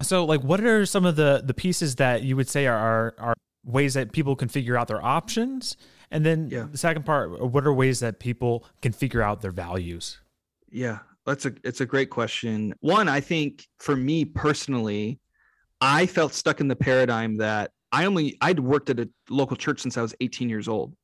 so 0.00 0.24
like 0.24 0.42
what 0.42 0.60
are 0.60 0.84
some 0.84 1.06
of 1.06 1.14
the 1.14 1.42
the 1.44 1.54
pieces 1.54 1.96
that 1.96 2.22
you 2.22 2.34
would 2.34 2.48
say 2.48 2.66
are 2.66 3.14
are 3.18 3.34
ways 3.64 3.94
that 3.94 4.10
people 4.10 4.34
can 4.34 4.48
figure 4.48 4.76
out 4.76 4.88
their 4.88 5.04
options 5.04 5.76
and 6.10 6.26
then 6.26 6.48
yeah. 6.50 6.66
the 6.68 6.78
second 6.78 7.04
part 7.04 7.40
what 7.40 7.64
are 7.64 7.72
ways 7.72 8.00
that 8.00 8.18
people 8.18 8.66
can 8.80 8.90
figure 8.90 9.22
out 9.22 9.40
their 9.40 9.52
values 9.52 10.18
yeah 10.68 10.98
that's 11.26 11.46
a 11.46 11.52
it's 11.62 11.80
a 11.80 11.86
great 11.86 12.10
question 12.10 12.74
one 12.80 13.08
i 13.08 13.20
think 13.20 13.68
for 13.78 13.94
me 13.94 14.24
personally 14.24 15.20
I 15.82 16.06
felt 16.06 16.32
stuck 16.32 16.60
in 16.60 16.68
the 16.68 16.76
paradigm 16.76 17.36
that 17.38 17.72
I 17.90 18.06
only 18.06 18.38
I'd 18.40 18.60
worked 18.60 18.88
at 18.88 19.00
a 19.00 19.08
local 19.28 19.56
church 19.56 19.80
since 19.80 19.98
I 19.98 20.02
was 20.02 20.14
18 20.20 20.48
years 20.48 20.68
old. 20.68 20.94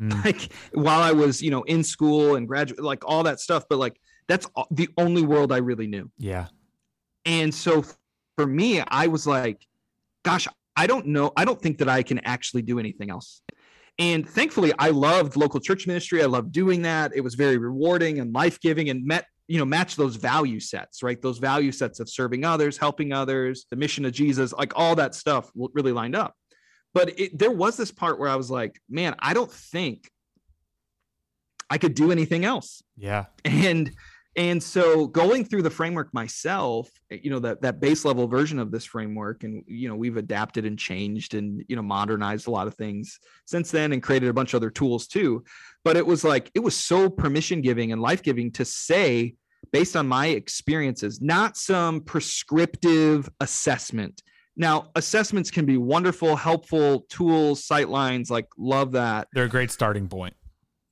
Mm. 0.00 0.12
Like 0.24 0.52
while 0.72 1.02
I 1.02 1.12
was, 1.12 1.42
you 1.42 1.50
know, 1.50 1.62
in 1.64 1.82
school 1.82 2.36
and 2.36 2.46
graduate, 2.46 2.80
like 2.80 3.04
all 3.04 3.24
that 3.24 3.40
stuff. 3.40 3.64
But 3.68 3.78
like 3.78 4.00
that's 4.28 4.46
the 4.70 4.88
only 4.96 5.22
world 5.22 5.52
I 5.52 5.58
really 5.58 5.88
knew. 5.88 6.10
Yeah. 6.16 6.46
And 7.26 7.52
so 7.52 7.84
for 8.36 8.46
me, 8.46 8.80
I 8.80 9.08
was 9.08 9.26
like, 9.26 9.66
gosh, 10.24 10.46
I 10.76 10.86
don't 10.86 11.06
know. 11.06 11.32
I 11.36 11.44
don't 11.44 11.60
think 11.60 11.78
that 11.78 11.88
I 11.88 12.02
can 12.04 12.20
actually 12.20 12.62
do 12.62 12.78
anything 12.78 13.10
else. 13.10 13.42
And 13.98 14.26
thankfully, 14.26 14.72
I 14.78 14.90
loved 14.90 15.36
local 15.36 15.60
church 15.60 15.86
ministry. 15.86 16.22
I 16.22 16.26
loved 16.26 16.52
doing 16.52 16.82
that. 16.82 17.12
It 17.14 17.20
was 17.20 17.34
very 17.34 17.58
rewarding 17.58 18.20
and 18.20 18.32
life 18.32 18.58
giving 18.60 18.88
and 18.88 19.04
met 19.04 19.26
you 19.48 19.58
know 19.58 19.64
match 19.64 19.96
those 19.96 20.16
value 20.16 20.60
sets 20.60 21.02
right? 21.02 21.20
Those 21.20 21.38
value 21.38 21.72
sets 21.72 22.00
of 22.00 22.08
serving 22.08 22.44
others 22.44 22.76
helping 22.78 23.12
others 23.12 23.66
the 23.70 23.76
mission 23.76 24.04
of 24.04 24.12
jesus 24.12 24.52
like 24.52 24.72
all 24.76 24.94
that 24.96 25.14
stuff 25.14 25.50
really 25.54 25.92
lined 25.92 26.16
up. 26.16 26.34
But 26.94 27.18
it, 27.18 27.38
there 27.38 27.50
was 27.50 27.76
this 27.76 27.90
part 27.90 28.18
where 28.18 28.28
i 28.28 28.36
was 28.36 28.50
like 28.50 28.80
man 28.88 29.14
i 29.18 29.34
don't 29.34 29.50
think 29.50 30.10
i 31.70 31.78
could 31.78 31.94
do 31.94 32.12
anything 32.12 32.44
else. 32.44 32.82
Yeah. 32.96 33.26
And 33.44 33.90
and 34.36 34.62
so 34.62 35.06
going 35.06 35.44
through 35.44 35.62
the 35.62 35.70
framework 35.70 36.12
myself 36.14 36.88
you 37.10 37.30
know 37.30 37.38
that 37.38 37.60
that 37.60 37.80
base 37.80 38.04
level 38.04 38.26
version 38.26 38.58
of 38.58 38.70
this 38.70 38.84
framework 38.84 39.44
and 39.44 39.62
you 39.66 39.88
know 39.88 39.94
we've 39.94 40.16
adapted 40.16 40.64
and 40.64 40.78
changed 40.78 41.34
and 41.34 41.64
you 41.68 41.76
know 41.76 41.82
modernized 41.82 42.46
a 42.46 42.50
lot 42.50 42.66
of 42.66 42.74
things 42.74 43.18
since 43.46 43.70
then 43.70 43.92
and 43.92 44.02
created 44.02 44.28
a 44.28 44.32
bunch 44.32 44.54
of 44.54 44.58
other 44.58 44.70
tools 44.70 45.06
too. 45.06 45.44
But 45.84 45.96
it 45.96 46.06
was 46.06 46.24
like 46.24 46.50
it 46.54 46.60
was 46.60 46.76
so 46.76 47.10
permission 47.10 47.60
giving 47.60 47.92
and 47.92 48.00
life 48.00 48.22
giving 48.22 48.50
to 48.52 48.64
say 48.64 49.34
based 49.72 49.96
on 49.96 50.06
my 50.08 50.28
experiences 50.28 51.20
not 51.20 51.56
some 51.56 52.00
prescriptive 52.00 53.28
assessment. 53.40 54.22
Now 54.56 54.90
assessments 54.96 55.50
can 55.50 55.66
be 55.66 55.76
wonderful 55.76 56.36
helpful 56.36 57.06
tools 57.08 57.66
sightlines 57.66 58.30
like 58.30 58.48
love 58.56 58.92
that. 58.92 59.28
They're 59.32 59.44
a 59.44 59.48
great 59.48 59.70
starting 59.70 60.08
point. 60.08 60.34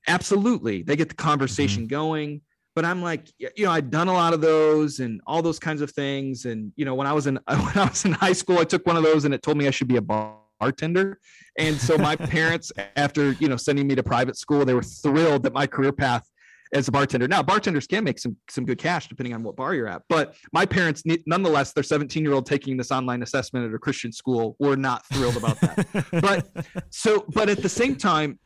Absolutely. 0.07 0.81
They 0.81 0.95
get 0.95 1.09
the 1.09 1.15
conversation 1.15 1.83
mm-hmm. 1.83 1.89
going 1.89 2.41
but 2.75 2.85
I'm 2.85 3.01
like, 3.01 3.27
you 3.37 3.65
know, 3.65 3.71
I'd 3.71 3.91
done 3.91 4.07
a 4.07 4.13
lot 4.13 4.33
of 4.33 4.41
those 4.41 4.99
and 4.99 5.21
all 5.27 5.41
those 5.41 5.59
kinds 5.59 5.81
of 5.81 5.91
things. 5.91 6.45
And 6.45 6.71
you 6.75 6.85
know, 6.85 6.95
when 6.95 7.07
I 7.07 7.13
was 7.13 7.27
in 7.27 7.35
when 7.47 7.77
I 7.77 7.85
was 7.85 8.05
in 8.05 8.13
high 8.13 8.33
school, 8.33 8.59
I 8.59 8.63
took 8.63 8.85
one 8.85 8.95
of 8.95 9.03
those 9.03 9.25
and 9.25 9.33
it 9.33 9.41
told 9.41 9.57
me 9.57 9.67
I 9.67 9.71
should 9.71 9.87
be 9.87 9.97
a 9.97 10.01
bartender. 10.01 11.19
And 11.57 11.75
so 11.75 11.97
my 11.97 12.15
parents, 12.35 12.71
after 12.95 13.33
you 13.33 13.47
know 13.47 13.57
sending 13.57 13.87
me 13.87 13.95
to 13.95 14.03
private 14.03 14.37
school, 14.37 14.65
they 14.65 14.73
were 14.73 14.83
thrilled 14.83 15.43
that 15.43 15.53
my 15.53 15.67
career 15.67 15.91
path 15.91 16.27
as 16.73 16.87
a 16.87 16.91
bartender. 16.91 17.27
Now, 17.27 17.43
bartenders 17.43 17.87
can 17.87 18.03
make 18.03 18.19
some 18.19 18.37
some 18.49 18.65
good 18.65 18.77
cash 18.77 19.07
depending 19.09 19.33
on 19.33 19.43
what 19.43 19.55
bar 19.55 19.73
you're 19.75 19.87
at. 19.87 20.03
But 20.07 20.35
my 20.53 20.65
parents, 20.65 21.03
nonetheless, 21.25 21.73
their 21.73 21.83
17 21.83 22.23
year 22.23 22.33
old 22.33 22.45
taking 22.45 22.77
this 22.77 22.91
online 22.91 23.21
assessment 23.23 23.67
at 23.67 23.73
a 23.73 23.79
Christian 23.79 24.11
school 24.11 24.55
were 24.59 24.77
not 24.77 25.05
thrilled 25.07 25.37
about 25.37 25.59
that. 25.59 26.05
but 26.21 26.65
so, 26.89 27.25
but 27.29 27.49
at 27.49 27.61
the 27.61 27.69
same 27.69 27.95
time, 27.95 28.39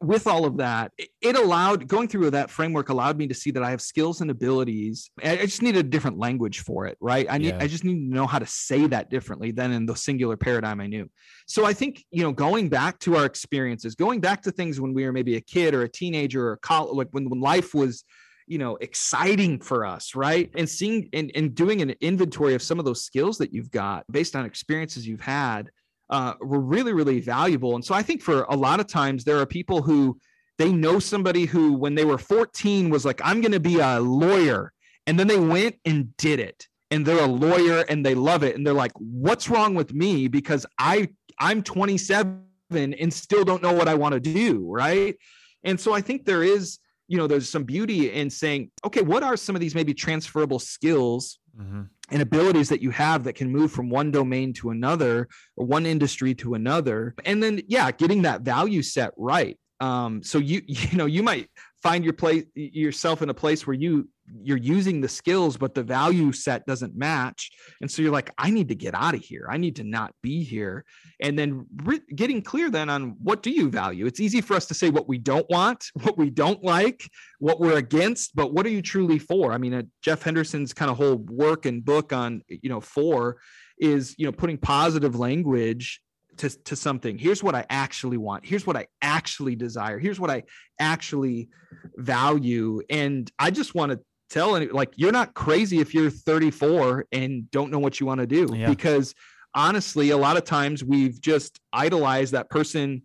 with 0.00 0.26
all 0.26 0.44
of 0.44 0.56
that, 0.58 0.92
it 1.20 1.36
allowed 1.36 1.86
going 1.86 2.08
through 2.08 2.30
that 2.30 2.50
framework 2.50 2.88
allowed 2.88 3.18
me 3.18 3.26
to 3.26 3.34
see 3.34 3.50
that 3.50 3.62
I 3.62 3.70
have 3.70 3.82
skills 3.82 4.20
and 4.20 4.30
abilities. 4.30 5.10
I 5.22 5.36
just 5.36 5.62
need 5.62 5.76
a 5.76 5.82
different 5.82 6.18
language 6.18 6.60
for 6.60 6.86
it, 6.86 6.96
right? 7.00 7.26
I 7.28 7.38
need 7.38 7.48
yeah. 7.48 7.58
I 7.60 7.66
just 7.66 7.84
need 7.84 8.08
to 8.08 8.14
know 8.14 8.26
how 8.26 8.38
to 8.38 8.46
say 8.46 8.86
that 8.86 9.10
differently 9.10 9.50
than 9.50 9.72
in 9.72 9.84
the 9.84 9.94
singular 9.94 10.36
paradigm 10.36 10.80
I 10.80 10.86
knew. 10.86 11.10
So 11.46 11.64
I 11.64 11.72
think 11.72 12.04
you 12.10 12.22
know, 12.22 12.32
going 12.32 12.68
back 12.68 12.98
to 13.00 13.16
our 13.16 13.26
experiences, 13.26 13.94
going 13.94 14.20
back 14.20 14.42
to 14.42 14.50
things 14.50 14.80
when 14.80 14.94
we 14.94 15.04
were 15.04 15.12
maybe 15.12 15.36
a 15.36 15.40
kid 15.40 15.74
or 15.74 15.82
a 15.82 15.88
teenager 15.88 16.48
or 16.48 16.52
a 16.52 16.58
college, 16.58 16.94
like 16.94 17.08
when 17.10 17.28
when 17.28 17.40
life 17.40 17.74
was 17.74 18.04
you 18.46 18.58
know 18.58 18.76
exciting 18.76 19.60
for 19.60 19.84
us 19.84 20.14
right 20.14 20.52
and 20.54 20.68
seeing 20.68 21.08
and, 21.12 21.32
and 21.34 21.54
doing 21.54 21.82
an 21.82 21.90
inventory 22.00 22.54
of 22.54 22.62
some 22.62 22.78
of 22.78 22.84
those 22.84 23.04
skills 23.04 23.38
that 23.38 23.52
you've 23.52 23.72
got 23.72 24.04
based 24.10 24.36
on 24.36 24.46
experiences 24.46 25.06
you've 25.06 25.20
had 25.20 25.68
uh, 26.10 26.34
were 26.40 26.60
really, 26.60 26.92
really 26.92 27.20
valuable. 27.20 27.74
And 27.74 27.84
so 27.84 27.94
I 27.94 28.02
think 28.02 28.22
for 28.22 28.42
a 28.48 28.56
lot 28.56 28.80
of 28.80 28.86
times 28.86 29.24
there 29.24 29.38
are 29.38 29.46
people 29.46 29.82
who 29.82 30.18
they 30.58 30.72
know 30.72 30.98
somebody 30.98 31.44
who, 31.44 31.74
when 31.74 31.94
they 31.94 32.04
were 32.04 32.18
14, 32.18 32.90
was 32.90 33.04
like, 33.04 33.20
I'm 33.22 33.40
going 33.40 33.52
to 33.52 33.60
be 33.60 33.80
a 33.80 34.00
lawyer. 34.00 34.72
And 35.06 35.18
then 35.18 35.26
they 35.26 35.38
went 35.38 35.76
and 35.84 36.16
did 36.16 36.40
it. 36.40 36.66
And 36.90 37.04
they're 37.04 37.24
a 37.24 37.28
lawyer 37.28 37.84
and 37.88 38.06
they 38.06 38.14
love 38.14 38.42
it. 38.42 38.56
And 38.56 38.66
they're 38.66 38.74
like, 38.74 38.92
what's 38.94 39.50
wrong 39.50 39.74
with 39.74 39.92
me? 39.92 40.28
Because 40.28 40.64
I 40.78 41.08
I'm 41.38 41.62
27 41.62 42.40
and 42.70 43.12
still 43.12 43.44
don't 43.44 43.62
know 43.62 43.72
what 43.72 43.88
I 43.88 43.94
want 43.94 44.14
to 44.14 44.20
do. 44.20 44.66
Right. 44.70 45.16
And 45.64 45.78
so 45.78 45.92
I 45.92 46.00
think 46.00 46.24
there 46.24 46.44
is, 46.44 46.78
you 47.08 47.18
know, 47.18 47.26
there's 47.26 47.48
some 47.48 47.64
beauty 47.64 48.12
in 48.12 48.30
saying, 48.30 48.70
okay, 48.84 49.02
what 49.02 49.24
are 49.24 49.36
some 49.36 49.56
of 49.56 49.60
these 49.60 49.74
maybe 49.74 49.94
transferable 49.94 50.60
skills 50.60 51.38
mm-hmm 51.58 51.82
and 52.10 52.22
abilities 52.22 52.68
that 52.68 52.82
you 52.82 52.90
have 52.90 53.24
that 53.24 53.34
can 53.34 53.50
move 53.50 53.72
from 53.72 53.90
one 53.90 54.10
domain 54.10 54.52
to 54.54 54.70
another 54.70 55.28
or 55.56 55.66
one 55.66 55.86
industry 55.86 56.34
to 56.34 56.54
another. 56.54 57.14
And 57.24 57.42
then 57.42 57.62
yeah 57.66 57.90
getting 57.90 58.22
that 58.22 58.42
value 58.42 58.82
set 58.82 59.12
right. 59.16 59.58
Um, 59.80 60.22
so 60.22 60.38
you 60.38 60.62
you 60.66 60.96
know 60.96 61.06
you 61.06 61.22
might 61.22 61.48
find 61.82 62.04
your 62.04 62.14
place 62.14 62.44
yourself 62.54 63.22
in 63.22 63.30
a 63.30 63.34
place 63.34 63.66
where 63.66 63.74
you 63.74 64.08
you're 64.42 64.56
using 64.56 65.00
the 65.00 65.08
skills 65.08 65.56
but 65.56 65.74
the 65.74 65.82
value 65.82 66.32
set 66.32 66.66
doesn't 66.66 66.96
match. 66.96 67.50
And 67.80 67.90
so 67.90 68.02
you're 68.02 68.12
like 68.12 68.30
i 68.38 68.50
need 68.50 68.68
to 68.68 68.74
get 68.74 68.94
out 68.94 69.14
of 69.14 69.20
here. 69.20 69.48
I 69.50 69.56
need 69.56 69.76
to 69.76 69.84
not 69.84 70.14
be 70.22 70.42
here. 70.42 70.84
And 71.20 71.38
then 71.38 71.66
re- 71.84 72.00
getting 72.14 72.42
clear 72.42 72.70
then 72.70 72.90
on 72.90 73.16
what 73.22 73.42
do 73.42 73.50
you 73.50 73.70
value? 73.70 74.06
It's 74.06 74.20
easy 74.20 74.40
for 74.40 74.54
us 74.54 74.66
to 74.66 74.74
say 74.74 74.90
what 74.90 75.08
we 75.08 75.18
don't 75.18 75.48
want 75.50 75.84
what 75.94 76.18
we 76.18 76.30
don't 76.30 76.62
like 76.62 77.08
what 77.38 77.60
we're 77.60 77.76
against 77.76 78.34
but 78.34 78.52
what 78.52 78.66
are 78.66 78.70
you 78.70 78.82
truly 78.82 79.18
for? 79.18 79.52
I 79.52 79.58
mean 79.58 79.74
uh, 79.74 79.82
jeff 80.02 80.22
henderson's 80.22 80.72
kind 80.72 80.90
of 80.90 80.96
whole 80.96 81.16
work 81.16 81.66
and 81.66 81.84
book 81.84 82.12
on 82.12 82.42
you 82.48 82.68
know 82.68 82.80
for 82.80 83.38
is 83.78 84.14
you 84.18 84.26
know 84.26 84.32
putting 84.32 84.58
positive 84.58 85.16
language 85.16 86.00
to, 86.38 86.50
to 86.64 86.76
something. 86.76 87.18
Here's 87.18 87.42
what 87.42 87.54
i 87.54 87.64
actually 87.70 88.16
want. 88.16 88.44
Here's 88.44 88.66
what 88.66 88.76
i 88.76 88.86
actually 89.02 89.56
desire. 89.56 89.98
Here's 89.98 90.20
what 90.20 90.30
i 90.30 90.44
actually 90.80 91.48
value. 91.96 92.82
And 92.90 93.30
i 93.38 93.50
just 93.50 93.74
want 93.74 93.92
to 93.92 94.00
tell 94.30 94.56
any 94.56 94.66
like 94.66 94.92
you're 94.96 95.12
not 95.12 95.34
crazy 95.34 95.78
if 95.78 95.94
you're 95.94 96.10
34 96.10 97.06
and 97.12 97.50
don't 97.50 97.70
know 97.70 97.78
what 97.78 98.00
you 98.00 98.06
want 98.06 98.20
to 98.20 98.26
do 98.26 98.48
yeah. 98.54 98.68
because 98.68 99.14
honestly 99.54 100.10
a 100.10 100.16
lot 100.16 100.36
of 100.36 100.44
times 100.44 100.82
we've 100.82 101.20
just 101.20 101.60
idolized 101.72 102.32
that 102.32 102.50
person 102.50 103.02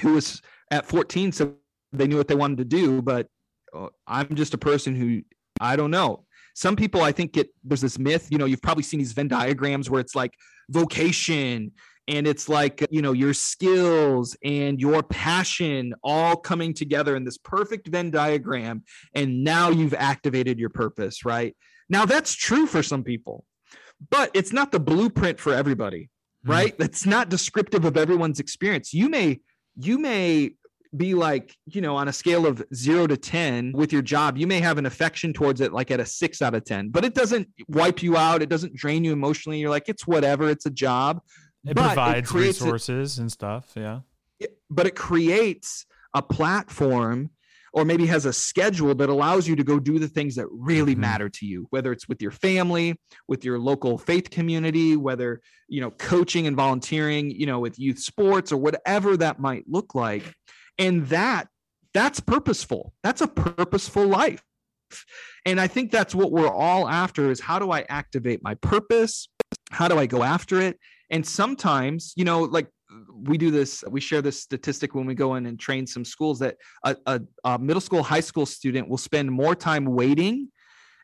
who 0.00 0.14
was 0.14 0.42
at 0.70 0.86
14 0.86 1.32
so 1.32 1.54
they 1.92 2.06
knew 2.06 2.16
what 2.16 2.28
they 2.28 2.34
wanted 2.34 2.58
to 2.58 2.64
do 2.64 3.00
but 3.00 3.26
uh, 3.74 3.88
i'm 4.06 4.34
just 4.34 4.54
a 4.54 4.58
person 4.58 4.94
who 4.94 5.22
i 5.60 5.76
don't 5.76 5.90
know 5.90 6.24
some 6.54 6.74
people 6.74 7.00
i 7.00 7.12
think 7.12 7.32
get 7.32 7.48
there's 7.62 7.80
this 7.80 7.98
myth 7.98 8.26
you 8.30 8.38
know 8.38 8.44
you've 8.44 8.62
probably 8.62 8.82
seen 8.82 8.98
these 8.98 9.12
venn 9.12 9.28
diagrams 9.28 9.88
where 9.88 10.00
it's 10.00 10.16
like 10.16 10.34
vocation 10.70 11.70
and 12.10 12.26
it's 12.26 12.48
like 12.48 12.86
you 12.90 13.00
know 13.00 13.12
your 13.12 13.32
skills 13.32 14.36
and 14.44 14.80
your 14.80 15.02
passion 15.02 15.94
all 16.02 16.36
coming 16.36 16.74
together 16.74 17.16
in 17.16 17.24
this 17.24 17.38
perfect 17.38 17.86
venn 17.86 18.10
diagram 18.10 18.82
and 19.14 19.44
now 19.44 19.70
you've 19.70 19.94
activated 19.94 20.58
your 20.58 20.70
purpose 20.70 21.24
right? 21.24 21.56
Now 21.88 22.04
that's 22.04 22.34
true 22.34 22.66
for 22.66 22.82
some 22.82 23.04
people 23.04 23.44
but 24.10 24.30
it's 24.34 24.52
not 24.52 24.72
the 24.72 24.80
blueprint 24.80 25.38
for 25.38 25.54
everybody 25.54 26.10
mm-hmm. 26.44 26.50
right? 26.50 26.78
That's 26.78 27.06
not 27.06 27.28
descriptive 27.28 27.84
of 27.84 27.96
everyone's 27.96 28.40
experience. 28.40 28.92
You 28.92 29.08
may 29.08 29.40
you 29.76 29.98
may 29.98 30.54
be 30.96 31.14
like 31.14 31.54
you 31.66 31.80
know 31.80 31.94
on 31.94 32.08
a 32.08 32.12
scale 32.12 32.46
of 32.46 32.64
0 32.74 33.06
to 33.06 33.16
10 33.16 33.70
with 33.76 33.92
your 33.92 34.02
job 34.02 34.36
you 34.36 34.48
may 34.48 34.58
have 34.58 34.76
an 34.76 34.86
affection 34.86 35.32
towards 35.32 35.60
it 35.60 35.72
like 35.72 35.92
at 35.92 36.00
a 36.00 36.04
6 36.04 36.42
out 36.42 36.52
of 36.52 36.64
10 36.64 36.88
but 36.88 37.04
it 37.04 37.14
doesn't 37.14 37.46
wipe 37.68 38.02
you 38.02 38.16
out 38.16 38.42
it 38.42 38.48
doesn't 38.48 38.74
drain 38.74 39.04
you 39.04 39.12
emotionally 39.12 39.60
you're 39.60 39.70
like 39.70 39.88
it's 39.88 40.04
whatever 40.04 40.48
it's 40.48 40.66
a 40.66 40.70
job 40.70 41.20
it 41.66 41.74
but 41.74 41.88
provides 41.88 42.30
it 42.30 42.36
resources 42.36 43.18
and 43.18 43.30
stuff. 43.30 43.72
Yeah. 43.76 44.00
But 44.70 44.86
it 44.86 44.96
creates 44.96 45.84
a 46.14 46.22
platform 46.22 47.30
or 47.72 47.84
maybe 47.84 48.06
has 48.06 48.26
a 48.26 48.32
schedule 48.32 48.94
that 48.96 49.08
allows 49.08 49.46
you 49.46 49.56
to 49.56 49.64
go 49.64 49.78
do 49.78 49.98
the 49.98 50.08
things 50.08 50.34
that 50.36 50.46
really 50.50 50.92
mm-hmm. 50.92 51.02
matter 51.02 51.28
to 51.28 51.46
you 51.46 51.66
whether 51.70 51.92
it's 51.92 52.08
with 52.08 52.20
your 52.20 52.30
family 52.30 52.98
with 53.28 53.44
your 53.44 53.58
local 53.58 53.98
faith 53.98 54.30
community 54.30 54.96
whether 54.96 55.40
you 55.68 55.80
know 55.80 55.90
coaching 55.90 56.46
and 56.46 56.56
volunteering 56.56 57.30
you 57.30 57.46
know 57.46 57.60
with 57.60 57.78
youth 57.78 57.98
sports 57.98 58.52
or 58.52 58.56
whatever 58.56 59.16
that 59.16 59.38
might 59.38 59.64
look 59.68 59.94
like 59.94 60.34
and 60.78 61.06
that 61.08 61.48
that's 61.94 62.20
purposeful 62.20 62.92
that's 63.02 63.20
a 63.20 63.28
purposeful 63.28 64.06
life 64.06 64.42
and 65.46 65.60
i 65.60 65.66
think 65.66 65.90
that's 65.90 66.14
what 66.14 66.32
we're 66.32 66.52
all 66.52 66.88
after 66.88 67.30
is 67.30 67.40
how 67.40 67.58
do 67.58 67.70
i 67.70 67.84
activate 67.88 68.42
my 68.42 68.54
purpose 68.56 69.28
how 69.70 69.86
do 69.88 69.98
i 69.98 70.06
go 70.06 70.22
after 70.22 70.60
it 70.60 70.78
and 71.10 71.26
sometimes, 71.26 72.12
you 72.16 72.24
know, 72.24 72.42
like 72.42 72.68
we 73.22 73.38
do 73.38 73.50
this, 73.50 73.84
we 73.88 74.00
share 74.00 74.22
this 74.22 74.40
statistic 74.40 74.94
when 74.94 75.06
we 75.06 75.14
go 75.14 75.34
in 75.34 75.46
and 75.46 75.58
train 75.58 75.86
some 75.86 76.04
schools 76.04 76.38
that 76.40 76.56
a, 76.84 76.96
a, 77.06 77.20
a 77.44 77.58
middle 77.58 77.80
school, 77.80 78.02
high 78.02 78.20
school 78.20 78.46
student 78.46 78.88
will 78.88 78.98
spend 78.98 79.30
more 79.30 79.54
time 79.54 79.84
waiting. 79.84 80.48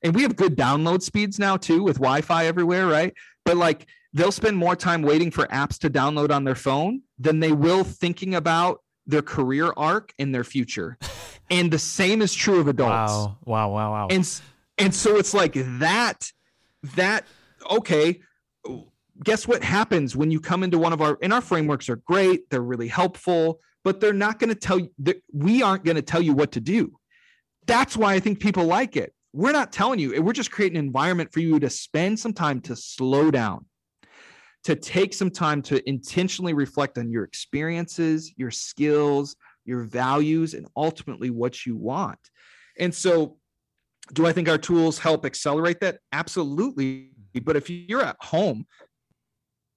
And 0.02 0.14
we 0.14 0.22
have 0.22 0.36
good 0.36 0.56
download 0.56 1.02
speeds 1.02 1.38
now 1.38 1.56
too 1.56 1.82
with 1.82 1.96
Wi 1.96 2.20
Fi 2.20 2.46
everywhere, 2.46 2.86
right? 2.86 3.12
But 3.44 3.56
like 3.56 3.86
they'll 4.12 4.32
spend 4.32 4.56
more 4.56 4.76
time 4.76 5.02
waiting 5.02 5.30
for 5.30 5.46
apps 5.46 5.78
to 5.80 5.90
download 5.90 6.30
on 6.30 6.44
their 6.44 6.54
phone 6.54 7.02
than 7.18 7.40
they 7.40 7.52
will 7.52 7.84
thinking 7.84 8.34
about 8.34 8.80
their 9.06 9.22
career 9.22 9.72
arc 9.76 10.12
and 10.18 10.34
their 10.34 10.44
future. 10.44 10.98
and 11.50 11.70
the 11.70 11.78
same 11.78 12.22
is 12.22 12.34
true 12.34 12.60
of 12.60 12.68
adults. 12.68 13.12
Wow. 13.12 13.38
Wow. 13.44 13.70
Wow. 13.72 13.92
Wow. 13.92 14.08
And 14.10 14.40
and 14.78 14.94
so 14.94 15.16
it's 15.16 15.32
like 15.32 15.54
that, 15.78 16.30
that, 16.94 17.24
okay, 17.70 18.20
guess 19.24 19.48
what 19.48 19.62
happens 19.62 20.16
when 20.16 20.30
you 20.30 20.40
come 20.40 20.62
into 20.62 20.78
one 20.78 20.92
of 20.92 21.00
our 21.00 21.18
and 21.22 21.32
our 21.32 21.40
frameworks 21.40 21.88
are 21.88 21.96
great 21.96 22.48
they're 22.50 22.60
really 22.60 22.88
helpful 22.88 23.60
but 23.86 24.00
they're 24.00 24.12
not 24.12 24.40
going 24.40 24.48
to 24.48 24.56
tell 24.56 24.80
you 24.80 24.90
that 24.98 25.22
we 25.32 25.62
aren't 25.62 25.84
going 25.84 25.94
to 25.94 26.02
tell 26.02 26.20
you 26.20 26.32
what 26.32 26.50
to 26.50 26.60
do. 26.60 26.98
That's 27.66 27.96
why 27.96 28.14
i 28.14 28.20
think 28.20 28.40
people 28.40 28.64
like 28.64 28.96
it. 28.96 29.14
We're 29.32 29.52
not 29.52 29.72
telling 29.72 30.00
you 30.00 30.20
we're 30.22 30.32
just 30.32 30.50
creating 30.50 30.76
an 30.76 30.86
environment 30.86 31.32
for 31.32 31.38
you 31.40 31.60
to 31.60 31.70
spend 31.70 32.18
some 32.18 32.32
time 32.32 32.60
to 32.62 32.74
slow 32.74 33.30
down 33.30 33.66
to 34.64 34.74
take 34.74 35.14
some 35.14 35.30
time 35.30 35.62
to 35.62 35.88
intentionally 35.88 36.52
reflect 36.52 36.98
on 36.98 37.10
your 37.10 37.22
experiences 37.22 38.32
your 38.36 38.50
skills 38.50 39.36
your 39.64 39.84
values 39.84 40.54
and 40.54 40.66
ultimately 40.76 41.30
what 41.30 41.64
you 41.66 41.76
want. 41.76 42.18
And 42.78 42.92
so 42.94 43.36
do 44.12 44.26
i 44.26 44.32
think 44.32 44.48
our 44.48 44.58
tools 44.58 44.98
help 44.98 45.24
accelerate 45.24 45.80
that? 45.80 45.98
Absolutely. 46.12 47.10
But 47.42 47.56
if 47.56 47.70
you're 47.70 48.02
at 48.02 48.16
home 48.20 48.66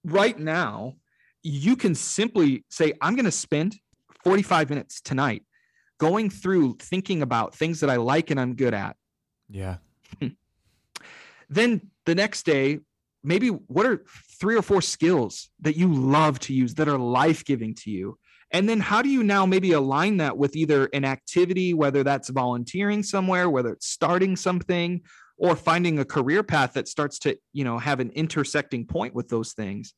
right 0.04 0.38
now, 0.38 0.94
you 1.42 1.76
can 1.76 1.94
simply 1.94 2.64
say, 2.70 2.92
I'm 3.00 3.14
going 3.14 3.24
to 3.24 3.30
spend 3.30 3.76
45 4.24 4.70
minutes 4.70 5.00
tonight 5.00 5.44
going 5.98 6.30
through 6.30 6.76
thinking 6.80 7.22
about 7.22 7.54
things 7.54 7.80
that 7.80 7.90
I 7.90 7.96
like 7.96 8.30
and 8.30 8.40
I'm 8.40 8.54
good 8.54 8.74
at. 8.74 8.96
Yeah. 9.48 9.76
Hmm. 10.18 10.28
then 11.48 11.90
the 12.06 12.14
next 12.14 12.44
day, 12.44 12.80
maybe 13.22 13.48
what 13.48 13.86
are 13.86 14.04
three 14.40 14.56
or 14.56 14.62
four 14.62 14.82
skills 14.82 15.50
that 15.60 15.76
you 15.76 15.92
love 15.92 16.38
to 16.40 16.54
use 16.54 16.74
that 16.74 16.88
are 16.88 16.98
life 16.98 17.44
giving 17.44 17.74
to 17.76 17.90
you? 17.90 18.18
And 18.52 18.68
then 18.68 18.80
how 18.80 19.02
do 19.02 19.08
you 19.08 19.22
now 19.22 19.46
maybe 19.46 19.72
align 19.72 20.16
that 20.16 20.36
with 20.36 20.56
either 20.56 20.86
an 20.86 21.04
activity, 21.04 21.74
whether 21.74 22.02
that's 22.02 22.30
volunteering 22.30 23.02
somewhere, 23.02 23.48
whether 23.48 23.72
it's 23.72 23.86
starting 23.86 24.34
something, 24.34 25.02
or 25.40 25.56
finding 25.56 25.98
a 25.98 26.04
career 26.04 26.42
path 26.44 26.74
that 26.74 26.86
starts 26.86 27.18
to 27.18 27.36
you 27.52 27.64
know 27.64 27.78
have 27.78 27.98
an 27.98 28.10
intersecting 28.10 28.86
point 28.86 29.14
with 29.14 29.28
those 29.28 29.52
things 29.52 29.94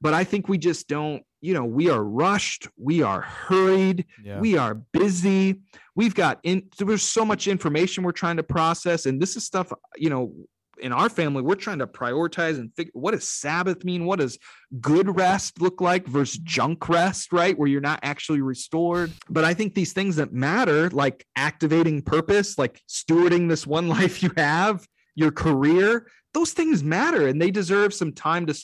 but 0.00 0.12
I 0.12 0.24
think 0.24 0.46
we 0.46 0.58
just 0.58 0.88
don't, 0.88 1.22
you 1.40 1.54
know, 1.54 1.64
we 1.64 1.88
are 1.88 2.04
rushed, 2.04 2.68
we 2.76 3.00
are 3.02 3.22
hurried, 3.22 4.04
Yeah. 4.22 4.40
we 4.40 4.58
are 4.58 4.74
busy. 4.74 5.62
We've 5.94 6.14
got 6.14 6.38
in 6.42 6.68
there's 6.78 7.02
so 7.02 7.24
much 7.24 7.48
information 7.48 8.04
we're 8.04 8.12
trying 8.12 8.36
to 8.36 8.42
process. 8.42 9.06
And 9.06 9.22
this 9.22 9.36
is 9.36 9.44
stuff, 9.46 9.72
you 9.96 10.10
know, 10.10 10.34
in 10.78 10.92
our 10.92 11.08
family, 11.08 11.42
we're 11.42 11.54
trying 11.54 11.78
to 11.78 11.86
prioritize 11.86 12.58
and 12.58 12.72
figure 12.74 12.92
what 12.94 13.12
does 13.12 13.28
Sabbath 13.28 13.84
mean? 13.84 14.04
What 14.04 14.18
does 14.18 14.38
good 14.80 15.16
rest 15.16 15.60
look 15.60 15.80
like 15.80 16.06
versus 16.06 16.38
junk 16.38 16.88
rest, 16.88 17.32
right? 17.32 17.58
Where 17.58 17.68
you're 17.68 17.80
not 17.80 18.00
actually 18.02 18.40
restored. 18.40 19.12
But 19.28 19.44
I 19.44 19.54
think 19.54 19.74
these 19.74 19.92
things 19.92 20.16
that 20.16 20.32
matter, 20.32 20.90
like 20.90 21.26
activating 21.36 22.02
purpose, 22.02 22.58
like 22.58 22.80
stewarding 22.88 23.48
this 23.48 23.66
one 23.66 23.88
life 23.96 24.22
you 24.22 24.30
have, 24.36 24.86
your 25.14 25.32
career, 25.32 26.08
those 26.34 26.52
things 26.52 26.82
matter 26.82 27.26
and 27.26 27.40
they 27.40 27.50
deserve 27.50 27.94
some 27.94 28.12
time 28.12 28.46
to 28.46 28.54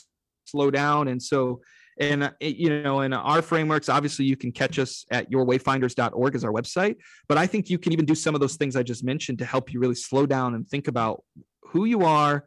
slow 0.44 0.70
down. 0.70 1.08
And 1.08 1.22
so, 1.22 1.62
and 1.99 2.24
uh, 2.24 2.30
you 2.40 2.82
know, 2.82 3.01
in 3.01 3.12
our 3.12 3.43
frameworks, 3.43 3.88
obviously 3.88 4.24
you 4.24 4.36
can 4.36 4.53
catch 4.53 4.78
us 4.78 5.05
at 5.11 5.30
yourwayfinders.org 5.30 6.34
as 6.34 6.45
our 6.45 6.53
website. 6.53 6.97
But 7.28 7.38
I 7.38 7.47
think 7.47 7.70
you 7.70 7.78
can 7.78 7.93
even 7.93 8.07
do 8.07 8.14
some 8.14 8.34
of 8.34 8.40
those 8.40 8.57
things 8.57 8.76
I 8.76 8.82
just 8.82 9.05
mentioned 9.05 9.38
to 9.38 9.45
help 9.45 9.72
you 9.72 9.80
really 9.80 9.95
slow 9.95 10.26
down 10.26 10.55
and 10.55 10.66
think 10.68 10.88
about 10.88 11.22
who 11.62 11.84
you 11.84 12.03
are, 12.03 12.45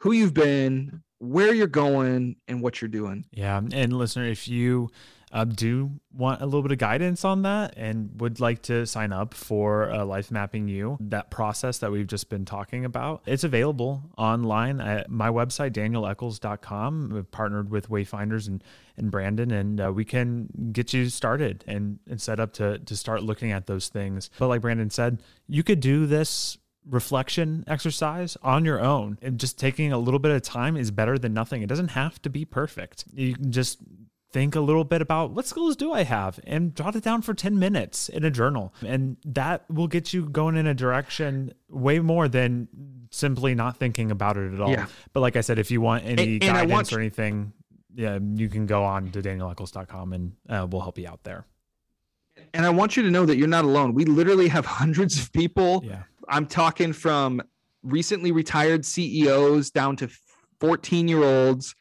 who 0.00 0.12
you've 0.12 0.34
been, 0.34 1.02
where 1.18 1.54
you're 1.54 1.66
going, 1.66 2.36
and 2.48 2.60
what 2.60 2.80
you're 2.80 2.88
doing. 2.88 3.24
Yeah. 3.30 3.60
And 3.72 3.92
listener, 3.92 4.26
if 4.26 4.48
you 4.48 4.90
uh, 5.34 5.44
do 5.44 5.90
want 6.12 6.40
a 6.40 6.44
little 6.44 6.62
bit 6.62 6.70
of 6.70 6.78
guidance 6.78 7.24
on 7.24 7.42
that 7.42 7.74
and 7.76 8.20
would 8.20 8.38
like 8.38 8.62
to 8.62 8.86
sign 8.86 9.12
up 9.12 9.34
for 9.34 9.90
uh, 9.90 9.98
LifeMappingU, 9.98 10.96
that 11.00 11.28
process 11.28 11.78
that 11.78 11.90
we've 11.90 12.06
just 12.06 12.30
been 12.30 12.44
talking 12.44 12.84
about, 12.84 13.20
it's 13.26 13.42
available 13.42 14.04
online 14.16 14.80
at 14.80 15.10
my 15.10 15.28
website, 15.28 15.72
danieleccles.com. 15.72 17.10
We've 17.12 17.30
partnered 17.32 17.68
with 17.68 17.90
Wayfinders 17.90 18.46
and, 18.46 18.62
and 18.96 19.10
Brandon, 19.10 19.50
and 19.50 19.80
uh, 19.80 19.92
we 19.92 20.04
can 20.04 20.70
get 20.72 20.92
you 20.92 21.08
started 21.08 21.64
and, 21.66 21.98
and 22.08 22.22
set 22.22 22.38
up 22.38 22.52
to, 22.54 22.78
to 22.78 22.96
start 22.96 23.24
looking 23.24 23.50
at 23.50 23.66
those 23.66 23.88
things. 23.88 24.30
But 24.38 24.46
like 24.46 24.60
Brandon 24.60 24.88
said, 24.90 25.20
you 25.48 25.64
could 25.64 25.80
do 25.80 26.06
this 26.06 26.58
reflection 26.88 27.64
exercise 27.66 28.36
on 28.42 28.64
your 28.64 28.78
own 28.78 29.18
and 29.22 29.40
just 29.40 29.58
taking 29.58 29.90
a 29.90 29.98
little 29.98 30.20
bit 30.20 30.30
of 30.30 30.42
time 30.42 30.76
is 30.76 30.90
better 30.90 31.18
than 31.18 31.32
nothing 31.32 31.62
it 31.62 31.66
doesn't 31.66 31.88
have 31.88 32.20
to 32.20 32.28
be 32.28 32.44
perfect 32.44 33.06
you 33.14 33.32
can 33.34 33.50
just 33.50 33.78
think 34.34 34.54
a 34.56 34.60
little 34.60 34.82
bit 34.84 35.00
about 35.00 35.30
what 35.30 35.46
skills 35.46 35.76
do 35.76 35.92
i 35.92 36.02
have 36.02 36.40
and 36.44 36.74
jot 36.74 36.96
it 36.96 37.04
down 37.04 37.22
for 37.22 37.34
10 37.34 37.56
minutes 37.56 38.08
in 38.08 38.24
a 38.24 38.30
journal. 38.32 38.74
And 38.84 39.16
that 39.24 39.64
will 39.70 39.86
get 39.86 40.12
you 40.12 40.28
going 40.28 40.56
in 40.56 40.66
a 40.66 40.74
direction 40.74 41.54
way 41.70 42.00
more 42.00 42.26
than 42.26 42.66
simply 43.10 43.54
not 43.54 43.76
thinking 43.78 44.10
about 44.10 44.36
it 44.36 44.52
at 44.52 44.60
all. 44.60 44.70
Yeah. 44.72 44.86
but 45.12 45.20
like 45.20 45.36
i 45.36 45.40
said 45.40 45.58
if 45.60 45.70
you 45.70 45.80
want 45.80 46.04
any 46.04 46.22
And- 46.22 46.30
and 46.32 46.42
guidance 46.42 46.72
want 46.72 46.92
or 46.92 46.98
anything 46.98 47.52
yeah 47.94 48.18
you 48.34 48.48
can 48.48 48.66
go 48.66 48.82
on 48.82 49.10
to 49.12 49.22
danieleccles.com 49.22 50.12
and 50.12 50.32
uh, 50.48 50.66
we'll 50.68 50.82
help 50.82 50.98
you 50.98 51.06
out 51.08 51.22
there. 51.22 51.46
And 52.52 52.66
I 52.66 52.70
want 52.70 52.96
you 52.96 53.04
to 53.04 53.10
know 53.10 53.24
that 53.26 53.36
you're 53.36 53.46
not 53.58 53.64
alone. 53.64 53.94
We 53.94 54.04
literally 54.04 54.48
have 54.48 54.66
hundreds 54.66 55.16
of 55.20 55.32
people. 55.32 55.82
Yeah. 55.84 56.02
I'm 56.28 56.46
talking 56.46 56.92
from 56.92 57.40
recently 57.84 58.32
retired 58.32 58.84
CEOs 58.84 59.70
down 59.70 59.94
to 59.98 60.08
14 60.58 61.06
year 61.06 61.22
olds 61.22 61.76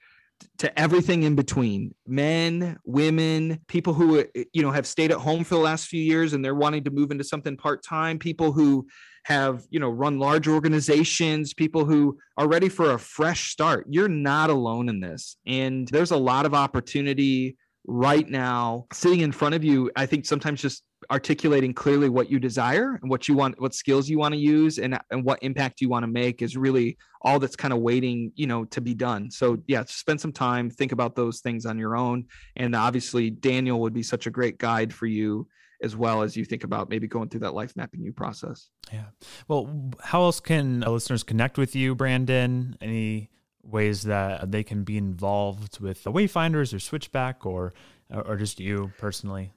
to 0.64 0.80
everything 0.80 1.24
in 1.24 1.36
between 1.36 1.93
men, 2.07 2.78
women, 2.86 3.59
people 3.68 3.93
who 3.93 4.24
you 4.53 4.61
know 4.61 4.72
have 4.72 4.88
stayed 4.88 5.11
at 5.11 5.18
home 5.18 5.43
for 5.43 5.55
the 5.55 5.61
last 5.61 5.88
few 5.88 6.01
years 6.01 6.32
and 6.32 6.43
they're 6.43 6.55
wanting 6.55 6.86
to 6.86 6.89
move 6.89 7.11
into 7.11 7.26
something 7.26 7.57
part 7.57 7.84
time, 7.84 8.18
people 8.18 8.53
who 8.53 8.88
have, 9.26 9.66
you 9.70 9.80
know, 9.82 9.89
run 9.89 10.20
large 10.20 10.47
organizations, 10.47 11.53
people 11.53 11.84
who 11.84 12.18
are 12.38 12.47
ready 12.47 12.70
for 12.70 12.91
a 12.91 12.97
fresh 12.97 13.51
start. 13.51 13.88
You're 13.89 14.07
not 14.07 14.49
alone 14.49 14.88
in 14.88 15.01
this. 15.01 15.36
And 15.45 15.86
there's 15.89 16.11
a 16.11 16.18
lot 16.18 16.45
of 16.45 16.53
opportunity 16.53 17.57
right 17.86 18.30
now 18.30 18.86
sitting 18.93 19.20
in 19.20 19.34
front 19.34 19.55
of 19.55 19.66
you. 19.66 19.91
I 19.97 20.05
think 20.05 20.26
sometimes 20.26 20.61
just 20.61 20.82
articulating 21.12 21.74
clearly 21.74 22.10
what 22.10 22.30
you 22.30 22.39
desire 22.39 22.99
and 23.01 23.10
what 23.10 23.28
you 23.28 23.36
want 23.36 23.60
what 23.62 23.74
skills 23.74 24.10
you 24.10 24.18
want 24.18 24.34
to 24.34 24.39
use 24.39 24.80
and 24.80 24.97
and 25.12 25.24
what 25.24 25.39
impact 25.41 25.82
you 25.82 25.89
want 25.89 26.04
to 26.04 26.08
make 26.08 26.41
is 26.41 26.56
really 26.58 26.97
all 27.22 27.39
that's 27.39 27.56
kind 27.56 27.74
of 27.74 27.80
waiting 27.80 28.32
you 28.36 28.47
know 28.47 28.66
to 28.66 28.82
be 28.82 28.93
done 28.93 29.30
so 29.30 29.58
yeah 29.68 29.84
spend 29.88 30.20
some 30.20 30.32
time 30.32 30.70
think 30.70 30.91
about 30.91 31.16
those 31.16 31.39
things 31.39 31.66
on 31.66 31.78
your 31.78 31.95
own 31.95 32.26
and 32.56 32.76
obviously 32.76 33.30
daniel 33.30 33.80
would 33.80 33.93
be 33.93 34.04
such 34.04 34.28
a 34.28 34.32
great 34.32 34.58
guide 34.58 34.93
for 34.93 35.06
you 35.06 35.47
as 35.82 35.95
well 35.97 36.22
as 36.22 36.38
you 36.38 36.45
think 36.45 36.64
about 36.64 36.89
maybe 36.89 37.08
going 37.08 37.28
through 37.28 37.41
that 37.41 37.51
LifeMappingU 37.51 38.16
process 38.16 38.70
Yeah. 38.91 39.06
Well, 39.47 39.91
how 40.01 40.22
else 40.24 40.39
can 40.39 40.80
listeners 40.80 41.24
connect 41.24 41.58
with 41.58 41.76
you, 41.76 41.93
Brandon? 41.93 42.78
Any 42.80 43.32
ways 43.64 44.04
that 44.04 44.51
they 44.51 44.64
can 44.64 44.84
be 44.84 44.97
involved 44.97 45.80
with 45.80 46.04
the 46.04 46.12
Wayfinders 46.12 46.74
or 46.74 46.80
Switchback 46.80 47.45
or 47.45 47.74
or 48.10 48.38
just 48.38 48.60
you 48.60 48.91
personally? 48.97 49.51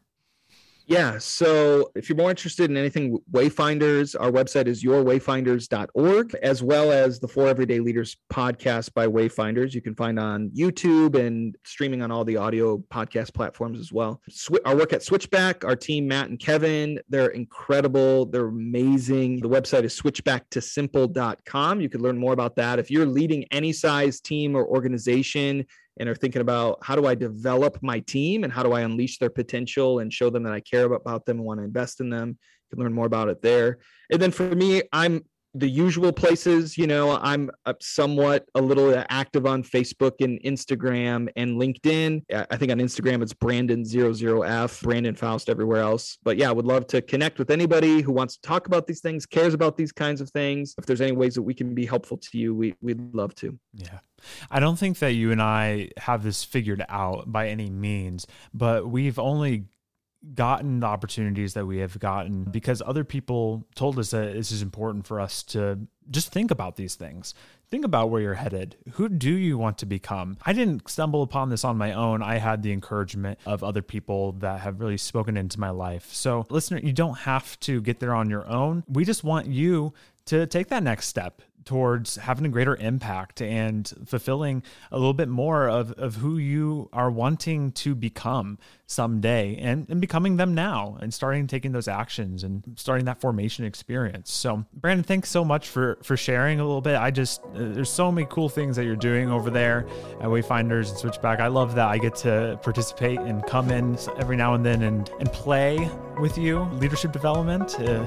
Yeah. 0.88 1.18
So 1.18 1.90
if 1.96 2.08
you're 2.08 2.16
more 2.16 2.30
interested 2.30 2.70
in 2.70 2.76
anything 2.76 3.18
Wayfinders, 3.32 4.14
our 4.18 4.30
website 4.30 4.68
is 4.68 4.84
yourwayfinders.org, 4.84 6.36
as 6.42 6.62
well 6.62 6.92
as 6.92 7.18
the 7.18 7.26
For 7.26 7.48
Everyday 7.48 7.80
Leaders 7.80 8.16
podcast 8.32 8.94
by 8.94 9.08
Wayfinders. 9.08 9.74
You 9.74 9.82
can 9.82 9.96
find 9.96 10.16
on 10.16 10.50
YouTube 10.50 11.16
and 11.16 11.56
streaming 11.64 12.02
on 12.02 12.12
all 12.12 12.24
the 12.24 12.36
audio 12.36 12.78
podcast 12.78 13.34
platforms 13.34 13.80
as 13.80 13.92
well. 13.92 14.20
Our 14.64 14.76
work 14.76 14.92
at 14.92 15.02
Switchback, 15.02 15.64
our 15.64 15.74
team, 15.74 16.06
Matt 16.06 16.28
and 16.28 16.38
Kevin, 16.38 17.00
they're 17.08 17.30
incredible. 17.30 18.26
They're 18.26 18.46
amazing. 18.46 19.40
The 19.40 19.48
website 19.48 19.82
is 19.82 20.00
switchbacktosimple.com. 20.00 21.80
You 21.80 21.88
can 21.88 22.00
learn 22.00 22.16
more 22.16 22.32
about 22.32 22.54
that. 22.56 22.78
If 22.78 22.92
you're 22.92 23.06
leading 23.06 23.44
any 23.50 23.72
size 23.72 24.20
team 24.20 24.54
or 24.54 24.64
organization, 24.64 25.66
and 25.98 26.08
are 26.08 26.14
thinking 26.14 26.42
about 26.42 26.78
how 26.82 26.96
do 26.96 27.06
I 27.06 27.14
develop 27.14 27.78
my 27.82 28.00
team 28.00 28.44
and 28.44 28.52
how 28.52 28.62
do 28.62 28.72
I 28.72 28.82
unleash 28.82 29.18
their 29.18 29.30
potential 29.30 30.00
and 30.00 30.12
show 30.12 30.30
them 30.30 30.42
that 30.44 30.52
I 30.52 30.60
care 30.60 30.84
about, 30.84 31.24
them 31.24 31.38
and 31.38 31.46
want 31.46 31.60
to 31.60 31.64
invest 31.64 32.00
in 32.00 32.10
them. 32.10 32.38
You 32.70 32.76
can 32.76 32.84
learn 32.84 32.92
more 32.92 33.06
about 33.06 33.28
it 33.28 33.42
there. 33.42 33.78
And 34.10 34.20
then 34.20 34.30
for 34.30 34.54
me, 34.54 34.82
I'm 34.92 35.24
the 35.58 35.68
usual 35.68 36.12
places, 36.12 36.76
you 36.76 36.86
know, 36.86 37.18
I'm 37.22 37.50
uh, 37.64 37.74
somewhat 37.80 38.46
a 38.54 38.60
little 38.60 39.02
active 39.08 39.46
on 39.46 39.62
Facebook 39.62 40.12
and 40.20 40.40
Instagram 40.42 41.28
and 41.36 41.60
LinkedIn. 41.60 42.22
I 42.32 42.46
I 42.56 42.58
think 42.58 42.72
on 42.72 42.78
Instagram 42.78 43.22
it's 43.22 43.34
Brandon00F, 43.34 44.82
Brandon 44.82 45.14
Faust 45.14 45.50
everywhere 45.50 45.82
else. 45.82 46.16
But 46.22 46.38
yeah, 46.38 46.48
I 46.48 46.52
would 46.52 46.64
love 46.64 46.86
to 46.88 47.02
connect 47.02 47.38
with 47.38 47.50
anybody 47.50 48.00
who 48.00 48.12
wants 48.12 48.36
to 48.36 48.40
talk 48.42 48.66
about 48.66 48.86
these 48.86 49.00
things, 49.00 49.26
cares 49.26 49.52
about 49.52 49.76
these 49.76 49.92
kinds 49.92 50.20
of 50.20 50.30
things. 50.30 50.74
If 50.78 50.86
there's 50.86 51.02
any 51.02 51.12
ways 51.12 51.34
that 51.34 51.42
we 51.42 51.52
can 51.52 51.74
be 51.74 51.84
helpful 51.84 52.16
to 52.16 52.38
you, 52.38 52.54
we, 52.54 52.74
we'd 52.80 53.14
love 53.14 53.34
to. 53.36 53.58
Yeah. 53.74 53.98
I 54.50 54.60
don't 54.60 54.78
think 54.78 54.98
that 55.00 55.12
you 55.12 55.32
and 55.32 55.42
I 55.42 55.90
have 55.98 56.22
this 56.22 56.42
figured 56.44 56.84
out 56.88 57.30
by 57.30 57.48
any 57.48 57.68
means, 57.68 58.26
but 58.54 58.88
we've 58.88 59.18
only 59.18 59.66
gotten 60.34 60.80
the 60.80 60.86
opportunities 60.86 61.54
that 61.54 61.66
we 61.66 61.78
have 61.78 61.98
gotten 61.98 62.44
because 62.44 62.82
other 62.84 63.04
people 63.04 63.66
told 63.74 63.98
us 63.98 64.10
that 64.10 64.34
this 64.34 64.50
is 64.50 64.62
important 64.62 65.06
for 65.06 65.20
us 65.20 65.42
to 65.42 65.78
just 66.10 66.32
think 66.32 66.50
about 66.50 66.76
these 66.76 66.94
things. 66.94 67.34
Think 67.68 67.84
about 67.84 68.10
where 68.10 68.20
you're 68.20 68.34
headed. 68.34 68.76
Who 68.92 69.08
do 69.08 69.32
you 69.32 69.58
want 69.58 69.78
to 69.78 69.86
become? 69.86 70.36
I 70.44 70.52
didn't 70.52 70.88
stumble 70.88 71.22
upon 71.22 71.48
this 71.48 71.64
on 71.64 71.76
my 71.76 71.92
own. 71.92 72.22
I 72.22 72.38
had 72.38 72.62
the 72.62 72.72
encouragement 72.72 73.38
of 73.44 73.64
other 73.64 73.82
people 73.82 74.32
that 74.32 74.60
have 74.60 74.80
really 74.80 74.96
spoken 74.96 75.36
into 75.36 75.58
my 75.58 75.70
life. 75.70 76.12
So, 76.12 76.46
listener, 76.48 76.78
you 76.78 76.92
don't 76.92 77.18
have 77.18 77.58
to 77.60 77.80
get 77.80 77.98
there 77.98 78.14
on 78.14 78.30
your 78.30 78.46
own. 78.46 78.84
We 78.88 79.04
just 79.04 79.24
want 79.24 79.48
you 79.48 79.94
to 80.26 80.46
take 80.46 80.68
that 80.68 80.82
next 80.82 81.08
step 81.08 81.42
towards 81.66 82.16
having 82.16 82.46
a 82.46 82.48
greater 82.48 82.76
impact 82.76 83.42
and 83.42 83.92
fulfilling 84.06 84.62
a 84.90 84.96
little 84.96 85.12
bit 85.12 85.28
more 85.28 85.68
of, 85.68 85.92
of 85.92 86.14
who 86.14 86.38
you 86.38 86.88
are 86.92 87.10
wanting 87.10 87.72
to 87.72 87.94
become 87.94 88.58
someday 88.86 89.56
and, 89.56 89.86
and 89.90 90.00
becoming 90.00 90.36
them 90.36 90.54
now 90.54 90.96
and 91.00 91.12
starting 91.12 91.46
taking 91.48 91.72
those 91.72 91.88
actions 91.88 92.44
and 92.44 92.62
starting 92.76 93.04
that 93.04 93.20
formation 93.20 93.64
experience. 93.64 94.32
So 94.32 94.64
Brandon, 94.72 95.02
thanks 95.02 95.28
so 95.28 95.44
much 95.44 95.68
for 95.68 95.98
for 96.02 96.16
sharing 96.16 96.60
a 96.60 96.64
little 96.64 96.80
bit. 96.80 96.96
I 96.96 97.10
just 97.10 97.42
uh, 97.42 97.48
there's 97.54 97.90
so 97.90 98.12
many 98.12 98.28
cool 98.30 98.48
things 98.48 98.76
that 98.76 98.84
you're 98.84 98.94
doing 98.94 99.28
over 99.30 99.50
there 99.50 99.86
at 100.20 100.28
Wayfinders 100.28 100.90
and 100.90 100.98
Switchback. 100.98 101.40
I 101.40 101.48
love 101.48 101.74
that 101.74 101.88
I 101.88 101.98
get 101.98 102.14
to 102.16 102.58
participate 102.62 103.18
and 103.18 103.44
come 103.46 103.70
in 103.70 103.98
every 104.18 104.36
now 104.36 104.54
and 104.54 104.64
then 104.64 104.82
and 104.82 105.10
and 105.18 105.32
play 105.32 105.90
with 106.18 106.38
you 106.38 106.60
leadership 106.74 107.12
development. 107.12 107.78
Uh, 107.78 108.04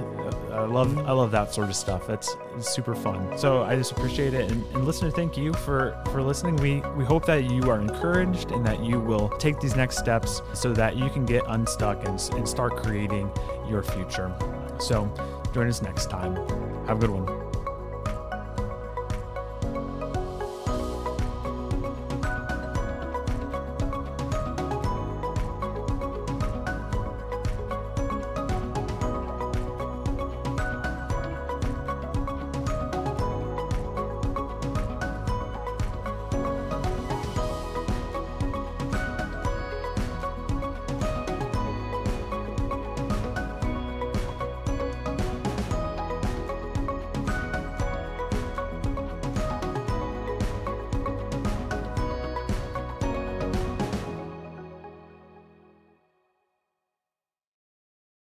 I 0.51 0.65
love 0.65 0.97
I 0.99 1.11
love 1.11 1.31
that 1.31 1.53
sort 1.53 1.69
of 1.69 1.75
stuff. 1.75 2.09
It's 2.09 2.35
super 2.59 2.95
fun. 2.95 3.37
So 3.37 3.63
I 3.63 3.75
just 3.75 3.91
appreciate 3.91 4.33
it. 4.33 4.51
And, 4.51 4.65
and 4.73 4.85
listener, 4.85 5.11
thank 5.11 5.37
you 5.37 5.53
for 5.53 6.01
for 6.11 6.21
listening. 6.21 6.55
We 6.57 6.81
we 6.97 7.05
hope 7.05 7.25
that 7.25 7.49
you 7.49 7.69
are 7.69 7.79
encouraged 7.79 8.51
and 8.51 8.65
that 8.65 8.83
you 8.83 8.99
will 8.99 9.29
take 9.37 9.59
these 9.59 9.75
next 9.75 9.97
steps 9.97 10.41
so 10.53 10.73
that 10.73 10.97
you 10.97 11.09
can 11.09 11.25
get 11.25 11.43
unstuck 11.47 12.07
and, 12.07 12.19
and 12.33 12.47
start 12.47 12.77
creating 12.77 13.31
your 13.67 13.83
future. 13.83 14.33
So 14.79 15.11
join 15.53 15.67
us 15.67 15.81
next 15.81 16.09
time. 16.09 16.35
Have 16.87 16.97
a 16.97 17.07
good 17.07 17.11
one. 17.11 17.48